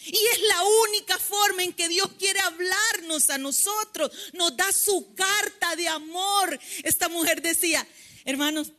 Y 0.05 0.17
es 0.17 0.41
la 0.49 0.63
única 0.89 1.17
forma 1.17 1.63
en 1.63 1.72
que 1.72 1.88
Dios 1.88 2.09
quiere 2.19 2.41
hablarnos 2.41 3.30
a 3.30 3.38
nosotros. 3.38 4.11
Nos 4.34 4.57
da 4.57 4.69
su 4.74 5.15
carta 5.15 5.78
de 5.78 5.88
amor. 5.88 6.59
Esta 6.84 7.07
mujer 7.07 7.41
decía, 7.41 7.88
hermanos, 8.26 8.74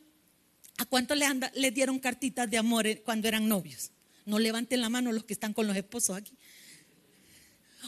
¿a 0.76 0.84
cuánto 0.84 1.14
le, 1.14 1.24
anda, 1.24 1.51
le 1.55 1.70
dieron 1.70 1.99
cartitas 1.99 2.51
de 2.51 2.59
amor 2.59 2.86
cuando 3.05 3.26
eran 3.26 3.49
novios? 3.49 3.91
No 4.25 4.39
levanten 4.39 4.81
la 4.81 4.89
mano 4.89 5.12
los 5.12 5.25
que 5.25 5.33
están 5.33 5.53
con 5.53 5.66
los 5.66 5.77
esposos 5.77 6.16
aquí. 6.16 6.33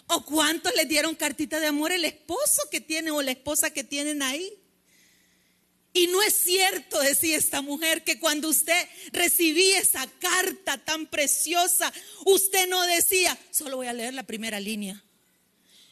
¿O 0.08 0.24
cuántos 0.24 0.74
les 0.74 0.88
dieron 0.88 1.14
cartita 1.14 1.60
de 1.60 1.66
amor 1.66 1.92
el 1.92 2.04
esposo 2.04 2.62
que 2.70 2.80
tiene 2.80 3.10
o 3.10 3.22
la 3.22 3.30
esposa 3.30 3.70
que 3.70 3.84
tienen 3.84 4.22
ahí? 4.22 4.52
Y 5.96 6.08
no 6.08 6.20
es 6.22 6.34
cierto, 6.34 6.98
decía 6.98 7.36
esta 7.36 7.62
mujer, 7.62 8.02
que 8.02 8.18
cuando 8.18 8.48
usted 8.48 8.88
recibía 9.12 9.78
esa 9.78 10.04
carta 10.18 10.76
tan 10.78 11.06
preciosa, 11.06 11.92
usted 12.24 12.68
no 12.68 12.82
decía, 12.82 13.38
solo 13.52 13.76
voy 13.76 13.86
a 13.86 13.92
leer 13.92 14.12
la 14.12 14.24
primera 14.24 14.58
línea. 14.58 15.04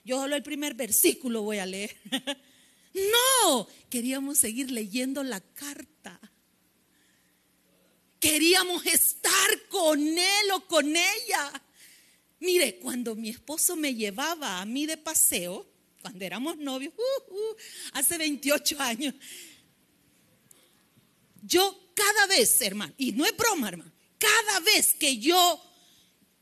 Yo 0.05 0.20
solo 0.20 0.34
el 0.34 0.43
primer 0.43 0.74
versículo 0.74 1.43
voy 1.43 1.59
a 1.59 1.66
leer. 1.66 1.97
no, 2.95 3.68
queríamos 3.88 4.38
seguir 4.38 4.72
leyendo 4.72 5.22
la 5.22 5.40
carta. 5.40 6.18
Queríamos 8.23 8.87
estar 8.87 9.66
con 9.68 9.99
él 9.99 10.51
o 10.55 10.64
con 10.68 10.87
ella. 10.87 11.62
Mire, 12.39 12.79
cuando 12.79 13.16
mi 13.16 13.31
esposo 13.31 13.75
me 13.75 13.97
llevaba 13.97 14.61
a 14.61 14.64
mí 14.64 14.87
de 14.87 14.97
paseo, 14.97 15.68
cuando 16.01 16.25
éramos 16.25 16.57
novios, 16.57 16.95
uh, 16.97 17.35
uh, 17.35 17.57
hace 17.95 18.16
28 18.18 18.81
años, 18.81 19.16
yo 21.43 21.93
cada 21.97 22.29
vez, 22.29 22.61
hermano, 22.61 22.95
y 22.97 23.11
no 23.11 23.27
es 23.27 23.37
broma, 23.37 23.70
hermano, 23.70 23.91
cada 24.18 24.61
vez 24.61 24.95
que 24.95 25.18
yo, 25.18 25.61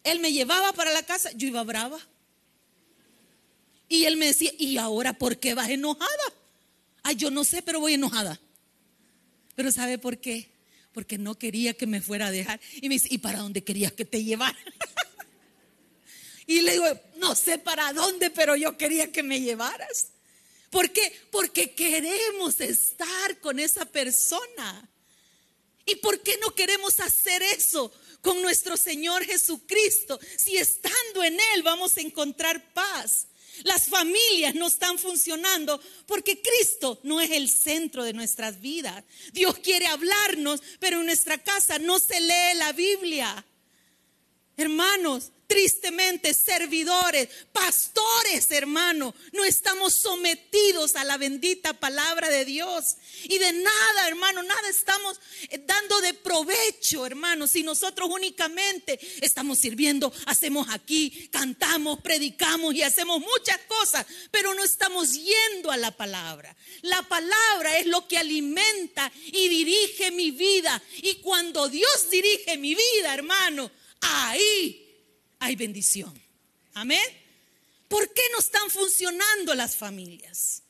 él 0.04 0.20
me 0.20 0.34
llevaba 0.34 0.74
para 0.74 0.92
la 0.92 1.02
casa, 1.02 1.32
yo 1.32 1.48
iba 1.48 1.64
brava. 1.64 1.98
Y 3.88 4.04
él 4.04 4.18
me 4.18 4.26
decía, 4.26 4.52
¿y 4.58 4.76
ahora 4.76 5.14
por 5.14 5.38
qué 5.38 5.54
vas 5.54 5.70
enojada? 5.70 6.34
Ay, 7.02 7.16
yo 7.16 7.30
no 7.30 7.42
sé, 7.42 7.62
pero 7.62 7.80
voy 7.80 7.94
enojada. 7.94 8.38
Pero 9.54 9.72
¿sabe 9.72 9.96
por 9.96 10.18
qué? 10.18 10.49
Porque 10.92 11.18
no 11.18 11.38
quería 11.38 11.74
que 11.74 11.86
me 11.86 12.00
fuera 12.00 12.28
a 12.28 12.30
dejar. 12.30 12.60
Y 12.80 12.88
me 12.88 12.94
dice, 12.94 13.08
¿y 13.10 13.18
para 13.18 13.38
dónde 13.38 13.62
querías 13.62 13.92
que 13.92 14.04
te 14.04 14.22
llevara? 14.24 14.58
y 16.46 16.60
le 16.62 16.72
digo, 16.72 16.86
no 17.16 17.34
sé 17.34 17.58
para 17.58 17.92
dónde, 17.92 18.30
pero 18.30 18.56
yo 18.56 18.76
quería 18.76 19.12
que 19.12 19.22
me 19.22 19.40
llevaras. 19.40 20.08
¿Por 20.70 20.90
qué? 20.90 21.12
Porque 21.30 21.72
queremos 21.74 22.60
estar 22.60 23.38
con 23.40 23.58
esa 23.58 23.84
persona. 23.84 24.88
¿Y 25.84 25.96
por 25.96 26.20
qué 26.22 26.38
no 26.40 26.54
queremos 26.54 27.00
hacer 27.00 27.42
eso 27.42 27.92
con 28.20 28.40
nuestro 28.42 28.76
Señor 28.76 29.24
Jesucristo? 29.24 30.18
Si 30.36 30.56
estando 30.56 31.24
en 31.24 31.38
Él 31.54 31.62
vamos 31.64 31.96
a 31.96 32.00
encontrar 32.00 32.72
paz. 32.72 33.26
Las 33.64 33.88
familias 33.88 34.54
no 34.54 34.66
están 34.66 34.98
funcionando 34.98 35.80
porque 36.06 36.40
Cristo 36.40 37.00
no 37.02 37.20
es 37.20 37.30
el 37.30 37.48
centro 37.48 38.04
de 38.04 38.12
nuestras 38.12 38.60
vidas. 38.60 39.04
Dios 39.32 39.58
quiere 39.58 39.86
hablarnos, 39.86 40.62
pero 40.78 41.00
en 41.00 41.06
nuestra 41.06 41.38
casa 41.38 41.78
no 41.78 41.98
se 41.98 42.20
lee 42.20 42.56
la 42.56 42.72
Biblia. 42.72 43.44
Hermanos, 44.60 45.32
tristemente 45.46 46.34
servidores, 46.34 47.28
pastores, 47.50 48.50
hermano, 48.50 49.14
no 49.32 49.44
estamos 49.44 49.94
sometidos 49.94 50.96
a 50.96 51.02
la 51.02 51.16
bendita 51.16 51.72
palabra 51.72 52.28
de 52.28 52.44
Dios. 52.44 52.96
Y 53.24 53.38
de 53.38 53.54
nada, 53.54 54.06
hermano, 54.06 54.42
nada 54.42 54.68
estamos 54.68 55.18
eh, 55.48 55.58
dando 55.66 56.00
de 56.02 56.12
provecho, 56.12 57.06
hermano, 57.06 57.46
si 57.46 57.62
nosotros 57.62 58.10
únicamente 58.12 59.00
estamos 59.22 59.58
sirviendo, 59.58 60.12
hacemos 60.26 60.68
aquí, 60.68 61.30
cantamos, 61.32 62.00
predicamos 62.02 62.74
y 62.74 62.82
hacemos 62.82 63.18
muchas 63.18 63.58
cosas, 63.66 64.04
pero 64.30 64.52
no 64.52 64.62
estamos 64.62 65.14
yendo 65.14 65.70
a 65.72 65.78
la 65.78 65.90
palabra. 65.90 66.54
La 66.82 67.02
palabra 67.08 67.78
es 67.78 67.86
lo 67.86 68.06
que 68.06 68.18
alimenta 68.18 69.10
y 69.24 69.48
dirige 69.48 70.10
mi 70.10 70.30
vida. 70.30 70.80
Y 70.98 71.14
cuando 71.16 71.68
Dios 71.68 72.10
dirige 72.10 72.58
mi 72.58 72.74
vida, 72.74 73.14
hermano, 73.14 73.70
ahí 74.00 75.04
hay 75.38 75.56
bendición. 75.56 76.12
Amén. 76.74 77.00
¿Por 77.88 78.12
qué 78.12 78.22
no 78.32 78.38
están 78.38 78.70
funcionando 78.70 79.54
las 79.54 79.74
familias? 79.74 80.62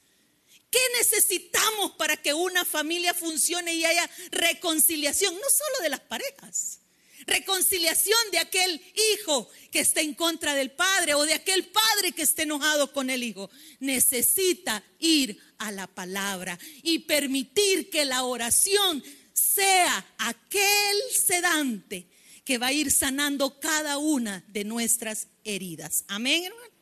¿Qué 0.70 0.80
necesitamos 0.98 1.92
para 1.92 2.16
que 2.16 2.32
una 2.32 2.64
familia 2.64 3.12
funcione 3.12 3.74
y 3.74 3.84
haya 3.84 4.08
reconciliación? 4.30 5.34
No 5.34 5.50
solo 5.50 5.82
de 5.82 5.88
las 5.90 6.00
parejas. 6.00 6.78
Reconciliación 7.26 8.18
de 8.30 8.38
aquel 8.38 8.80
hijo 9.12 9.50
que 9.70 9.80
está 9.80 10.00
en 10.00 10.14
contra 10.14 10.54
del 10.54 10.70
padre 10.70 11.14
o 11.14 11.24
de 11.24 11.34
aquel 11.34 11.66
padre 11.66 12.12
que 12.12 12.22
esté 12.22 12.42
enojado 12.42 12.92
con 12.92 13.10
el 13.10 13.22
hijo. 13.22 13.50
Necesita 13.80 14.82
ir 15.00 15.38
a 15.58 15.72
la 15.72 15.86
palabra 15.86 16.58
y 16.82 17.00
permitir 17.00 17.90
que 17.90 18.04
la 18.04 18.22
oración 18.22 19.04
sea 19.34 20.14
aquel 20.18 20.98
sedante 21.12 22.06
que 22.50 22.58
va 22.58 22.66
a 22.66 22.72
ir 22.72 22.90
sanando 22.90 23.60
cada 23.60 23.98
una 23.98 24.42
de 24.48 24.64
nuestras 24.64 25.28
heridas. 25.44 26.04
Amén, 26.08 26.42
hermano. 26.42 26.74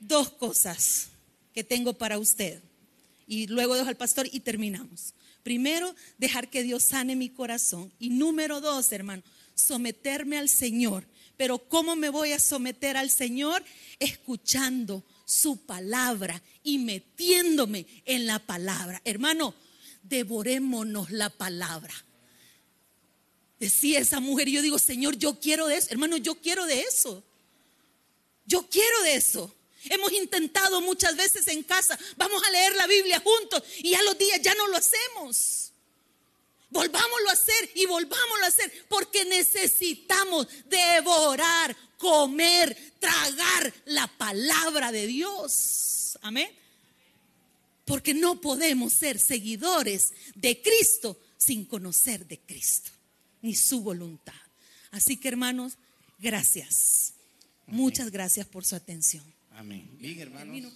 Dos 0.00 0.28
cosas 0.28 1.08
que 1.54 1.64
tengo 1.64 1.94
para 1.94 2.18
usted 2.18 2.60
y 3.26 3.46
luego 3.46 3.74
dejo 3.74 3.88
al 3.88 3.96
pastor 3.96 4.28
y 4.30 4.40
terminamos. 4.40 5.14
Primero, 5.42 5.96
dejar 6.18 6.50
que 6.50 6.62
Dios 6.62 6.82
sane 6.82 7.16
mi 7.16 7.30
corazón. 7.30 7.90
Y 7.98 8.10
número 8.10 8.60
dos, 8.60 8.92
hermano, 8.92 9.22
someterme 9.54 10.36
al 10.36 10.50
Señor. 10.50 11.06
Pero 11.38 11.56
¿cómo 11.70 11.96
me 11.96 12.10
voy 12.10 12.32
a 12.32 12.38
someter 12.38 12.98
al 12.98 13.08
Señor? 13.08 13.64
Escuchando 13.98 15.06
su 15.24 15.64
palabra 15.64 16.42
y 16.62 16.76
metiéndome 16.76 17.86
en 18.04 18.26
la 18.26 18.40
palabra. 18.40 19.00
Hermano, 19.06 19.54
devorémonos 20.02 21.10
la 21.10 21.30
palabra. 21.30 21.94
Decía 23.62 24.00
esa 24.00 24.18
mujer 24.18 24.48
y 24.48 24.54
yo 24.54 24.60
digo, 24.60 24.76
Señor, 24.76 25.16
yo 25.16 25.38
quiero 25.38 25.68
de 25.68 25.76
eso. 25.76 25.86
Hermano, 25.90 26.16
yo 26.16 26.34
quiero 26.34 26.66
de 26.66 26.80
eso. 26.80 27.22
Yo 28.44 28.68
quiero 28.68 29.02
de 29.02 29.14
eso. 29.14 29.54
Hemos 29.84 30.10
intentado 30.10 30.80
muchas 30.80 31.14
veces 31.14 31.46
en 31.46 31.62
casa, 31.62 31.96
vamos 32.16 32.42
a 32.42 32.50
leer 32.50 32.74
la 32.74 32.88
Biblia 32.88 33.20
juntos 33.20 33.62
y 33.78 33.94
a 33.94 34.02
los 34.02 34.18
días 34.18 34.42
ya 34.42 34.52
no 34.54 34.66
lo 34.66 34.78
hacemos. 34.78 35.70
Volvámoslo 36.70 37.28
a 37.28 37.34
hacer 37.34 37.70
y 37.76 37.86
volvámoslo 37.86 38.44
a 38.44 38.48
hacer 38.48 38.84
porque 38.88 39.24
necesitamos 39.26 40.48
devorar, 40.68 41.76
comer, 41.98 42.76
tragar 42.98 43.72
la 43.84 44.08
palabra 44.08 44.90
de 44.90 45.06
Dios. 45.06 46.18
Amén. 46.22 46.50
Porque 47.84 48.12
no 48.12 48.40
podemos 48.40 48.92
ser 48.92 49.20
seguidores 49.20 50.12
de 50.34 50.60
Cristo 50.60 51.16
sin 51.36 51.64
conocer 51.64 52.26
de 52.26 52.40
Cristo 52.40 52.90
ni 53.42 53.54
su 53.54 53.82
voluntad. 53.82 54.32
Así 54.90 55.16
que 55.16 55.28
hermanos, 55.28 55.74
gracias. 56.18 57.14
Muchas 57.66 58.10
gracias 58.10 58.46
por 58.46 58.64
su 58.64 58.76
atención. 58.76 59.24
Amén. 59.50 59.88
Bien, 60.00 60.18
hermanos. 60.20 60.72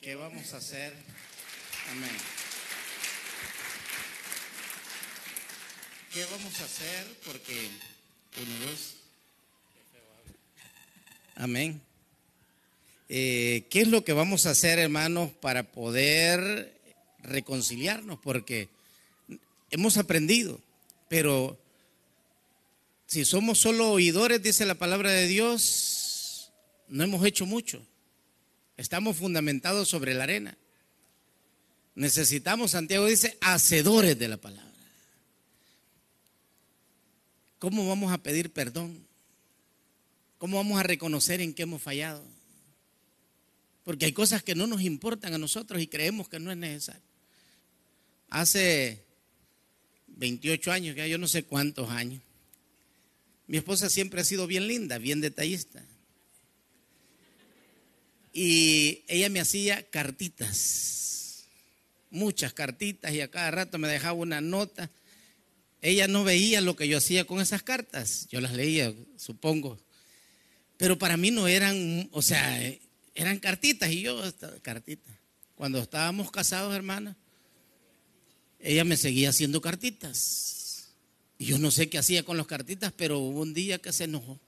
¿Qué 0.00 0.14
vamos 0.14 0.54
a 0.54 0.56
hacer? 0.56 0.94
Amén. 1.90 2.10
¿Qué 6.12 6.24
vamos 6.24 6.60
a 6.60 6.64
hacer? 6.64 7.06
Porque 7.24 7.68
uno, 8.40 8.66
dos. 8.66 8.96
Amén. 11.36 11.80
Eh, 13.08 13.64
¿Qué 13.70 13.80
es 13.82 13.88
lo 13.88 14.04
que 14.04 14.12
vamos 14.12 14.46
a 14.46 14.50
hacer, 14.50 14.78
hermanos, 14.78 15.30
para 15.40 15.64
poder 15.64 16.80
reconciliarnos? 17.22 18.18
Porque 18.18 18.68
hemos 19.70 19.96
aprendido, 19.98 20.60
pero 21.10 21.60
si 23.06 23.24
somos 23.24 23.58
solo 23.58 23.90
oidores, 23.90 24.40
dice 24.40 24.64
la 24.64 24.76
palabra 24.76 25.10
de 25.10 25.26
Dios, 25.26 26.52
no 26.86 27.02
hemos 27.02 27.26
hecho 27.26 27.46
mucho. 27.46 27.84
Estamos 28.76 29.16
fundamentados 29.16 29.88
sobre 29.88 30.14
la 30.14 30.22
arena. 30.22 30.56
Necesitamos, 31.96 32.70
Santiago 32.70 33.06
dice, 33.06 33.36
hacedores 33.40 34.20
de 34.20 34.28
la 34.28 34.36
palabra. 34.36 34.70
¿Cómo 37.58 37.88
vamos 37.88 38.12
a 38.12 38.18
pedir 38.18 38.52
perdón? 38.52 39.04
¿Cómo 40.38 40.58
vamos 40.58 40.78
a 40.78 40.84
reconocer 40.84 41.40
en 41.40 41.54
qué 41.54 41.62
hemos 41.64 41.82
fallado? 41.82 42.22
Porque 43.82 44.04
hay 44.04 44.12
cosas 44.12 44.44
que 44.44 44.54
no 44.54 44.68
nos 44.68 44.82
importan 44.82 45.34
a 45.34 45.38
nosotros 45.38 45.82
y 45.82 45.88
creemos 45.88 46.28
que 46.28 46.38
no 46.38 46.52
es 46.52 46.56
necesario. 46.56 47.02
Hace 48.28 49.09
28 50.20 50.70
años, 50.70 50.96
ya 50.96 51.06
yo 51.06 51.16
no 51.16 51.26
sé 51.26 51.44
cuántos 51.44 51.88
años, 51.88 52.20
mi 53.46 53.56
esposa 53.56 53.88
siempre 53.88 54.20
ha 54.20 54.24
sido 54.24 54.46
bien 54.46 54.68
linda, 54.68 54.98
bien 54.98 55.20
detallista. 55.20 55.82
Y 58.32 59.02
ella 59.08 59.28
me 59.28 59.40
hacía 59.40 59.82
cartitas, 59.90 61.46
muchas 62.10 62.52
cartitas, 62.52 63.12
y 63.12 63.22
a 63.22 63.30
cada 63.30 63.50
rato 63.50 63.78
me 63.78 63.88
dejaba 63.88 64.12
una 64.12 64.40
nota. 64.40 64.90
Ella 65.80 66.06
no 66.06 66.22
veía 66.22 66.60
lo 66.60 66.76
que 66.76 66.86
yo 66.86 66.98
hacía 66.98 67.24
con 67.24 67.40
esas 67.40 67.62
cartas, 67.64 68.28
yo 68.30 68.40
las 68.40 68.52
leía, 68.52 68.94
supongo. 69.16 69.80
Pero 70.76 70.98
para 70.98 71.16
mí 71.16 71.30
no 71.30 71.48
eran, 71.48 72.08
o 72.12 72.22
sea, 72.22 72.62
eran 73.14 73.38
cartitas 73.40 73.90
y 73.90 74.02
yo, 74.02 74.22
cartitas. 74.62 75.16
Cuando 75.56 75.80
estábamos 75.80 76.30
casados, 76.30 76.74
hermana, 76.74 77.16
ella 78.60 78.84
me 78.84 78.96
seguía 78.96 79.30
haciendo 79.30 79.60
cartitas. 79.60 80.90
Y 81.38 81.46
yo 81.46 81.58
no 81.58 81.70
sé 81.70 81.88
qué 81.88 81.98
hacía 81.98 82.22
con 82.22 82.36
las 82.36 82.46
cartitas, 82.46 82.92
pero 82.96 83.18
hubo 83.18 83.40
un 83.40 83.54
día 83.54 83.78
que 83.78 83.92
se 83.92 84.04
enojó. 84.04 84.38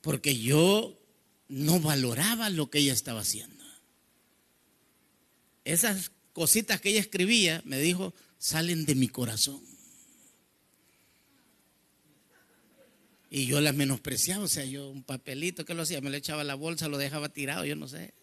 Porque 0.00 0.38
yo 0.38 0.98
no 1.48 1.80
valoraba 1.80 2.48
lo 2.48 2.70
que 2.70 2.78
ella 2.78 2.94
estaba 2.94 3.20
haciendo. 3.20 3.64
Esas 5.64 6.10
cositas 6.32 6.80
que 6.80 6.90
ella 6.90 7.00
escribía, 7.00 7.60
me 7.66 7.78
dijo, 7.78 8.14
salen 8.38 8.86
de 8.86 8.94
mi 8.94 9.08
corazón. 9.08 9.60
Y 13.28 13.46
yo 13.46 13.60
las 13.60 13.74
menospreciaba, 13.74 14.44
o 14.44 14.48
sea, 14.48 14.64
yo 14.64 14.88
un 14.88 15.04
papelito 15.04 15.64
que 15.64 15.74
lo 15.74 15.82
hacía, 15.82 16.00
me 16.00 16.10
le 16.10 16.16
echaba 16.16 16.42
la 16.42 16.54
bolsa, 16.54 16.88
lo 16.88 16.98
dejaba 16.98 17.28
tirado, 17.28 17.64
yo 17.64 17.76
no 17.76 17.86
sé. 17.86 18.14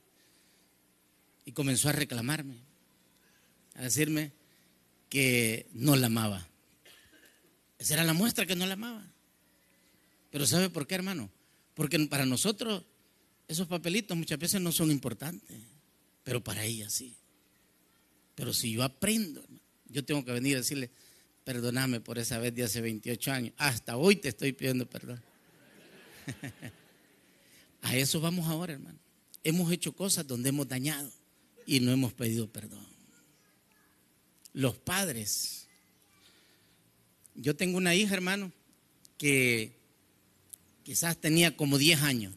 Y 1.45 1.53
comenzó 1.53 1.87
a 1.87 1.93
reclamarme, 1.93 2.66
a 3.77 3.83
decirme 3.83 4.31
que 5.09 5.67
no 5.73 5.95
la 5.95 6.07
amaba. 6.07 6.45
Esa 7.79 7.93
era 7.93 8.03
la 8.03 8.13
muestra 8.13 8.45
que 8.45 8.55
no 8.55 8.65
la 8.65 8.73
amaba. 8.73 9.05
Pero 10.31 10.45
¿sabe 10.45 10.69
por 10.69 10.87
qué, 10.87 10.95
hermano? 10.95 11.29
Porque 11.73 11.99
para 12.07 12.25
nosotros 12.25 12.83
esos 13.47 13.67
papelitos 13.67 14.17
muchas 14.17 14.39
veces 14.39 14.59
no 14.59 14.71
son 14.71 14.91
importantes, 14.91 15.57
pero 16.23 16.43
para 16.43 16.65
ella 16.65 16.89
sí. 16.89 17.15
Pero 18.35 18.53
si 18.53 18.73
yo 18.73 18.83
aprendo, 18.83 19.45
yo 19.87 20.03
tengo 20.03 20.25
que 20.25 20.31
venir 20.31 20.55
a 20.55 20.59
decirle, 20.59 20.89
perdóname 21.43 22.01
por 22.01 22.17
esa 22.17 22.39
vez 22.39 22.53
de 22.53 22.63
hace 22.63 22.81
28 22.81 23.31
años. 23.31 23.53
Hasta 23.57 23.95
hoy 23.95 24.17
te 24.17 24.29
estoy 24.29 24.53
pidiendo 24.53 24.89
perdón. 24.89 25.21
a 27.81 27.95
eso 27.95 28.19
vamos 28.19 28.47
ahora, 28.47 28.73
hermano. 28.73 28.99
Hemos 29.43 29.71
hecho 29.71 29.93
cosas 29.93 30.27
donde 30.27 30.49
hemos 30.49 30.67
dañado 30.67 31.09
y 31.65 31.79
no 31.79 31.91
hemos 31.91 32.13
pedido 32.13 32.51
perdón. 32.51 32.96
Los 34.57 34.75
padres. 34.75 35.67
Yo 37.35 37.55
tengo 37.55 37.77
una 37.77 37.93
hija, 37.93 38.15
hermano, 38.15 38.51
que 39.19 39.71
quizás 40.83 41.15
tenía 41.17 41.55
como 41.55 41.77
10 41.77 42.01
años 42.01 42.33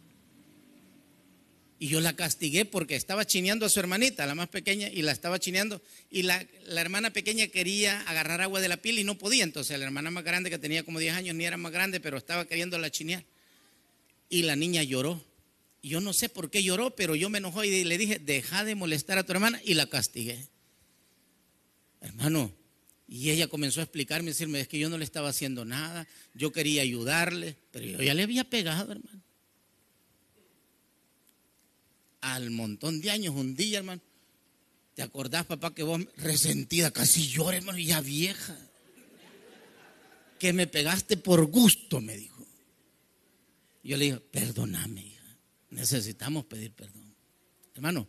y 1.79 1.89
yo 1.89 2.03
la 2.03 2.15
castigué 2.15 2.67
porque 2.67 2.95
estaba 2.95 3.27
chineando 3.27 3.65
a 3.65 3.71
su 3.71 3.81
hermanita, 3.81 4.27
la 4.27 4.35
más 4.35 4.51
pequeña, 4.51 4.91
y 4.91 5.01
la 5.01 5.13
estaba 5.13 5.39
chineando. 5.39 5.81
Y 6.11 6.25
la, 6.25 6.47
hermana 6.77 7.11
pequeña 7.11 7.47
quería 7.47 8.03
agarrar 8.03 8.43
agua 8.43 8.61
de 8.61 8.69
la 8.69 8.77
pila 8.77 9.01
y 9.01 9.05
no 9.05 9.17
podía. 9.17 9.45
Entonces 9.45 9.79
la 9.79 9.87
hermana 9.87 10.11
más 10.11 10.23
grande, 10.23 10.51
que 10.51 10.59
tenía 10.59 10.83
como 10.83 10.99
10 10.99 11.15
años, 11.15 11.35
ni 11.35 11.47
era 11.47 11.57
más 11.57 11.73
grande, 11.73 11.99
pero 11.99 12.19
estaba 12.19 12.45
queriendo 12.45 12.79
la 12.79 12.91
chinear. 12.91 13.25
Y 14.29 14.43
la 14.43 14.57
niña 14.57 14.83
lloró. 14.83 15.25
yo 15.83 16.03
no 16.03 16.13
sé 16.13 16.29
por 16.29 16.51
qué 16.51 16.63
lloró, 16.63 16.95
pero 16.95 17.15
yo 17.15 17.31
me 17.31 17.39
enojó 17.39 17.65
y 17.65 17.83
le 17.83 17.97
dije, 17.97 18.19
deja 18.19 18.63
de 18.63 18.75
molestar 18.75 19.17
a 19.17 19.25
tu 19.25 19.33
hermana 19.33 19.59
y 19.65 19.73
la 19.73 19.87
castigué. 19.87 20.51
Hermano, 22.01 22.53
y 23.07 23.31
ella 23.31 23.49
comenzó 23.49 23.81
a 23.81 23.85
explicarme, 23.85 24.31
decirme, 24.31 24.61
es 24.61 24.69
que 24.69 24.79
yo 24.79 24.89
no 24.89 24.99
le 24.99 25.05
estaba 25.05 25.29
haciendo 25.29 25.65
nada, 25.65 26.07
yo 26.35 26.53
quería 26.53 26.83
ayudarle, 26.83 27.57
pero 27.71 27.87
yo 27.87 28.03
ya 28.03 28.15
le 28.15 28.23
había 28.23 28.45
pegado, 28.45 28.93
hermano 28.93 29.21
al 32.21 32.51
montón 32.51 33.01
de 33.01 33.11
años, 33.11 33.35
un 33.35 33.55
día, 33.55 33.79
hermano. 33.79 34.01
¿Te 34.95 35.03
acordás, 35.03 35.47
papá, 35.47 35.75
que 35.75 35.83
vos 35.83 36.01
resentida, 36.17 36.91
casi 36.91 37.29
llora, 37.29 37.57
hermano, 37.57 37.79
ya 37.79 38.01
vieja? 38.01 38.59
Que 40.39 40.53
me 40.53 40.67
pegaste 40.67 41.17
por 41.17 41.47
gusto, 41.47 42.01
me 42.01 42.17
dijo. 42.17 42.47
Yo 43.83 43.97
le 43.97 44.07
dije, 44.07 44.21
perdóname, 44.21 45.07
hija. 45.07 45.37
Necesitamos 45.71 46.45
pedir 46.45 46.73
perdón. 46.73 47.15
Hermano, 47.75 48.09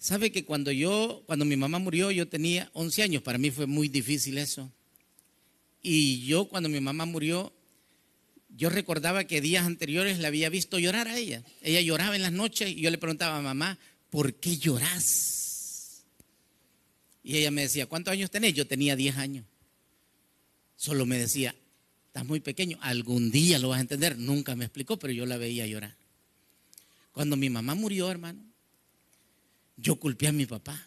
¿sabe 0.00 0.32
que 0.32 0.44
cuando 0.44 0.72
yo, 0.72 1.22
cuando 1.26 1.44
mi 1.44 1.56
mamá 1.56 1.78
murió, 1.78 2.10
yo 2.10 2.26
tenía 2.26 2.70
11 2.72 3.02
años? 3.04 3.22
Para 3.22 3.38
mí 3.38 3.52
fue 3.52 3.66
muy 3.66 3.88
difícil 3.88 4.38
eso. 4.38 4.72
Y 5.82 6.26
yo, 6.26 6.46
cuando 6.46 6.68
mi 6.68 6.80
mamá 6.80 7.04
murió, 7.04 7.52
yo 8.56 8.68
recordaba 8.70 9.24
que 9.24 9.40
días 9.40 9.64
anteriores 9.64 10.18
la 10.18 10.28
había 10.28 10.48
visto 10.48 10.78
llorar 10.78 11.06
a 11.06 11.16
ella. 11.16 11.44
Ella 11.62 11.80
lloraba 11.80 12.16
en 12.16 12.22
las 12.22 12.32
noches 12.32 12.70
y 12.70 12.80
yo 12.80 12.90
le 12.90 12.98
preguntaba 12.98 13.36
a 13.36 13.42
mamá, 13.42 13.78
¿por 14.08 14.34
qué 14.34 14.56
lloras? 14.56 16.02
Y 17.22 17.36
ella 17.36 17.50
me 17.50 17.62
decía, 17.62 17.86
¿cuántos 17.86 18.12
años 18.12 18.30
tenés? 18.30 18.54
Yo 18.54 18.66
tenía 18.66 18.96
10 18.96 19.16
años. 19.18 19.44
Solo 20.76 21.04
me 21.04 21.18
decía, 21.18 21.54
estás 22.06 22.24
muy 22.24 22.40
pequeño, 22.40 22.78
algún 22.80 23.30
día 23.30 23.58
lo 23.58 23.68
vas 23.68 23.78
a 23.78 23.82
entender. 23.82 24.18
Nunca 24.18 24.56
me 24.56 24.64
explicó, 24.64 24.98
pero 24.98 25.12
yo 25.12 25.26
la 25.26 25.36
veía 25.36 25.66
llorar. 25.66 25.94
Cuando 27.12 27.36
mi 27.36 27.50
mamá 27.50 27.74
murió, 27.74 28.10
hermano, 28.10 28.49
yo 29.80 29.96
culpé 29.96 30.28
a 30.28 30.32
mi 30.32 30.46
papá 30.46 30.80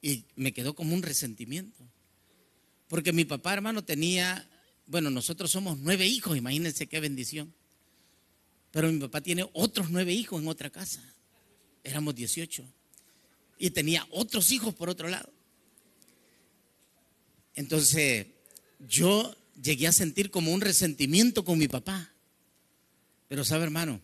y 0.00 0.24
me 0.36 0.52
quedó 0.52 0.74
como 0.74 0.94
un 0.94 1.02
resentimiento. 1.02 1.88
Porque 2.88 3.12
mi 3.12 3.24
papá, 3.24 3.52
hermano, 3.52 3.84
tenía, 3.84 4.48
bueno, 4.86 5.10
nosotros 5.10 5.50
somos 5.50 5.78
nueve 5.78 6.06
hijos, 6.06 6.36
imagínense 6.36 6.86
qué 6.86 7.00
bendición. 7.00 7.52
Pero 8.70 8.90
mi 8.92 8.98
papá 9.00 9.20
tiene 9.20 9.48
otros 9.52 9.90
nueve 9.90 10.12
hijos 10.12 10.40
en 10.40 10.48
otra 10.48 10.70
casa. 10.70 11.02
Éramos 11.82 12.14
18. 12.14 12.64
Y 13.58 13.70
tenía 13.70 14.06
otros 14.10 14.52
hijos 14.52 14.74
por 14.74 14.88
otro 14.88 15.08
lado. 15.08 15.32
Entonces, 17.54 18.26
yo 18.78 19.36
llegué 19.60 19.88
a 19.88 19.92
sentir 19.92 20.30
como 20.30 20.52
un 20.52 20.60
resentimiento 20.60 21.44
con 21.44 21.58
mi 21.58 21.68
papá. 21.68 22.12
Pero 23.26 23.44
sabe, 23.44 23.64
hermano, 23.64 24.00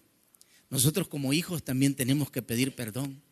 nosotros 0.71 1.09
como 1.09 1.33
hijos 1.33 1.63
también 1.63 1.95
tenemos 1.95 2.31
que 2.31 2.43
pedir 2.43 2.75
perdón. 2.75 3.23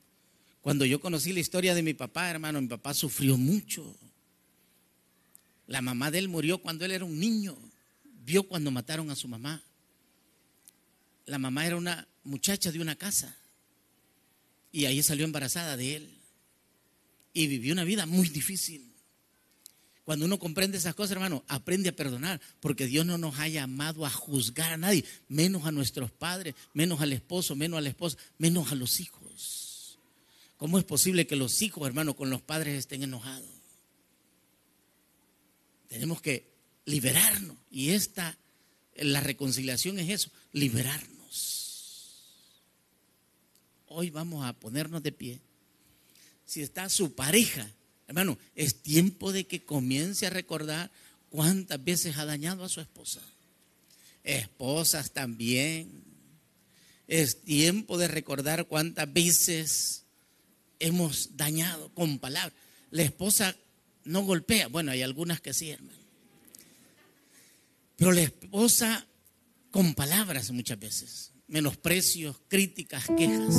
Cuando 0.62 0.86
yo 0.86 1.00
conocí 1.00 1.32
la 1.32 1.40
historia 1.40 1.74
de 1.74 1.82
mi 1.82 1.92
papá, 1.92 2.30
hermano, 2.30 2.60
mi 2.60 2.68
papá 2.68 2.94
sufrió 2.94 3.36
mucho. 3.36 3.96
La 5.66 5.82
mamá 5.82 6.12
de 6.12 6.20
él 6.20 6.28
murió 6.28 6.58
cuando 6.58 6.84
él 6.84 6.92
era 6.92 7.04
un 7.04 7.18
niño. 7.18 7.58
Vio 8.24 8.44
cuando 8.44 8.70
mataron 8.70 9.10
a 9.10 9.16
su 9.16 9.26
mamá. 9.26 9.60
La 11.26 11.38
mamá 11.38 11.66
era 11.66 11.76
una 11.76 12.06
muchacha 12.22 12.70
de 12.70 12.80
una 12.80 12.94
casa. 12.94 13.36
Y 14.70 14.84
ahí 14.84 15.02
salió 15.02 15.24
embarazada 15.24 15.76
de 15.76 15.96
él. 15.96 16.10
Y 17.32 17.48
vivió 17.48 17.72
una 17.72 17.84
vida 17.84 18.06
muy 18.06 18.28
difícil. 18.28 18.92
Cuando 20.04 20.26
uno 20.26 20.38
comprende 20.38 20.78
esas 20.78 20.94
cosas, 20.94 21.12
hermano, 21.12 21.44
aprende 21.48 21.88
a 21.88 21.96
perdonar, 21.96 22.40
porque 22.60 22.86
Dios 22.86 23.04
no 23.04 23.18
nos 23.18 23.38
ha 23.38 23.48
llamado 23.48 24.04
a 24.06 24.10
juzgar 24.10 24.72
a 24.72 24.76
nadie, 24.76 25.04
menos 25.28 25.64
a 25.64 25.72
nuestros 25.72 26.10
padres, 26.10 26.54
menos 26.72 27.00
al 27.00 27.12
esposo, 27.12 27.56
menos 27.56 27.78
a 27.78 27.80
la 27.80 27.88
esposa, 27.88 28.16
menos 28.38 28.70
a 28.70 28.74
los 28.74 29.00
hijos. 29.00 29.21
¿Cómo 30.62 30.78
es 30.78 30.84
posible 30.84 31.26
que 31.26 31.34
los 31.34 31.60
hijos, 31.60 31.84
hermano, 31.88 32.14
con 32.14 32.30
los 32.30 32.40
padres 32.40 32.78
estén 32.78 33.02
enojados? 33.02 33.50
Tenemos 35.88 36.22
que 36.22 36.52
liberarnos. 36.84 37.56
Y 37.68 37.90
esta, 37.90 38.38
la 38.94 39.18
reconciliación 39.18 39.98
es 39.98 40.08
eso, 40.08 40.30
liberarnos. 40.52 42.22
Hoy 43.88 44.10
vamos 44.10 44.46
a 44.46 44.52
ponernos 44.52 45.02
de 45.02 45.10
pie. 45.10 45.40
Si 46.46 46.62
está 46.62 46.88
su 46.88 47.12
pareja, 47.12 47.68
hermano, 48.06 48.38
es 48.54 48.82
tiempo 48.82 49.32
de 49.32 49.48
que 49.48 49.64
comience 49.64 50.28
a 50.28 50.30
recordar 50.30 50.92
cuántas 51.28 51.82
veces 51.82 52.18
ha 52.18 52.24
dañado 52.24 52.62
a 52.62 52.68
su 52.68 52.80
esposa. 52.80 53.20
Esposas 54.22 55.10
también. 55.10 56.04
Es 57.08 57.42
tiempo 57.42 57.98
de 57.98 58.06
recordar 58.06 58.68
cuántas 58.68 59.12
veces 59.12 60.01
hemos 60.83 61.37
dañado 61.37 61.91
con 61.95 62.18
palabras. 62.18 62.53
La 62.91 63.03
esposa 63.03 63.57
no 64.05 64.22
golpea. 64.22 64.68
Bueno, 64.68 64.91
hay 64.93 65.03
algunas 65.03 65.41
que 65.41 65.55
sí, 65.55 65.70
hermano. 65.70 65.99
Pero 67.97 68.12
la 68.12 68.22
esposa 68.22 69.07
con 69.70 69.95
palabras 69.95 70.51
muchas 70.51 70.78
veces, 70.78 71.33
menosprecios, 71.47 72.37
críticas, 72.49 73.05
quejas. 73.16 73.55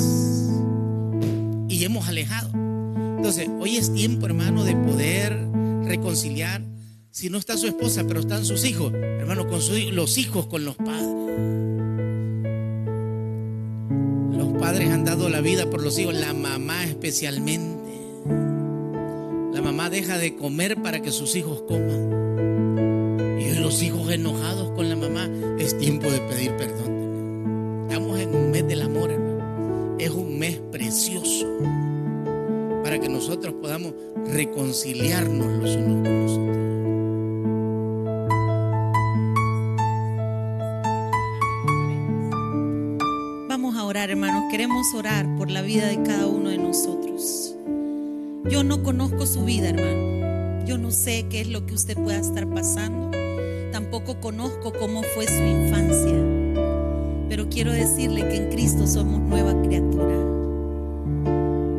Y 1.69 1.83
hemos 1.83 2.07
alejado. 2.07 2.51
Entonces, 3.17 3.47
hoy 3.59 3.77
es 3.77 3.93
tiempo, 3.93 4.25
hermano, 4.25 4.63
de 4.63 4.75
poder 4.75 5.33
reconciliar. 5.85 6.61
Si 7.09 7.29
no 7.29 7.37
está 7.37 7.57
su 7.57 7.67
esposa, 7.67 8.05
pero 8.05 8.19
están 8.19 8.45
sus 8.45 8.65
hijos, 8.65 8.93
hermano, 8.93 9.47
con 9.47 9.61
los 9.95 10.17
hijos 10.17 10.47
con 10.47 10.65
los 10.65 10.75
padres. 10.75 11.62
La 15.17 15.41
vida 15.41 15.69
por 15.69 15.81
los 15.81 15.97
hijos, 15.99 16.13
la 16.15 16.33
mamá 16.33 16.83
especialmente 16.85 17.83
mamá 19.63 19.89
deja 19.89 20.17
de 20.17 20.35
comer 20.35 20.81
para 20.83 21.01
que 21.01 21.11
sus 21.11 21.35
hijos 21.35 21.63
coman. 21.63 23.39
Y 23.39 23.55
los 23.59 23.81
hijos 23.81 24.11
enojados 24.11 24.71
con 24.71 24.89
la 24.89 24.95
mamá, 24.95 25.29
es 25.57 25.77
tiempo 25.77 26.11
de 26.11 26.19
pedir 26.19 26.55
perdón. 26.57 27.87
Estamos 27.89 28.19
en 28.19 28.35
un 28.35 28.51
mes 28.51 28.67
del 28.67 28.81
amor, 28.81 29.09
hermano. 29.09 29.97
Es 29.99 30.11
un 30.11 30.37
mes 30.37 30.59
precioso 30.71 31.47
para 32.83 32.99
que 32.99 33.07
nosotros 33.07 33.55
podamos 33.61 33.93
reconciliarnos 34.27 35.47
los 35.47 35.75
unos 35.75 36.07
con 36.07 36.21
los 36.23 36.31
otros. 36.33 36.72
Hermanos. 44.23 44.51
Queremos 44.51 44.93
orar 44.93 45.27
por 45.37 45.49
la 45.49 45.61
vida 45.61 45.87
de 45.87 46.01
cada 46.03 46.27
uno 46.27 46.49
de 46.49 46.57
nosotros. 46.57 47.55
Yo 48.49 48.63
no 48.63 48.83
conozco 48.83 49.25
su 49.25 49.43
vida, 49.45 49.69
hermano. 49.69 50.65
Yo 50.65 50.77
no 50.77 50.91
sé 50.91 51.25
qué 51.29 51.41
es 51.41 51.47
lo 51.47 51.65
que 51.65 51.73
usted 51.73 51.97
pueda 51.97 52.19
estar 52.19 52.47
pasando. 52.47 53.11
Tampoco 53.71 54.19
conozco 54.19 54.71
cómo 54.79 55.01
fue 55.03 55.27
su 55.27 55.43
infancia. 55.43 56.15
Pero 57.29 57.49
quiero 57.49 57.71
decirle 57.71 58.27
que 58.27 58.35
en 58.37 58.49
Cristo 58.49 58.87
somos 58.87 59.19
nueva 59.21 59.59
criatura. 59.63 60.15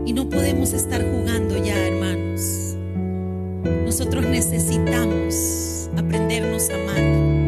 Y 0.06 0.12
no 0.12 0.28
podemos 0.28 0.72
estar 0.72 1.02
jugando 1.02 1.56
ya, 1.62 1.78
hermanos. 1.86 2.76
Nosotros 3.84 4.26
necesitamos 4.26 5.88
aprendernos 5.96 6.68
a 6.70 6.74
amar. 6.74 7.43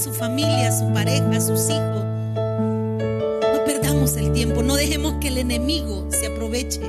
Su 0.00 0.14
familia, 0.14 0.72
su 0.72 0.90
pareja, 0.94 1.40
sus 1.40 1.68
hijos. 1.68 2.04
No 2.34 3.64
perdamos 3.66 4.16
el 4.16 4.32
tiempo, 4.32 4.62
no 4.62 4.74
dejemos 4.74 5.16
que 5.20 5.28
el 5.28 5.36
enemigo 5.36 6.06
se 6.08 6.28
aproveche. 6.28 6.80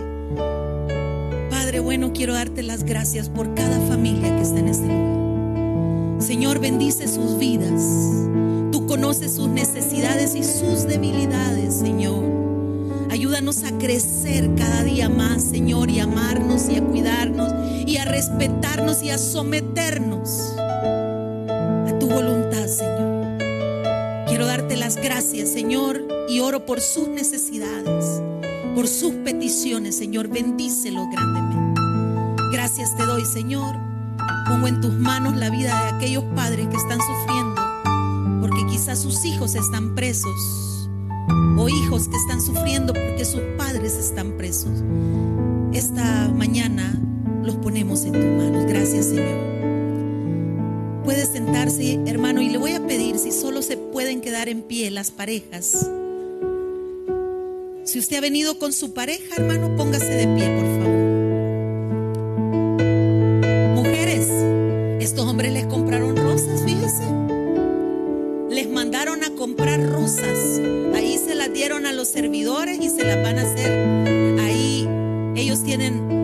Padre 1.50 1.82
bueno, 1.82 2.14
quiero 2.14 2.34
darte 2.34 2.64
las 2.64 2.86
gracias 2.86 3.28
por 3.28 3.54
cada 3.54 3.80
familia 3.88 4.34
que 4.38 4.42
está 4.42 4.60
en 4.60 4.68
este 4.70 4.88
lugar. 4.88 6.22
Señor, 6.22 6.60
bendice 6.60 7.10
sus 7.10 7.38
vidas. 7.38 7.82
Tú 8.72 8.88
conoces 8.88 9.34
sus 9.34 9.50
necesidades 9.50 10.34
y 10.34 10.44
sus 10.44 10.88
debilidades, 10.88 11.74
Señor. 11.74 12.24
Ayúdanos 13.10 13.66
a 13.66 13.78
crecer 13.78 14.50
cada 14.56 14.84
día 14.84 15.10
más, 15.10 15.44
Señor, 15.44 15.90
y 15.90 16.00
a 16.00 16.06
amarnos 16.06 16.70
y 16.70 16.78
a 16.78 16.82
cuidarnos 16.82 17.52
y 17.86 17.98
a 17.98 18.06
respetarnos 18.06 19.04
y 19.04 19.10
a 19.10 19.18
someternos 19.18 20.54
gracias, 25.02 25.50
Señor, 25.50 26.08
y 26.30 26.40
oro 26.40 26.66
por 26.66 26.82
sus 26.82 27.08
necesidades, 27.08 28.22
por 28.76 28.88
sus 28.88 29.14
peticiones, 29.16 29.98
Señor. 29.98 30.28
Bendícelo 30.28 31.08
grandemente. 31.12 31.82
Gracias 32.52 32.96
te 32.96 33.06
doy, 33.06 33.26
Señor. 33.26 33.76
Pongo 34.48 34.68
en 34.68 34.82
tus 34.82 34.94
manos 34.94 35.36
la 35.36 35.50
vida 35.50 35.84
de 35.84 35.98
aquellos 35.98 36.24
padres 36.36 36.68
que 36.68 36.78
están 36.78 37.00
sufriendo, 37.00 38.42
porque 38.42 38.66
quizás 38.70 39.00
sus 39.00 39.26
hijos 39.26 39.56
están 39.56 39.96
presos, 39.96 40.90
o 41.58 41.70
hijos 41.70 42.08
que 42.08 42.18
están 42.18 42.42
sufriendo 42.42 42.94
porque 42.94 43.26
sus 43.26 43.42
padres 43.58 43.96
están 43.96 44.38
presos. 44.38 44.84
Esta 45.74 46.30
mañana 46.30 47.00
los 47.44 47.56
ponemos 47.56 48.04
en 48.04 48.14
tus 48.14 48.24
manos. 48.24 48.66
Gracias, 48.66 49.06
Señor. 49.06 49.71
Sentarse, 51.52 52.00
hermano, 52.06 52.42
y 52.42 52.48
le 52.48 52.58
voy 52.58 52.72
a 52.72 52.88
pedir 52.88 53.18
si 53.18 53.34
solo 53.34 53.62
se 53.62 53.76
pueden 53.76 54.22
quedar 54.22 54.48
en 54.48 54.62
pie 54.62 54.90
las 54.90 55.12
parejas. 55.12 55.86
Si 57.84 58.00
usted 58.00 58.16
ha 58.16 58.22
venido 58.22 58.58
con 58.58 58.72
su 58.72 58.94
pareja, 58.94 59.36
hermano, 59.36 59.76
póngase 59.76 60.14
de 60.14 60.28
pie, 60.28 60.50
por 60.50 60.66
favor. 60.80 61.02
Mujeres, 63.76 64.30
estos 65.02 65.26
hombres 65.26 65.52
les 65.52 65.66
compraron 65.66 66.16
rosas, 66.16 66.64
fíjese. 66.64 67.04
Les 68.50 68.70
mandaron 68.70 69.22
a 69.26 69.32
comprar 69.32 69.86
rosas. 69.90 70.62
Ahí 70.96 71.18
se 71.18 71.36
las 71.36 71.52
dieron 71.52 71.86
a 71.86 71.92
los 71.92 72.08
servidores 72.08 72.80
y 72.80 72.90
se 72.90 73.04
las 73.04 73.22
van 73.22 73.40
a 73.40 73.42
hacer. 73.42 74.40
Ahí 74.40 74.88
ellos 75.36 75.62
tienen 75.66 76.21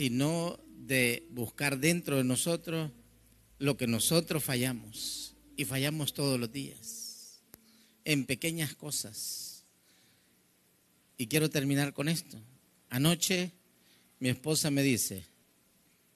sino 0.00 0.58
de 0.78 1.26
buscar 1.28 1.78
dentro 1.78 2.16
de 2.16 2.24
nosotros 2.24 2.90
lo 3.58 3.76
que 3.76 3.86
nosotros 3.86 4.42
fallamos. 4.42 5.34
Y 5.58 5.66
fallamos 5.66 6.14
todos 6.14 6.40
los 6.40 6.50
días, 6.50 7.42
en 8.06 8.24
pequeñas 8.24 8.74
cosas. 8.74 9.62
Y 11.18 11.26
quiero 11.26 11.50
terminar 11.50 11.92
con 11.92 12.08
esto. 12.08 12.38
Anoche 12.88 13.50
mi 14.20 14.30
esposa 14.30 14.70
me 14.70 14.82
dice, 14.82 15.22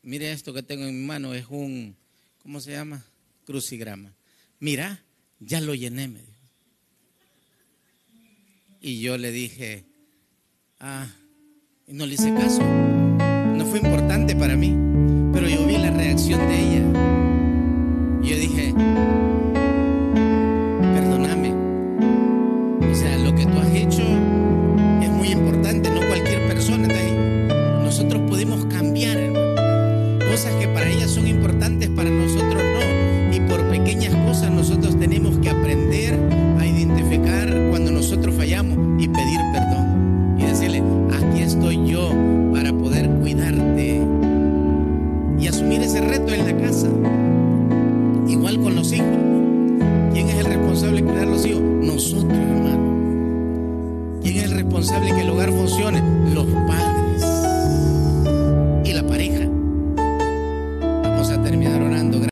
mire 0.02 0.32
esto 0.32 0.54
que 0.54 0.62
tengo 0.62 0.86
en 0.86 0.98
mi 0.98 1.06
mano, 1.06 1.34
es 1.34 1.44
un, 1.50 1.94
¿cómo 2.42 2.60
se 2.60 2.70
llama? 2.70 3.04
Crucigrama. 3.44 4.14
Mira, 4.60 5.04
ya 5.40 5.60
lo 5.60 5.74
llené, 5.74 6.08
me 6.08 6.20
dijo. 6.20 6.32
Y 8.80 9.00
yo 9.00 9.18
le 9.18 9.30
dije, 9.30 9.84
ah, 10.80 11.06
no 11.86 12.06
le 12.06 12.14
hice 12.14 12.32
caso 12.32 12.93
no 13.64 13.70
fue 13.70 13.80
importante 13.80 14.36
para 14.36 14.56
mí, 14.56 14.76
pero 15.32 15.48
yo 15.48 15.66
vi 15.66 15.78
la 15.78 15.90
reacción 15.90 16.38
de 16.48 16.60
ella. 16.60 16.82
Y 18.22 18.26
yo 18.26 18.36
dije, 18.36 18.74